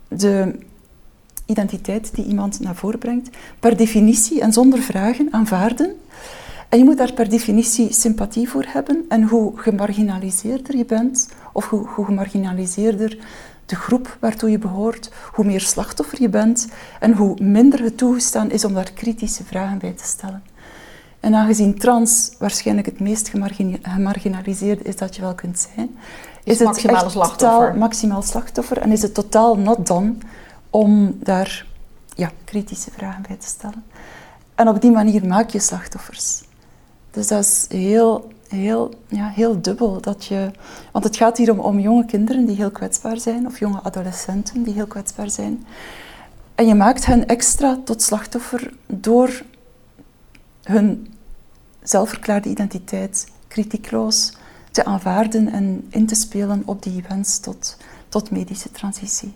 de 0.07 0.59
identiteit 1.45 2.15
die 2.15 2.25
iemand 2.25 2.59
naar 2.59 2.75
voren 2.75 2.99
brengt 2.99 3.29
per 3.59 3.77
definitie 3.77 4.41
en 4.41 4.53
zonder 4.53 4.79
vragen 4.79 5.27
aanvaarden 5.31 5.95
en 6.70 6.78
je 6.78 6.84
moet 6.84 6.97
daar 6.97 7.13
per 7.13 7.30
definitie 7.30 7.93
sympathie 7.93 8.49
voor 8.49 8.66
hebben. 8.68 9.05
En 9.09 9.24
hoe 9.24 9.51
gemarginaliseerder 9.55 10.78
je 10.78 10.86
bent, 10.86 11.30
of 11.53 11.70
hoe, 11.70 11.88
hoe 11.88 12.05
gemarginaliseerder 12.05 13.18
de 13.66 13.76
groep 13.76 14.18
waartoe 14.20 14.49
je 14.49 14.57
behoort, 14.57 15.11
hoe 15.34 15.45
meer 15.45 15.61
slachtoffer 15.61 16.22
je 16.22 16.30
bent 16.30 16.68
en 16.99 17.13
hoe 17.13 17.41
minder 17.41 17.84
het 17.84 17.97
toegestaan 17.97 18.51
is 18.51 18.66
om 18.66 18.74
daar 18.74 18.91
kritische 18.93 19.43
vragen 19.43 19.78
bij 19.78 19.91
te 19.91 20.05
stellen. 20.05 20.43
En 21.20 21.36
aangezien 21.36 21.78
trans 21.78 22.32
waarschijnlijk 22.39 22.88
het 22.88 22.99
meest 22.99 23.32
gemarginaliseerde 23.82 24.84
is 24.84 24.95
dat 24.95 25.16
je 25.16 25.22
wel 25.22 25.36
kunt 25.36 25.68
zijn, 25.76 25.97
is, 26.43 26.59
het 26.59 26.76
slachtoffer. 26.76 27.38
totaal 27.38 27.74
maximaal 27.74 28.22
slachtoffer 28.22 28.78
en 28.78 28.91
is 28.91 29.01
het 29.01 29.13
totaal 29.13 29.57
not 29.57 29.88
done 29.88 30.13
om 30.70 31.18
daar 31.20 31.66
ja, 32.16 32.32
kritische 32.43 32.91
vragen 32.91 33.24
bij 33.28 33.36
te 33.36 33.47
stellen. 33.47 33.84
En 34.55 34.68
op 34.68 34.82
die 34.82 34.91
manier 34.91 35.28
maak 35.28 35.49
je 35.49 35.59
slachtoffers. 35.59 36.43
Dus 37.16 37.28
dat 37.28 37.43
is 37.43 37.66
heel, 37.70 38.32
heel, 38.47 38.93
ja, 39.07 39.30
heel 39.30 39.61
dubbel. 39.61 40.01
Dat 40.01 40.26
je, 40.26 40.51
want 40.91 41.03
het 41.03 41.18
gaat 41.18 41.38
hier 41.38 41.51
om, 41.51 41.59
om 41.59 41.80
jonge 41.80 42.05
kinderen 42.05 42.45
die 42.45 42.55
heel 42.55 42.72
kwetsbaar 42.72 43.20
zijn, 43.20 43.45
of 43.45 43.59
jonge 43.59 43.82
adolescenten 43.82 44.63
die 44.63 44.74
heel 44.74 44.88
kwetsbaar 44.88 45.30
zijn. 45.30 45.66
En 46.55 46.68
je 46.68 46.76
maakt 46.76 47.05
hen 47.05 47.28
extra 47.28 47.80
tot 47.84 48.01
slachtoffer 48.01 48.74
door 48.86 49.43
hun 50.63 51.13
zelfverklaarde 51.84 52.49
identiteit 52.49 53.32
kritiekloos 53.47 54.34
te 54.72 54.86
aanvaarden 54.86 55.47
en 55.47 55.88
in 55.89 56.05
te 56.05 56.16
spelen 56.16 56.63
op 56.66 56.84
die 56.84 57.03
wens 57.07 57.39
tot, 57.39 57.78
tot 58.09 58.32
medische 58.32 58.72
transitie. 58.72 59.34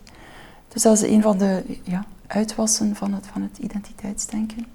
Dus 0.67 0.81
dat 0.81 0.93
is 0.93 1.01
een 1.01 1.21
van 1.21 1.37
de 1.37 1.63
ja, 1.83 2.05
uitwassen 2.27 2.95
van 2.95 3.13
het, 3.13 3.27
van 3.31 3.41
het 3.41 3.57
identiteitsdenken. 3.57 4.65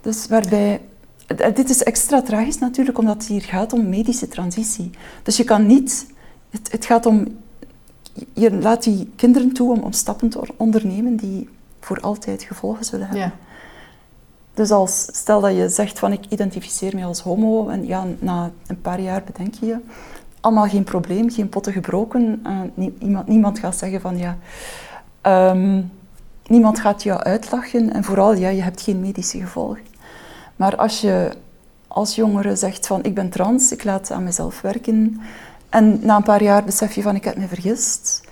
Dus 0.00 0.26
waarbij 0.26 0.80
dit 1.54 1.70
is 1.70 1.82
extra 1.82 2.22
tragisch 2.22 2.58
natuurlijk, 2.58 2.98
omdat 2.98 3.14
het 3.14 3.26
hier 3.26 3.42
gaat 3.42 3.72
om 3.72 3.88
medische 3.88 4.28
transitie. 4.28 4.90
Dus 5.22 5.36
je 5.36 5.44
kan 5.44 5.66
niet... 5.66 6.06
Het, 6.50 6.72
het 6.72 6.84
gaat 6.84 7.06
om... 7.06 7.26
Je 8.32 8.52
laat 8.52 8.82
die 8.82 9.12
kinderen 9.16 9.52
toe 9.52 9.72
om, 9.72 9.80
om 9.80 9.92
stappen 9.92 10.28
te 10.28 10.40
ondernemen 10.56 11.16
die 11.16 11.48
voor 11.80 12.00
altijd 12.00 12.42
gevolgen 12.42 12.84
zullen 12.84 13.06
hebben. 13.06 13.24
Ja. 13.26 13.32
Dus 14.54 14.70
als, 14.70 15.08
stel 15.12 15.40
dat 15.40 15.56
je 15.56 15.68
zegt 15.68 15.98
van 15.98 16.12
ik 16.12 16.24
identificeer 16.28 16.94
me 16.94 17.04
als 17.04 17.20
homo 17.20 17.68
en 17.68 17.86
ja, 17.86 18.04
na 18.18 18.50
een 18.66 18.80
paar 18.80 19.00
jaar 19.00 19.22
bedenk 19.24 19.54
je 19.54 19.66
je, 19.66 19.76
allemaal 20.40 20.68
geen 20.68 20.84
probleem, 20.84 21.30
geen 21.30 21.48
potten 21.48 21.72
gebroken. 21.72 22.42
Uh, 22.46 22.84
niemand, 22.98 23.26
niemand 23.26 23.58
gaat 23.58 23.76
zeggen 23.76 24.00
van 24.00 24.18
ja, 24.18 24.36
um, 25.52 25.90
niemand 26.46 26.80
gaat 26.80 27.02
jou 27.02 27.20
uitlachen 27.20 27.92
en 27.92 28.04
vooral 28.04 28.34
ja, 28.34 28.48
je 28.48 28.62
hebt 28.62 28.80
geen 28.80 29.00
medische 29.00 29.38
gevolgen. 29.38 29.82
Maar 30.56 30.76
als 30.76 31.00
je 31.00 31.32
als 31.88 32.14
jongere 32.14 32.56
zegt 32.56 32.86
van 32.86 33.04
ik 33.04 33.14
ben 33.14 33.28
trans, 33.28 33.72
ik 33.72 33.84
laat 33.84 34.10
aan 34.10 34.24
mezelf 34.24 34.60
werken 34.60 35.20
en 35.68 35.98
na 36.02 36.16
een 36.16 36.22
paar 36.22 36.42
jaar 36.42 36.64
besef 36.64 36.94
je 36.94 37.02
van 37.02 37.14
ik 37.14 37.24
heb 37.24 37.36
me 37.36 37.46
vergist. 37.48 38.24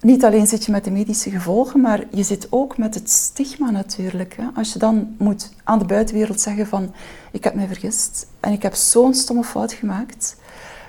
Niet 0.00 0.24
alleen 0.24 0.46
zit 0.46 0.64
je 0.64 0.72
met 0.72 0.84
de 0.84 0.90
medische 0.90 1.30
gevolgen, 1.30 1.80
maar 1.80 2.04
je 2.10 2.22
zit 2.22 2.46
ook 2.50 2.78
met 2.78 2.94
het 2.94 3.10
stigma 3.10 3.70
natuurlijk. 3.70 4.36
Hè. 4.36 4.44
Als 4.54 4.72
je 4.72 4.78
dan 4.78 5.14
moet 5.18 5.52
aan 5.64 5.78
de 5.78 5.84
buitenwereld 5.84 6.40
zeggen 6.40 6.66
van 6.66 6.94
ik 7.32 7.44
heb 7.44 7.54
me 7.54 7.66
vergist 7.66 8.26
en 8.40 8.52
ik 8.52 8.62
heb 8.62 8.74
zo'n 8.74 9.14
stomme 9.14 9.44
fout 9.44 9.72
gemaakt, 9.72 10.36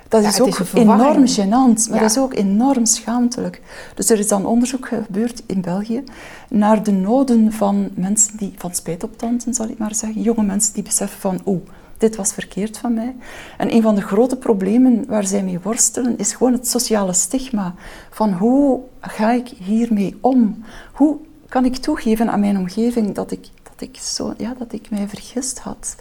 dat 0.08 0.24
is 0.24 0.42
ook 0.42 0.60
enorm 0.74 1.28
gênant, 1.28 1.90
maar 1.90 2.00
dat 2.00 2.10
is 2.10 2.18
ook 2.18 2.34
enorm 2.34 2.86
schaamtelijk. 2.86 3.62
Dus 3.96 4.10
er 4.10 4.20
is 4.20 4.28
dan 4.28 4.46
onderzoek 4.46 4.88
gebeurd 4.88 5.44
in 5.46 5.62
België 5.62 6.04
naar 6.50 6.84
de 6.84 6.92
noden 6.92 7.52
van 7.52 7.90
mensen 7.96 8.38
die, 8.38 8.54
van 8.58 8.76
spijtoptanten 8.76 9.54
zal 9.54 9.70
ik 9.70 9.78
maar 9.78 9.96
zeggen, 9.96 10.22
jonge 10.22 10.44
mensen 10.44 10.74
die 10.74 10.84
beseffen 10.84 11.20
van 11.20 11.42
oeh, 11.46 11.62
dit 11.98 12.16
was 12.16 12.34
verkeerd 12.34 12.78
van 12.78 12.94
mij. 12.94 13.16
En 13.58 13.74
een 13.74 13.82
van 13.82 13.96
de 13.96 14.02
grote 14.02 14.38
problemen 14.38 15.06
waar 15.08 15.26
zij 15.26 15.44
mee 15.44 15.60
worstelen 15.60 16.18
is 16.18 16.34
gewoon 16.34 16.54
het 16.54 16.68
sociale 16.68 17.14
stigma. 17.14 17.76
Van 18.10 18.34
hoe 18.34 18.80
ga 19.02 19.32
ik 19.32 19.48
hiermee 19.48 20.18
om? 20.22 20.64
Hoe 20.94 21.18
kan 21.50 21.66
ik 21.66 21.76
toegeven 21.76 22.32
aan 22.32 22.40
mijn 22.40 22.58
omgeving 22.58 23.16
dat 23.16 23.32
ik, 23.32 23.48
dat 23.64 23.90
ik, 23.90 23.98
zo, 23.98 24.34
ja, 24.38 24.54
dat 24.58 24.74
ik 24.74 24.90
mij 24.90 25.08
vergist 25.08 25.60
had? 25.60 25.96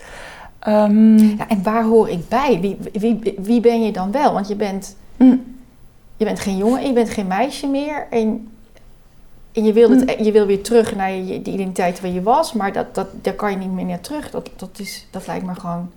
Um, 0.69 1.19
ja, 1.19 1.49
en 1.49 1.63
waar 1.63 1.85
hoor 1.85 2.09
ik 2.09 2.29
bij? 2.29 2.59
Wie, 2.61 2.77
wie, 2.93 3.35
wie 3.39 3.61
ben 3.61 3.83
je 3.83 3.93
dan 3.93 4.13
wel? 4.13 4.33
Want 4.33 4.49
je 4.49 4.57
bent, 4.57 4.97
mm. 5.17 5.57
je 6.17 6.25
bent 6.25 6.41
geen 6.41 6.57
jongen, 6.57 6.87
je 6.87 6.93
bent 6.93 7.11
geen 7.11 7.27
meisje 7.27 7.67
meer. 7.67 8.07
En, 8.11 8.49
en 9.53 9.65
je, 9.65 9.73
wil 9.73 9.91
het, 9.91 10.19
mm. 10.19 10.25
je 10.25 10.33
wil 10.33 10.47
weer 10.47 10.63
terug 10.63 10.97
naar 10.97 11.13
je, 11.13 11.43
de 11.43 11.51
identiteit 11.51 12.01
waar 12.01 12.11
je 12.11 12.23
was, 12.23 12.53
maar 12.53 12.73
dat, 12.73 12.95
dat, 12.95 13.07
daar 13.23 13.35
kan 13.35 13.51
je 13.51 13.57
niet 13.57 13.73
meer 13.73 13.85
naar 13.85 14.01
terug. 14.01 14.31
Dat, 14.31 14.51
dat, 14.57 14.79
is, 14.79 15.07
dat 15.11 15.27
lijkt 15.27 15.47
me 15.47 15.55
gewoon 15.55 15.91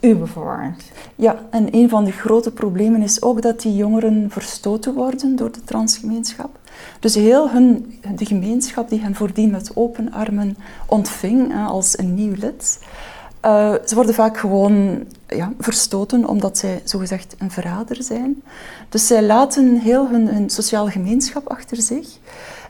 uberverwarrend. 0.00 0.82
Ja, 1.16 1.42
en 1.50 1.68
een 1.70 1.88
van 1.88 2.04
de 2.04 2.12
grote 2.12 2.52
problemen 2.52 3.02
is 3.02 3.22
ook 3.22 3.42
dat 3.42 3.60
die 3.60 3.74
jongeren 3.74 4.26
verstoten 4.30 4.94
worden 4.94 5.36
door 5.36 5.52
de 5.52 5.64
transgemeenschap. 5.64 6.58
Dus 7.00 7.14
heel 7.14 7.50
hun, 7.50 8.00
de 8.16 8.26
gemeenschap 8.26 8.88
die 8.88 9.00
hen 9.00 9.14
voordien 9.14 9.50
met 9.50 9.70
open 9.74 10.12
armen 10.12 10.56
ontving 10.86 11.66
als 11.66 11.98
een 11.98 12.14
nieuw 12.14 12.34
lid, 12.36 12.78
uh, 13.46 13.74
ze 13.86 13.94
worden 13.94 14.14
vaak 14.14 14.38
gewoon 14.38 15.04
ja, 15.28 15.52
verstoten 15.58 16.28
omdat 16.28 16.58
zij 16.58 16.80
zogezegd 16.84 17.34
een 17.38 17.50
verrader 17.50 18.02
zijn. 18.02 18.42
Dus 18.88 19.06
zij 19.06 19.22
laten 19.22 19.78
heel 19.78 20.08
hun, 20.08 20.28
hun 20.28 20.50
sociale 20.50 20.90
gemeenschap 20.90 21.48
achter 21.48 21.76
zich. 21.76 22.08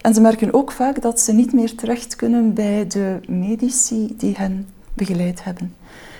En 0.00 0.14
ze 0.14 0.20
merken 0.20 0.54
ook 0.54 0.72
vaak 0.72 1.02
dat 1.02 1.20
ze 1.20 1.32
niet 1.32 1.52
meer 1.52 1.74
terecht 1.74 2.16
kunnen 2.16 2.54
bij 2.54 2.86
de 2.86 3.20
medici 3.28 4.14
die 4.16 4.34
hen 4.36 4.68
begeleid 4.94 5.44
hebben. 5.44 5.74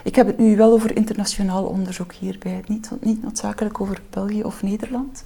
Ik 0.05 0.15
heb 0.15 0.27
het 0.27 0.39
nu 0.39 0.57
wel 0.57 0.73
over 0.73 0.97
internationaal 0.97 1.65
onderzoek 1.65 2.13
hierbij, 2.13 2.63
niet, 2.67 2.91
niet 3.01 3.23
noodzakelijk 3.23 3.81
over 3.81 4.03
België 4.11 4.43
of 4.43 4.63
Nederland. 4.63 5.25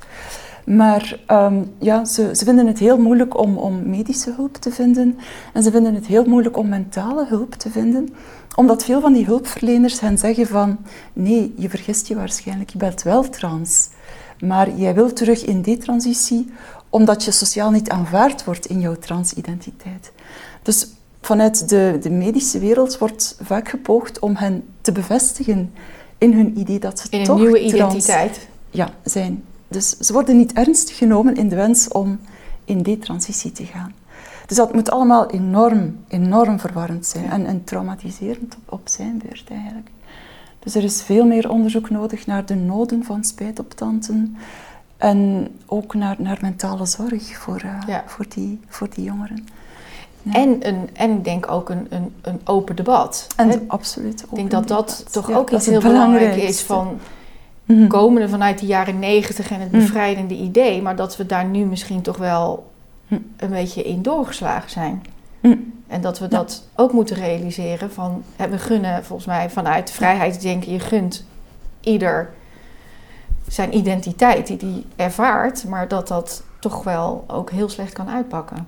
Maar 0.65 1.19
um, 1.31 1.73
ja, 1.79 2.05
ze, 2.05 2.31
ze, 2.35 2.45
vinden 2.45 2.67
het 2.67 2.79
heel 2.79 2.99
moeilijk 2.99 3.39
om, 3.39 3.57
om 3.57 3.89
medische 3.89 4.33
hulp 4.37 4.57
te 4.57 4.71
vinden 4.71 5.19
en 5.53 5.63
ze 5.63 5.71
vinden 5.71 5.95
het 5.95 6.07
heel 6.07 6.25
moeilijk 6.25 6.57
om 6.57 6.69
mentale 6.69 7.27
hulp 7.27 7.55
te 7.55 7.71
vinden 7.71 8.15
omdat 8.57 8.85
veel 8.85 9.01
van 9.01 9.13
die 9.13 9.25
hulpverleners 9.25 10.01
hen 10.01 10.19
zeggen 10.19 10.47
van 10.47 10.79
nee, 11.13 11.55
je 11.57 11.69
vergist 11.69 12.07
je 12.07 12.15
waarschijnlijk, 12.15 12.71
je 12.71 12.79
bent 12.79 13.03
wel 13.03 13.29
trans. 13.29 13.89
Maar 14.41 14.77
jij 14.77 14.95
wilt 14.95 15.17
terug 15.17 15.45
in 15.45 15.63
detransitie 15.63 16.53
omdat 16.89 17.25
je 17.25 17.31
sociaal 17.31 17.71
niet 17.71 17.89
aanvaard 17.89 18.45
wordt 18.45 18.67
in 18.67 18.81
jouw 18.81 18.97
transidentiteit. 18.97 20.13
Dus 20.63 20.89
vanuit 21.21 21.69
de, 21.69 21.99
de 22.03 22.11
medische 22.11 22.59
wereld 22.59 22.99
wordt 22.99 23.39
vaak 23.43 23.69
gepoogd 23.69 24.19
om 24.19 24.37
hen 24.37 24.65
te 24.81 24.93
bevestigen 24.93 25.73
in 26.19 26.33
hun 26.33 26.59
idee 26.59 26.79
dat 26.79 26.99
ze 26.99 27.07
in 27.11 27.25
toch 27.25 27.37
een 27.37 27.43
nieuwe 27.43 27.61
identiteit 27.65 28.49
ja, 28.71 28.91
zijn. 29.05 29.45
Dus 29.69 29.99
ze 29.99 30.13
worden 30.13 30.37
niet 30.37 30.53
ernstig 30.53 30.97
genomen 30.97 31.37
in 31.37 31.49
de 31.49 31.57
wens 31.57 31.89
om 31.89 32.21
in 32.65 32.83
detransitie 32.83 33.53
te 33.53 33.65
gaan. 33.65 33.95
Dus 34.47 34.57
dat 34.57 34.75
moet 34.75 34.91
allemaal 34.91 35.31
enorm, 35.31 35.97
enorm 36.09 36.59
verwarrend 36.59 37.07
zijn 37.07 37.31
en, 37.31 37.47
en 37.47 37.65
traumatiserend 37.65 38.57
op, 38.57 38.73
op 38.73 38.89
zijn 38.89 39.23
beurt 39.27 39.45
eigenlijk. 39.51 39.91
Dus 40.59 40.75
er 40.75 40.85
is 40.85 41.03
veel 41.03 41.27
meer 41.27 41.51
onderzoek 41.51 41.91
nodig 41.91 42.27
naar 42.27 42.47
de 42.47 42.55
noden 42.55 43.05
van 43.05 43.25
spijtoptanten 43.25 44.37
en 44.97 45.49
ook 45.67 45.95
naar, 45.95 46.17
naar 46.19 46.39
mentale 46.41 46.87
zorg 46.87 47.37
voor, 47.37 47.63
uh, 47.65 47.99
voor, 48.07 48.25
die, 48.29 48.61
voor 48.69 48.89
die 48.95 49.05
jongeren. 49.05 49.47
En, 50.33 50.69
een, 50.69 50.89
en 50.93 51.11
ik 51.11 51.25
denk 51.25 51.51
ook 51.51 51.69
een, 51.69 51.87
een, 51.91 52.15
een 52.23 52.41
open 52.45 52.77
debat. 52.77 53.27
En 53.37 53.65
absoluut. 53.67 54.23
Ik 54.23 54.35
denk 54.35 54.51
dat 54.51 54.69
dat 54.69 55.13
toch 55.13 55.33
ook 55.33 55.51
iets 55.51 55.67
heel 55.67 55.81
belangrijks 55.81 56.43
is 56.43 56.61
van 56.61 56.87
mm 56.87 57.89
komende 57.89 58.29
vanuit 58.29 58.59
de 58.59 58.67
jaren 58.67 58.99
negentig 58.99 59.51
en 59.51 59.61
het 59.61 59.73
mhm. 59.73 59.81
bevrijdende 59.81 60.35
idee, 60.35 60.83
maar 60.83 60.97
dat 60.97 61.17
we 61.17 61.27
daar 61.27 61.45
nu 61.45 61.65
misschien 61.65 62.03
toch 62.03 62.17
wel. 62.17 62.75
Een 63.37 63.51
beetje 63.51 63.83
in 63.83 64.03
doorgeslagen 64.03 64.71
zijn. 64.71 65.05
Hm. 65.41 65.57
En 65.87 66.01
dat 66.01 66.19
we 66.19 66.29
dat 66.29 66.69
ook 66.75 66.93
moeten 66.93 67.17
realiseren 67.17 67.93
van, 67.93 68.23
we 68.37 68.59
gunnen 68.59 69.05
volgens 69.05 69.29
mij 69.29 69.51
vanuit 69.51 69.91
vrijheidsdenken, 69.91 70.73
je 70.73 70.81
gunt 70.81 71.27
ieder 71.81 72.31
zijn 73.49 73.77
identiteit 73.77 74.47
die 74.47 74.59
hij 74.59 74.85
ervaart, 75.07 75.65
maar 75.65 75.89
dat 75.89 76.09
dat 76.09 76.43
toch 76.61 76.85
wel 76.85 77.25
ook 77.27 77.51
heel 77.51 77.69
slecht 77.69 77.93
kan 77.93 78.09
uitpakken. 78.09 78.67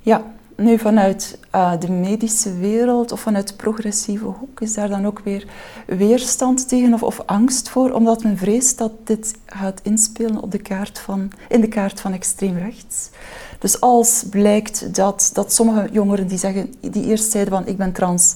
Ja, 0.00 0.22
Nu, 0.56 0.78
vanuit 0.78 1.38
uh, 1.54 1.72
de 1.78 1.90
medische 1.90 2.54
wereld 2.54 3.12
of 3.12 3.20
vanuit 3.20 3.48
de 3.48 3.54
progressieve 3.54 4.24
hoek 4.24 4.60
is 4.60 4.74
daar 4.74 4.88
dan 4.88 5.06
ook 5.06 5.20
weer 5.24 5.46
weerstand 5.86 6.68
tegen 6.68 6.94
of, 6.94 7.02
of, 7.02 7.22
angst 7.26 7.68
voor, 7.68 7.90
omdat 7.90 8.22
men 8.22 8.38
vreest 8.38 8.78
dat 8.78 8.92
dit 9.04 9.34
gaat 9.46 9.80
inspelen 9.82 10.42
op 10.42 10.50
de 10.50 10.58
kaart 10.58 10.98
van, 10.98 11.30
in 11.48 11.60
de 11.60 11.68
kaart 11.68 12.00
van 12.00 12.12
extreem 12.12 12.56
rechts. 12.56 13.10
Dus 13.58 13.80
als 13.80 14.24
blijkt 14.30 14.94
dat, 14.94 15.30
dat 15.32 15.52
sommige 15.52 15.88
jongeren 15.92 16.26
die, 16.26 16.38
zeggen, 16.38 16.74
die 16.80 17.04
eerst 17.04 17.30
zeiden 17.30 17.52
van 17.52 17.66
ik 17.66 17.76
ben 17.76 17.92
trans, 17.92 18.34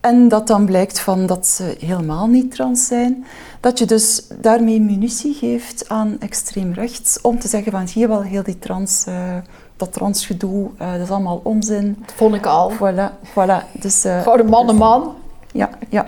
en 0.00 0.28
dat 0.28 0.46
dan 0.46 0.66
blijkt 0.66 1.00
van 1.00 1.26
dat 1.26 1.46
ze 1.46 1.76
helemaal 1.78 2.26
niet 2.26 2.54
trans 2.54 2.86
zijn, 2.86 3.26
dat 3.60 3.78
je 3.78 3.84
dus 3.84 4.26
daarmee 4.40 4.80
munitie 4.80 5.34
geeft 5.34 5.88
aan 5.88 6.16
extreem 6.20 6.72
rechts 6.72 7.20
om 7.20 7.38
te 7.38 7.48
zeggen 7.48 7.72
van 7.72 7.88
zie 7.88 8.00
je 8.00 8.08
wel 8.08 8.22
heel 8.22 8.42
die 8.42 8.58
trans... 8.58 9.04
Uh, 9.08 9.36
dat 9.76 9.92
transgedoe, 9.92 10.70
uh, 10.80 10.92
dat 10.92 11.00
is 11.00 11.10
allemaal 11.10 11.40
onzin. 11.42 11.96
Dat 12.00 12.14
vond 12.14 12.34
ik 12.34 12.46
al. 12.46 12.72
Voilà, 12.72 13.30
voilà. 13.30 13.72
Dus, 13.72 14.04
uh, 14.04 14.22
Gewoon 14.22 14.38
een 14.38 14.46
man 14.46 14.76
man. 14.76 15.14
Ja, 15.52 15.70
ja. 15.88 16.06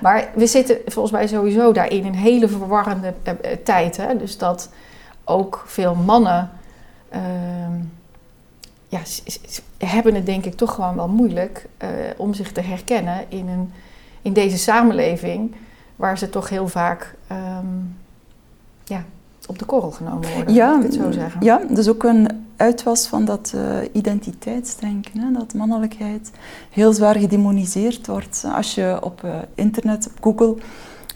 Maar 0.00 0.28
we 0.34 0.46
zitten 0.46 0.78
volgens 0.86 1.14
mij 1.14 1.26
sowieso 1.26 1.72
daar 1.72 1.90
in 1.90 2.04
een 2.06 2.14
hele 2.14 2.48
verwarrende 2.48 3.14
tijd. 3.64 3.96
Hè? 3.96 4.16
Dus 4.16 4.38
dat 4.38 4.68
ook 5.24 5.64
veel 5.66 5.94
mannen 5.94 6.50
ja, 8.88 9.00
hebben 9.78 10.14
het 10.14 10.26
denk 10.26 10.44
ik 10.44 10.54
toch 10.54 10.74
gewoon 10.74 10.96
wel 10.96 11.08
moeilijk 11.08 11.66
om 12.16 12.34
zich 12.34 12.52
te 12.52 12.60
herkennen 12.60 13.24
in, 13.28 13.48
een, 13.48 13.72
in 14.22 14.32
deze 14.32 14.58
samenleving. 14.58 15.54
Waar 15.96 16.18
ze 16.18 16.30
toch 16.30 16.48
heel 16.48 16.68
vaak 16.68 17.14
um, 17.32 17.96
ja, 18.84 19.04
op 19.46 19.58
de 19.58 19.64
korrel 19.64 19.90
genomen 19.90 20.32
worden, 20.34 20.54
ja, 20.54 20.76
ik 20.76 20.82
het 20.82 20.94
zo 20.94 21.10
zeggen. 21.10 21.44
Ja, 21.44 21.62
dus 21.68 21.88
ook 21.88 22.02
een 22.02 22.28
uitwas 22.56 23.06
van 23.06 23.24
dat 23.24 23.52
uh, 23.54 23.78
identiteitsdenken, 23.92 25.20
hè, 25.20 25.32
dat 25.32 25.54
mannelijkheid 25.54 26.30
heel 26.70 26.92
zwaar 26.92 27.16
gedemoniseerd 27.16 28.06
wordt. 28.06 28.44
Als 28.54 28.74
je 28.74 28.98
op 29.00 29.22
uh, 29.24 29.34
internet, 29.54 30.06
op 30.06 30.24
Google, 30.24 30.62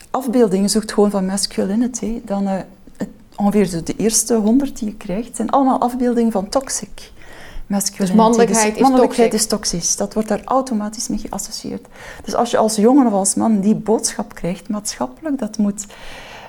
afbeeldingen 0.09 0.69
zoekt 0.69 0.93
gewoon 0.93 1.09
van 1.09 1.25
masculinity, 1.25 2.21
dan 2.25 2.47
ongeveer 3.41 3.83
de 3.83 3.95
eerste 3.97 4.35
honderd 4.35 4.79
die 4.79 4.87
je 4.87 4.95
krijgt, 4.95 5.35
zijn 5.35 5.49
allemaal 5.49 5.79
afbeeldingen 5.79 6.31
van 6.31 6.49
toxic. 6.49 7.11
Masculinity. 7.67 8.13
Dus 8.13 8.23
mannelijkheid, 8.23 8.73
dus 8.73 8.81
mannelijkheid 8.81 9.33
is 9.33 9.47
toxisch. 9.47 9.95
Dat 9.95 10.13
wordt 10.13 10.29
daar 10.29 10.43
automatisch 10.43 11.07
mee 11.07 11.19
geassocieerd. 11.19 11.87
Dus 12.23 12.35
als 12.35 12.51
je 12.51 12.57
als 12.57 12.75
jongen 12.75 13.07
of 13.07 13.13
als 13.13 13.35
man 13.35 13.59
die 13.59 13.75
boodschap 13.75 14.35
krijgt, 14.35 14.69
maatschappelijk, 14.69 15.39
dat 15.39 15.57
moet 15.57 15.85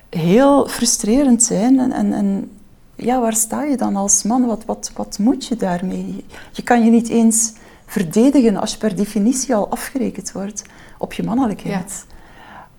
heel 0.09 0.68
frustrerend 0.68 1.43
zijn. 1.43 1.78
En, 1.78 1.93
en, 1.93 2.12
en 2.12 2.51
ja, 2.95 3.20
waar 3.20 3.34
sta 3.34 3.62
je 3.62 3.76
dan 3.76 3.97
als 3.97 4.22
man? 4.22 4.47
Wat, 4.47 4.64
wat, 4.64 4.90
wat 4.95 5.18
moet 5.18 5.47
je 5.47 5.57
daarmee? 5.57 6.24
Je 6.53 6.62
kan 6.62 6.84
je 6.84 6.90
niet 6.90 7.09
eens 7.09 7.53
verdedigen 7.86 8.57
als 8.57 8.72
je 8.72 8.78
per 8.78 8.97
definitie 8.97 9.55
al 9.55 9.68
afgerekend 9.68 10.32
wordt 10.32 10.62
op 10.99 11.12
je 11.12 11.22
mannelijkheid. 11.22 12.05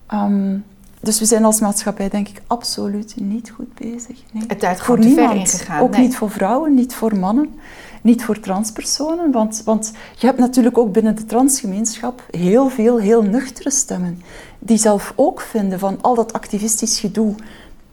Ehm, 0.07 0.57
dus 1.03 1.19
we 1.19 1.25
zijn 1.25 1.45
als 1.45 1.59
maatschappij 1.59 2.09
denk 2.09 2.27
ik 2.27 2.41
absoluut 2.47 3.13
niet 3.15 3.49
goed 3.49 3.73
bezig. 3.73 4.23
Nee. 4.31 4.43
Het 4.47 4.59
tijd 4.59 4.81
voor 4.81 4.99
niemand. 4.99 5.65
Ook 5.81 5.97
niet 5.97 6.15
voor 6.15 6.29
vrouwen, 6.31 6.73
niet 6.73 6.95
voor 6.95 7.17
mannen, 7.17 7.59
niet 8.01 8.23
voor 8.23 8.39
transpersonen. 8.39 9.31
Want, 9.31 9.61
want 9.65 9.91
je 10.17 10.25
hebt 10.25 10.39
natuurlijk 10.39 10.77
ook 10.77 10.91
binnen 10.91 11.15
de 11.15 11.25
transgemeenschap 11.25 12.25
heel 12.31 12.69
veel 12.69 12.99
heel 12.99 13.23
nuchtere 13.23 13.71
stemmen. 13.71 14.21
Die 14.59 14.77
zelf 14.77 15.13
ook 15.15 15.41
vinden 15.41 15.79
van 15.79 15.97
al 16.01 16.15
dat 16.15 16.33
activistisch 16.33 16.99
gedoe 16.99 17.35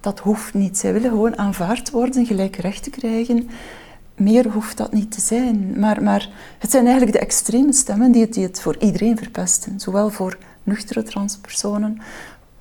dat 0.01 0.19
hoeft 0.19 0.55
niet. 0.55 0.79
Zij 0.79 0.93
willen 0.93 1.11
gewoon 1.11 1.39
aanvaard 1.39 1.91
worden, 1.91 2.27
gelijke 2.27 2.61
rechten 2.61 2.93
krijgen. 2.93 3.49
Meer 4.15 4.49
hoeft 4.49 4.77
dat 4.77 4.93
niet 4.93 5.13
te 5.13 5.21
zijn. 5.21 5.75
Maar, 5.77 6.03
maar 6.03 6.29
het 6.59 6.71
zijn 6.71 6.85
eigenlijk 6.85 7.17
de 7.17 7.25
extreme 7.25 7.73
stemmen 7.73 8.13
die 8.13 8.23
het, 8.23 8.33
die 8.33 8.47
het 8.47 8.61
voor 8.61 8.77
iedereen 8.79 9.17
verpesten. 9.17 9.81
Zowel 9.81 10.11
voor 10.11 10.39
nuchtere 10.63 11.03
transpersonen 11.03 11.99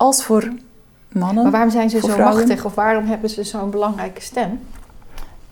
als 0.00 0.24
voor 0.24 0.52
mannen. 1.08 1.42
Maar 1.42 1.52
waarom 1.52 1.70
zijn 1.70 1.90
ze 1.90 2.00
zo 2.00 2.18
machtig 2.18 2.64
of 2.64 2.74
waarom 2.74 3.06
hebben 3.06 3.30
ze 3.30 3.44
zo'n 3.44 3.70
belangrijke 3.70 4.20
stem? 4.20 4.60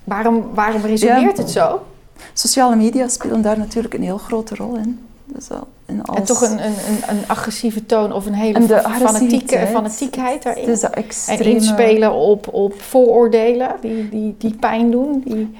Waarom, 0.05 0.55
waarom 0.55 0.82
resoneert 0.82 1.36
het 1.36 1.51
zo? 1.51 1.86
Sociale 2.32 2.76
media 2.76 3.09
spelen 3.09 3.42
daar 3.42 3.59
natuurlijk 3.59 3.94
een 3.94 4.03
heel 4.03 4.18
grote 4.18 4.55
rol 4.55 4.76
in. 4.76 5.07
Dus 5.24 5.49
En 5.86 6.24
toch 6.24 6.40
een, 6.40 6.64
een, 6.64 6.74
een, 7.09 7.22
agressieve 7.26 7.86
toon 7.86 8.12
of 8.12 8.26
een 8.26 8.34
hele 8.34 8.80
fanatieke, 8.82 9.66
fanatiekheid 9.66 10.42
daarin. 10.42 10.66
Dus 10.66 10.82
extreme... 10.82 11.44
En 11.44 11.51
inspelen 11.51 12.12
op, 12.12 12.55
op 12.55 12.82
vooroordelen 12.82 13.76
die, 13.80 14.09
die, 14.09 14.34
die 14.38 14.55
pijn 14.55 14.90
doen. 14.90 15.22
Die... 15.24 15.57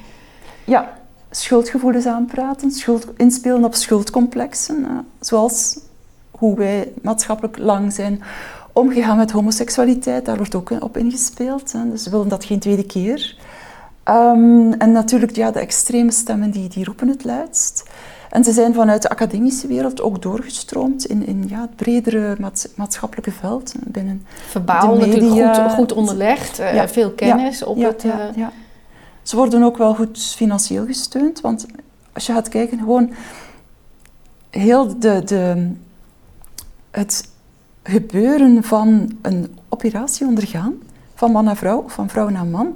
Ja, 0.65 0.93
schuldgevoelens 1.31 2.07
aanpraten, 2.07 2.71
schuld, 2.71 3.07
inspelen 3.17 3.65
op 3.65 3.75
schuldcomplexen. 3.75 4.79
Uh, 4.81 4.99
zoals 5.21 5.79
hoe 6.31 6.57
wij 6.57 6.93
maatschappelijk 7.03 7.59
lang 7.59 7.93
zijn 7.93 8.23
omgegaan 8.79 9.17
met 9.17 9.31
homoseksualiteit. 9.31 10.25
Daar 10.25 10.37
wordt 10.37 10.55
ook 10.55 10.71
op 10.81 10.97
ingespeeld. 10.97 11.73
Hè. 11.73 11.91
Dus 11.91 12.05
we 12.05 12.11
willen 12.11 12.29
dat 12.29 12.45
geen 12.45 12.59
tweede 12.59 12.87
keer. 12.87 13.37
Um, 14.05 14.73
en 14.73 14.93
natuurlijk 14.93 15.37
ja, 15.37 15.51
de 15.51 15.59
extreme 15.59 16.11
stemmen 16.11 16.51
die, 16.51 16.69
die 16.69 16.85
roepen 16.85 17.09
het 17.09 17.25
luidst. 17.25 17.83
En 18.31 18.45
ze 18.45 18.53
zijn 18.53 18.75
vanuit 18.75 19.03
de 19.03 19.09
academische 19.09 19.67
wereld 19.67 20.01
ook 20.01 20.23
doorgestroomd 20.23 21.07
in, 21.07 21.27
in 21.27 21.45
ja, 21.49 21.61
het 21.61 21.77
bredere 21.77 22.37
maatschappelijke 22.75 23.31
veld. 23.31 23.75
Binnen 23.85 24.27
Verbaal 24.49 24.97
natuurlijk 24.97 25.55
goed, 25.55 25.73
goed 25.73 25.93
onderlegd, 25.93 26.61
uh, 26.61 26.87
veel 26.87 27.11
kennis 27.11 27.63
op 27.63 27.83
het... 27.83 28.05
Uh... 28.05 28.13
Ja, 28.37 28.53
Ze 29.23 29.37
worden 29.37 29.63
ook 29.63 29.77
wel 29.77 29.95
goed 29.95 30.19
financieel 30.19 30.87
gesteund, 30.87 31.41
want 31.41 31.67
als 32.13 32.27
je 32.27 32.33
gaat 32.33 32.49
kijken, 32.49 32.79
gewoon 32.79 33.11
heel 34.51 34.99
de, 34.99 35.23
de, 35.25 35.71
het 36.91 37.29
gebeuren 37.89 38.65
van 38.65 39.17
een 39.23 39.57
operatie 39.69 40.27
ondergaan, 40.27 40.75
van 41.15 41.33
man 41.33 41.45
naar 41.45 41.57
vrouw 41.57 41.79
of 41.79 41.93
van 41.93 42.09
vrouw 42.09 42.29
naar 42.29 42.47
man, 42.47 42.75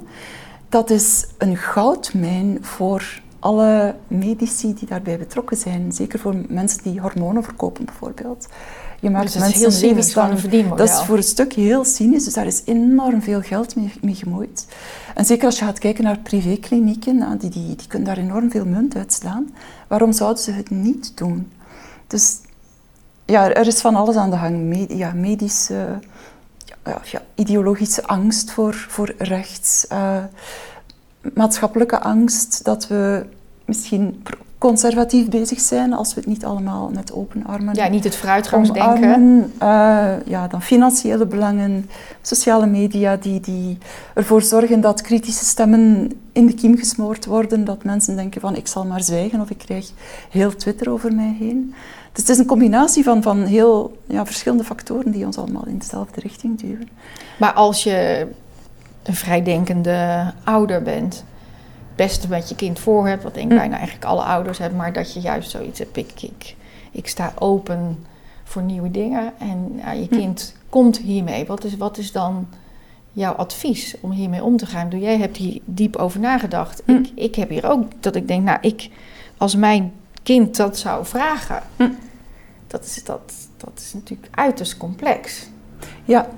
dat 0.69 0.89
is 0.89 1.25
een 1.37 1.57
goudmijn 1.57 2.57
voor 2.61 3.21
alle 3.39 3.95
medici 4.07 4.73
die 4.73 4.87
daarbij 4.87 5.17
betrokken 5.17 5.57
zijn. 5.57 5.91
Zeker 5.91 6.19
voor 6.19 6.35
mensen 6.49 6.83
die 6.83 6.99
hormonen 6.99 7.43
verkopen 7.43 7.85
bijvoorbeeld. 7.85 8.47
Je 8.99 9.09
maakt 9.09 9.31
dus 9.31 9.41
mensen 9.41 9.59
heel 9.59 9.71
cynisch 9.71 10.13
van 10.13 10.31
een. 10.31 10.69
Dat 10.75 10.89
is 10.89 11.01
voor 11.01 11.17
een 11.17 11.23
stuk 11.23 11.53
heel 11.53 11.85
cynisch, 11.85 12.23
dus 12.23 12.33
daar 12.33 12.45
is 12.45 12.61
enorm 12.65 13.21
veel 13.21 13.41
geld 13.41 13.75
mee, 13.75 13.93
mee 14.01 14.15
gemoeid. 14.15 14.67
En 15.15 15.25
zeker 15.25 15.45
als 15.45 15.59
je 15.59 15.65
gaat 15.65 15.79
kijken 15.79 16.03
naar 16.03 16.19
privéklinieken, 16.19 17.17
nou, 17.17 17.37
die, 17.37 17.49
die, 17.49 17.75
die 17.75 17.87
kunnen 17.87 18.07
daar 18.07 18.23
enorm 18.23 18.51
veel 18.51 18.65
munt 18.65 18.95
uitslaan. 18.95 19.49
Waarom 19.87 20.11
zouden 20.11 20.43
ze 20.43 20.51
het 20.51 20.69
niet 20.69 21.17
doen? 21.17 21.51
Dus 22.07 22.37
ja, 23.25 23.53
er 23.53 23.67
is 23.67 23.81
van 23.81 23.95
alles 23.95 24.15
aan 24.15 24.29
de 24.29 24.37
gang. 24.37 24.85
ja, 24.89 25.13
medische, 25.13 25.99
ja, 26.85 27.01
ja, 27.03 27.21
ideologische 27.35 28.07
angst 28.07 28.51
voor, 28.51 28.73
voor 28.73 29.13
rechts. 29.17 29.85
Uh, 29.91 30.23
maatschappelijke 31.33 31.99
angst 31.99 32.63
dat 32.63 32.87
we 32.87 33.25
misschien 33.65 34.23
conservatief 34.63 35.29
bezig 35.29 35.59
zijn 35.59 35.93
als 35.93 36.13
we 36.13 36.19
het 36.19 36.29
niet 36.29 36.45
allemaal 36.45 36.89
met 36.93 37.13
open 37.13 37.45
armen. 37.45 37.75
Ja, 37.75 37.87
niet 37.87 38.03
het 38.03 38.15
vooruitgangsdenken. 38.15 39.53
Uh, 39.61 40.13
ja, 40.25 40.47
dan 40.47 40.61
financiële 40.61 41.25
belangen, 41.25 41.89
sociale 42.21 42.65
media 42.65 43.15
die, 43.15 43.39
die 43.39 43.77
ervoor 44.13 44.41
zorgen 44.41 44.81
dat 44.81 45.01
kritische 45.01 45.45
stemmen 45.45 46.11
in 46.31 46.45
de 46.45 46.53
kiem 46.53 46.77
gesmoord 46.77 47.25
worden, 47.25 47.65
dat 47.65 47.83
mensen 47.83 48.15
denken 48.15 48.41
van 48.41 48.55
ik 48.55 48.67
zal 48.67 48.85
maar 48.85 49.01
zwijgen 49.01 49.41
of 49.41 49.49
ik 49.49 49.57
krijg 49.57 49.91
heel 50.29 50.55
Twitter 50.55 50.91
over 50.91 51.13
mij 51.13 51.35
heen. 51.39 51.73
Dus 52.11 52.21
het 52.21 52.29
is 52.29 52.37
een 52.37 52.45
combinatie 52.45 53.03
van, 53.03 53.21
van 53.21 53.41
heel 53.41 53.97
ja, 54.05 54.25
verschillende 54.25 54.63
factoren 54.63 55.11
die 55.11 55.25
ons 55.25 55.37
allemaal 55.37 55.65
in 55.67 55.77
dezelfde 55.77 56.21
richting 56.21 56.59
duwen. 56.59 56.89
Maar 57.37 57.53
als 57.53 57.83
je 57.83 58.27
een 59.03 59.15
vrijdenkende 59.15 60.31
ouder 60.43 60.81
bent, 60.81 61.23
beste 61.95 62.27
met 62.27 62.49
je 62.49 62.55
kind 62.55 62.79
voor 62.79 63.07
hebt, 63.07 63.23
wat 63.23 63.33
denk 63.33 63.45
ik 63.45 63.51
hm. 63.51 63.57
bijna 63.57 63.75
eigenlijk 63.77 64.05
alle 64.05 64.23
ouders 64.23 64.57
hebben, 64.57 64.77
maar 64.77 64.93
dat 64.93 65.13
je 65.13 65.19
juist 65.19 65.49
zoiets 65.49 65.79
hebt, 65.79 65.97
ik, 65.97 66.21
ik, 66.21 66.55
ik 66.91 67.07
sta 67.07 67.33
open 67.39 68.05
voor 68.43 68.61
nieuwe 68.61 68.91
dingen 68.91 69.33
en 69.39 69.73
ja, 69.77 69.91
je 69.91 70.07
hm. 70.09 70.15
kind 70.15 70.55
komt 70.69 70.97
hiermee. 70.97 71.45
Wat 71.45 71.63
is, 71.63 71.77
wat 71.77 71.97
is 71.97 72.11
dan 72.11 72.47
jouw 73.11 73.33
advies 73.33 73.95
om 74.01 74.11
hiermee 74.11 74.43
om 74.43 74.57
te 74.57 74.65
gaan? 74.65 74.89
Doe 74.89 74.99
jij 74.99 75.17
hebt 75.17 75.37
hier 75.37 75.61
diep 75.65 75.95
over 75.95 76.19
nagedacht. 76.19 76.81
Hm. 76.85 76.91
Ik, 76.91 77.11
ik 77.15 77.35
heb 77.35 77.49
hier 77.49 77.69
ook 77.69 77.83
dat 77.99 78.15
ik 78.15 78.27
denk, 78.27 78.43
nou, 78.43 78.57
ik, 78.61 78.89
als 79.37 79.55
mijn 79.55 79.93
kind 80.23 80.55
dat 80.55 80.77
zou 80.77 81.05
vragen, 81.05 81.63
dat, 82.67 82.85
is, 82.85 83.03
dat, 83.03 83.33
dat 83.57 83.71
is 83.75 83.93
natuurlijk 83.93 84.35
uiterst 84.35 84.77
complex. 84.77 85.47
Ja, 86.05 86.29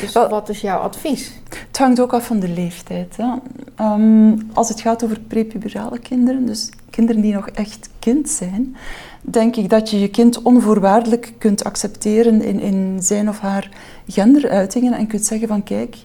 dus 0.00 0.12
wat 0.12 0.48
is 0.48 0.60
jouw 0.60 0.78
advies? 0.78 1.30
Het 1.66 1.78
hangt 1.78 2.00
ook 2.00 2.12
af 2.12 2.26
van 2.26 2.40
de 2.40 2.48
leeftijd. 2.48 3.16
Hè. 3.16 3.34
Ehm, 3.76 4.36
als 4.52 4.68
het 4.68 4.80
gaat 4.80 5.04
over 5.04 5.20
prepuberale 5.20 5.98
kinderen, 5.98 6.46
dus 6.46 6.70
kinderen 6.90 7.22
die 7.22 7.34
nog 7.34 7.48
echt 7.48 7.88
kind 7.98 8.28
zijn, 8.28 8.76
denk 9.20 9.56
ik 9.56 9.70
dat 9.70 9.90
je 9.90 10.00
je 10.00 10.08
kind 10.08 10.42
onvoorwaardelijk 10.42 11.32
kunt 11.38 11.64
accepteren 11.64 12.42
in, 12.42 12.60
in 12.60 12.98
zijn 13.02 13.28
of 13.28 13.38
haar 13.38 13.68
genderuitingen 14.08 14.92
en 14.92 15.06
kunt 15.06 15.26
zeggen 15.26 15.48
van 15.48 15.62
kijk, 15.62 15.96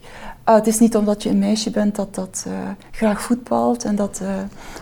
Ah, 0.49 0.55
het 0.55 0.67
is 0.67 0.79
niet 0.79 0.95
omdat 0.95 1.23
je 1.23 1.29
een 1.29 1.39
meisje 1.39 1.69
bent 1.69 1.95
dat, 1.95 2.15
dat 2.15 2.45
uh, 2.47 2.53
graag 2.91 3.21
voetbalt. 3.21 3.83
En 3.83 3.95
dat, 3.95 4.19
uh, 4.23 4.29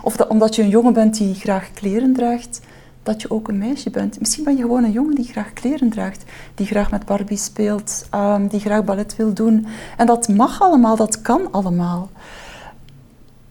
of 0.02 0.16
dat, 0.16 0.28
omdat 0.28 0.56
je 0.56 0.62
een 0.62 0.70
jongen 0.70 0.94
bent 0.94 1.18
die 1.18 1.34
graag 1.34 1.74
kleren 1.74 2.14
draagt, 2.14 2.60
dat 3.08 3.22
je 3.22 3.32
ook 3.32 3.48
een 3.48 3.58
meisje 3.58 3.90
bent. 3.90 4.20
Misschien 4.20 4.44
ben 4.44 4.56
je 4.56 4.62
gewoon 4.62 4.84
een 4.84 4.92
jongen 4.92 5.16
die 5.16 5.26
graag 5.26 5.54
kleren 5.54 5.90
draagt. 5.90 6.24
Die 6.56 6.66
graag 6.66 6.92
met 6.92 7.06
Barbie 7.06 7.38
speelt, 7.38 8.08
um, 8.16 8.48
die 8.48 8.60
graag 8.60 8.84
ballet 8.84 9.16
wil 9.16 9.34
doen. 9.34 9.66
En 9.98 10.06
dat 10.06 10.28
mag 10.28 10.62
allemaal, 10.62 10.96
dat 10.96 11.22
kan 11.22 11.52
allemaal. 11.52 12.10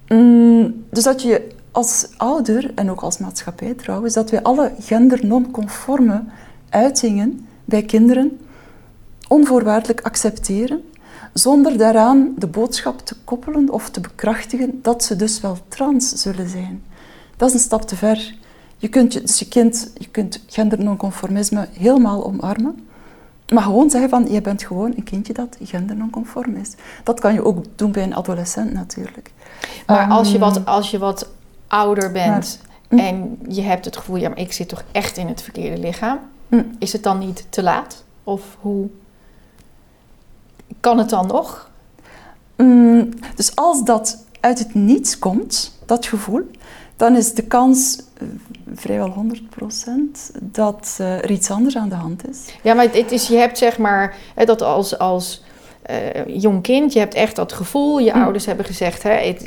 Mm, 0.08 0.84
dus 0.90 1.04
dat 1.04 1.22
je 1.22 1.48
als 1.70 2.08
ouder, 2.16 2.72
en 2.74 2.90
ook 2.90 3.00
als 3.00 3.18
maatschappij 3.18 3.74
trouwens, 3.74 4.14
dat 4.14 4.30
wij 4.30 4.42
alle 4.42 4.72
gender-nonconforme 4.80 6.22
uitingen 6.68 7.46
bij 7.64 7.82
kinderen 7.82 8.38
onvoorwaardelijk 9.28 10.00
accepteren, 10.00 10.82
zonder 11.32 11.78
daaraan 11.78 12.34
de 12.36 12.46
boodschap 12.46 13.00
te 13.00 13.16
koppelen 13.24 13.70
of 13.70 13.90
te 13.90 14.00
bekrachtigen 14.00 14.78
dat 14.82 15.04
ze 15.04 15.16
dus 15.16 15.40
wel 15.40 15.58
trans 15.68 16.08
zullen 16.08 16.48
zijn. 16.48 16.82
Dat 17.36 17.48
is 17.48 17.54
een 17.54 17.60
stap 17.60 17.82
te 17.82 17.96
ver. 17.96 18.34
Je 18.76 18.88
kunt 18.88 19.12
je, 19.12 19.20
dus 19.20 19.38
je, 19.38 19.48
kind, 19.48 19.92
je 19.94 20.08
kunt 20.08 20.42
gendernonconformisme 20.46 21.68
helemaal 21.72 22.24
omarmen, 22.24 22.86
maar 23.52 23.62
gewoon 23.62 23.90
zeggen 23.90 24.10
van, 24.10 24.30
je 24.30 24.40
bent 24.40 24.64
gewoon 24.64 24.92
een 24.96 25.04
kindje 25.04 25.32
dat 25.32 25.56
gendernonconform 25.62 26.56
is. 26.56 26.74
Dat 27.04 27.20
kan 27.20 27.34
je 27.34 27.44
ook 27.44 27.64
doen 27.76 27.92
bij 27.92 28.02
een 28.02 28.14
adolescent 28.14 28.72
natuurlijk. 28.72 29.30
Maar 29.86 30.08
als, 30.08 30.32
je 30.32 30.38
wat, 30.38 30.64
als 30.64 30.90
je 30.90 30.98
wat 30.98 31.28
ouder 31.66 32.12
bent 32.12 32.60
en 32.88 33.38
je 33.48 33.62
hebt 33.62 33.84
het 33.84 33.96
gevoel, 33.96 34.16
ja, 34.16 34.28
maar 34.28 34.38
ik 34.38 34.52
zit 34.52 34.68
toch 34.68 34.84
echt 34.92 35.16
in 35.16 35.26
het 35.26 35.42
verkeerde 35.42 35.78
lichaam, 35.78 36.18
hm. 36.48 36.62
is 36.78 36.92
het 36.92 37.02
dan 37.02 37.18
niet 37.18 37.46
te 37.48 37.62
laat? 37.62 38.04
Of 38.24 38.56
hoe 38.60 38.88
kan 40.80 40.98
het 40.98 41.10
dan 41.10 41.26
nog? 41.26 41.70
Mm, 42.56 43.08
dus 43.34 43.56
als 43.56 43.84
dat 43.84 44.24
uit 44.40 44.58
het 44.58 44.74
niets 44.74 45.18
komt, 45.18 45.78
dat 45.86 46.06
gevoel, 46.06 46.50
dan 46.96 47.16
is 47.16 47.34
de 47.34 47.42
kans 47.42 48.02
uh, 48.22 48.28
vrijwel 48.74 49.14
100% 50.30 50.36
dat 50.40 50.96
uh, 51.00 51.12
er 51.16 51.30
iets 51.30 51.50
anders 51.50 51.76
aan 51.76 51.88
de 51.88 51.94
hand 51.94 52.28
is. 52.28 52.38
Ja, 52.62 52.74
maar 52.74 52.88
het 52.92 53.12
is, 53.12 53.28
je 53.28 53.36
hebt 53.36 53.58
zeg 53.58 53.78
maar 53.78 54.16
dat 54.34 54.62
als, 54.62 54.98
als 54.98 55.42
uh, 55.90 56.40
jong 56.40 56.62
kind, 56.62 56.92
je 56.92 56.98
hebt 56.98 57.14
echt 57.14 57.36
dat 57.36 57.52
gevoel. 57.52 57.98
Je 57.98 58.12
hm. 58.12 58.22
ouders 58.22 58.46
hebben 58.46 58.64
gezegd, 58.64 59.02
hè, 59.02 59.18
ik, 59.18 59.40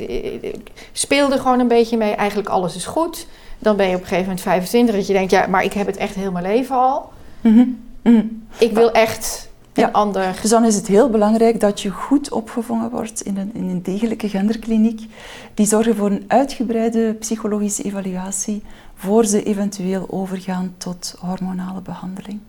speel 0.92 1.32
er 1.32 1.38
gewoon 1.38 1.60
een 1.60 1.68
beetje 1.68 1.96
mee, 1.96 2.12
eigenlijk 2.12 2.48
alles 2.48 2.76
is 2.76 2.86
goed. 2.86 3.26
Dan 3.58 3.76
ben 3.76 3.88
je 3.88 3.94
op 3.94 4.00
een 4.00 4.06
gegeven 4.06 4.26
moment 4.26 4.44
25 4.44 4.94
dat 4.94 5.06
je 5.06 5.12
denkt, 5.12 5.30
ja, 5.30 5.46
maar 5.46 5.64
ik 5.64 5.72
heb 5.72 5.86
het 5.86 5.96
echt 5.96 6.14
heel 6.14 6.32
mijn 6.32 6.44
leven 6.44 6.76
al. 6.76 7.10
Mm 7.40 7.78
-hmm. 8.02 8.46
Ik 8.58 8.72
wil 8.72 8.92
echt 8.92 9.49
ander... 9.88 10.38
Dus 10.42 10.50
dan 10.50 10.64
is 10.64 10.74
het 10.74 10.86
heel 10.86 11.10
belangrijk 11.10 11.60
dat 11.60 11.80
je 11.80 11.90
goed 11.90 12.30
opgevangen 12.30 12.90
wordt 12.90 13.20
in 13.20 13.36
een, 13.36 13.50
in 13.54 13.68
een 13.68 13.82
degelijke 13.82 14.28
genderkliniek. 14.28 15.06
Die 15.54 15.66
zorgen 15.66 15.96
voor 15.96 16.10
een 16.10 16.24
uitgebreide 16.26 17.14
psychologische 17.14 17.82
evaluatie 17.82 18.62
voor 18.94 19.24
ze 19.24 19.42
eventueel 19.42 20.06
overgaan 20.10 20.74
tot 20.76 21.16
hormonale 21.20 21.80
behandeling. 21.80 22.40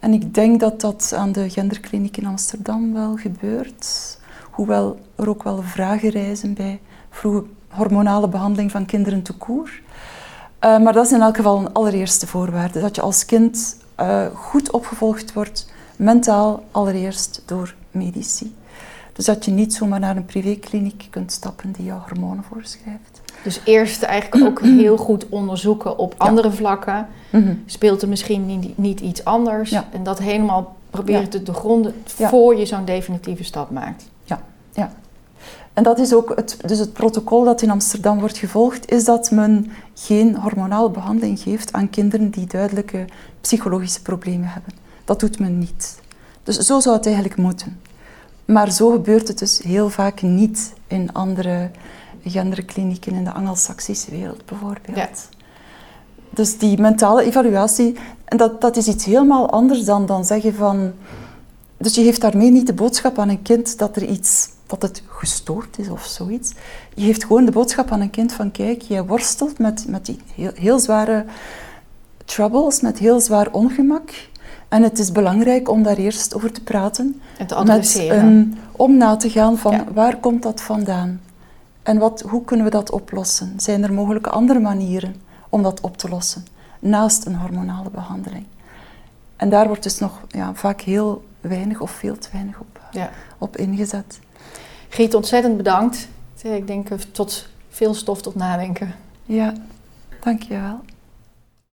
En 0.00 0.12
ik 0.12 0.34
denk 0.34 0.60
dat 0.60 0.80
dat 0.80 1.12
aan 1.16 1.32
de 1.32 1.50
genderkliniek 1.50 2.16
in 2.16 2.26
Amsterdam 2.26 2.92
wel 2.92 3.16
gebeurt. 3.16 4.18
Hoewel 4.50 4.98
er 5.16 5.28
ook 5.28 5.42
wel 5.42 5.62
vragen 5.62 6.08
reizen 6.08 6.54
bij 6.54 6.80
vroege 7.10 7.44
hormonale 7.68 8.28
behandeling 8.28 8.70
van 8.70 8.86
kinderen 8.86 9.22
te 9.22 9.32
koer. 9.32 9.80
Uh, 10.64 10.78
maar 10.78 10.92
dat 10.92 11.06
is 11.06 11.12
in 11.12 11.20
elk 11.20 11.36
geval 11.36 11.58
een 11.58 11.72
allereerste 11.72 12.26
voorwaarde. 12.26 12.80
Dat 12.80 12.94
je 12.94 13.02
als 13.02 13.24
kind 13.24 13.76
uh, 14.00 14.26
goed 14.34 14.70
opgevolgd 14.70 15.32
wordt, 15.32 15.72
mentaal 16.00 16.62
allereerst 16.70 17.42
door 17.46 17.74
medici. 17.90 18.54
Dus 19.12 19.24
dat 19.24 19.44
je 19.44 19.50
niet 19.50 19.74
zomaar 19.74 20.00
naar 20.00 20.16
een 20.16 20.24
privékliniek 20.24 21.06
kunt 21.10 21.32
stappen 21.32 21.72
die 21.72 21.84
jou 21.84 22.00
hormonen 22.08 22.44
voorschrijft. 22.44 23.20
Dus 23.42 23.60
eerst 23.64 24.02
eigenlijk 24.02 24.44
ook 24.44 24.60
heel 24.82 24.96
goed 24.96 25.28
onderzoeken 25.28 25.98
op 25.98 26.14
andere 26.16 26.50
vlakken. 26.50 27.06
Mhm. 27.30 27.54
Speelt 27.66 28.02
er 28.02 28.08
misschien 28.08 28.46
niet, 28.46 28.78
niet 28.78 29.00
iets 29.00 29.24
anders? 29.24 29.72
En 29.72 30.02
dat 30.02 30.18
helemaal 30.18 30.76
proberen 30.90 31.28
te 31.28 31.42
doorgronden 31.42 31.94
voor 32.04 32.56
je 32.56 32.66
zo'n 32.66 32.84
definitieve 32.84 33.44
stap 33.44 33.70
maakt. 33.70 34.08
Ja, 34.24 34.40
ja. 34.72 34.92
En 35.72 35.82
dat 35.82 35.98
is 35.98 36.14
ook 36.14 36.32
het, 36.36 36.56
dus 36.66 36.78
het 36.78 36.92
protocol 36.92 37.44
dat 37.44 37.62
in 37.62 37.70
Amsterdam 37.70 38.18
wordt 38.18 38.38
gevolgd, 38.38 38.90
is 38.90 39.04
dat 39.04 39.30
men 39.30 39.72
geen 39.94 40.36
hormonale 40.36 40.90
behandeling 40.90 41.40
geeft 41.40 41.72
aan 41.72 41.90
kinderen 41.90 42.30
die 42.30 42.46
duidelijke 42.46 43.04
psychologische 43.40 44.02
problemen 44.02 44.48
hebben. 44.48 44.72
Dat 45.10 45.20
doet 45.20 45.38
men 45.38 45.58
niet. 45.58 46.00
Dus 46.42 46.56
zo 46.56 46.80
zou 46.80 46.96
het 46.96 47.06
eigenlijk 47.06 47.36
moeten. 47.36 47.80
Maar 48.44 48.70
zo 48.70 48.90
gebeurt 48.90 49.28
het 49.28 49.38
dus 49.38 49.58
heel 49.58 49.90
vaak 49.90 50.22
niet 50.22 50.72
in 50.86 51.12
andere 51.12 51.70
genderklinieken 52.24 53.12
in 53.12 53.24
de 53.24 53.32
Angelsaksische 53.32 54.10
wereld 54.10 54.44
bijvoorbeeld. 54.44 54.96
Ja. 54.96 55.08
Dus 56.30 56.58
die 56.58 56.80
mentale 56.80 57.24
evaluatie, 57.24 57.96
en 58.24 58.36
dat, 58.36 58.60
dat 58.60 58.76
is 58.76 58.86
iets 58.86 59.04
helemaal 59.04 59.50
anders 59.50 59.84
dan, 59.84 60.06
dan 60.06 60.24
zeggen 60.24 60.54
van... 60.54 60.92
Dus 61.76 61.94
je 61.94 62.04
geeft 62.04 62.20
daarmee 62.20 62.50
niet 62.50 62.66
de 62.66 62.74
boodschap 62.74 63.18
aan 63.18 63.28
een 63.28 63.42
kind 63.42 63.78
dat 63.78 63.96
er 63.96 64.04
iets, 64.04 64.48
dat 64.66 64.82
het 64.82 65.02
gestoord 65.06 65.78
is 65.78 65.88
of 65.88 66.04
zoiets. 66.04 66.52
Je 66.94 67.04
geeft 67.04 67.24
gewoon 67.24 67.44
de 67.44 67.52
boodschap 67.52 67.90
aan 67.90 68.00
een 68.00 68.10
kind 68.10 68.32
van 68.32 68.50
kijk, 68.50 68.82
jij 68.82 69.04
worstelt 69.04 69.58
met, 69.58 69.84
met 69.88 70.06
die 70.06 70.18
heel, 70.34 70.52
heel 70.54 70.78
zware 70.78 71.24
troubles, 72.24 72.80
met 72.80 72.98
heel 72.98 73.20
zwaar 73.20 73.52
ongemak. 73.52 74.28
En 74.70 74.82
het 74.82 74.98
is 74.98 75.12
belangrijk 75.12 75.68
om 75.68 75.82
daar 75.82 75.96
eerst 75.96 76.34
over 76.34 76.52
te 76.52 76.62
praten. 76.62 77.20
En 77.38 77.46
te 77.46 77.54
om 78.72 78.96
na 78.96 79.16
te 79.16 79.30
gaan 79.30 79.58
van 79.58 79.84
waar 79.94 80.16
komt 80.16 80.42
dat 80.42 80.60
vandaan? 80.60 81.20
En 81.82 81.98
wat, 81.98 82.20
hoe 82.20 82.44
kunnen 82.44 82.64
we 82.64 82.70
dat 82.70 82.90
oplossen? 82.90 83.52
Zijn 83.56 83.82
er 83.82 83.92
mogelijk 83.92 84.26
andere 84.26 84.58
manieren 84.58 85.14
om 85.48 85.62
dat 85.62 85.80
op 85.80 85.96
te 85.96 86.08
lossen? 86.08 86.44
Naast 86.78 87.26
een 87.26 87.36
hormonale 87.36 87.90
behandeling. 87.90 88.44
En 89.36 89.48
daar 89.48 89.66
wordt 89.66 89.82
dus 89.82 89.98
nog 89.98 90.20
ja, 90.28 90.54
vaak 90.54 90.80
heel 90.80 91.24
weinig 91.40 91.80
of 91.80 91.90
veel 91.90 92.18
te 92.18 92.28
weinig 92.32 92.60
op, 92.60 92.80
ja. 92.90 93.10
op 93.38 93.56
ingezet. 93.56 94.20
Giet, 94.88 95.14
ontzettend 95.14 95.56
bedankt. 95.56 96.08
Ik 96.42 96.66
denk 96.66 96.88
tot 97.12 97.48
veel 97.68 97.94
stof 97.94 98.22
tot 98.22 98.34
nadenken. 98.34 98.94
Ja, 99.24 99.52
dankjewel. 100.20 100.80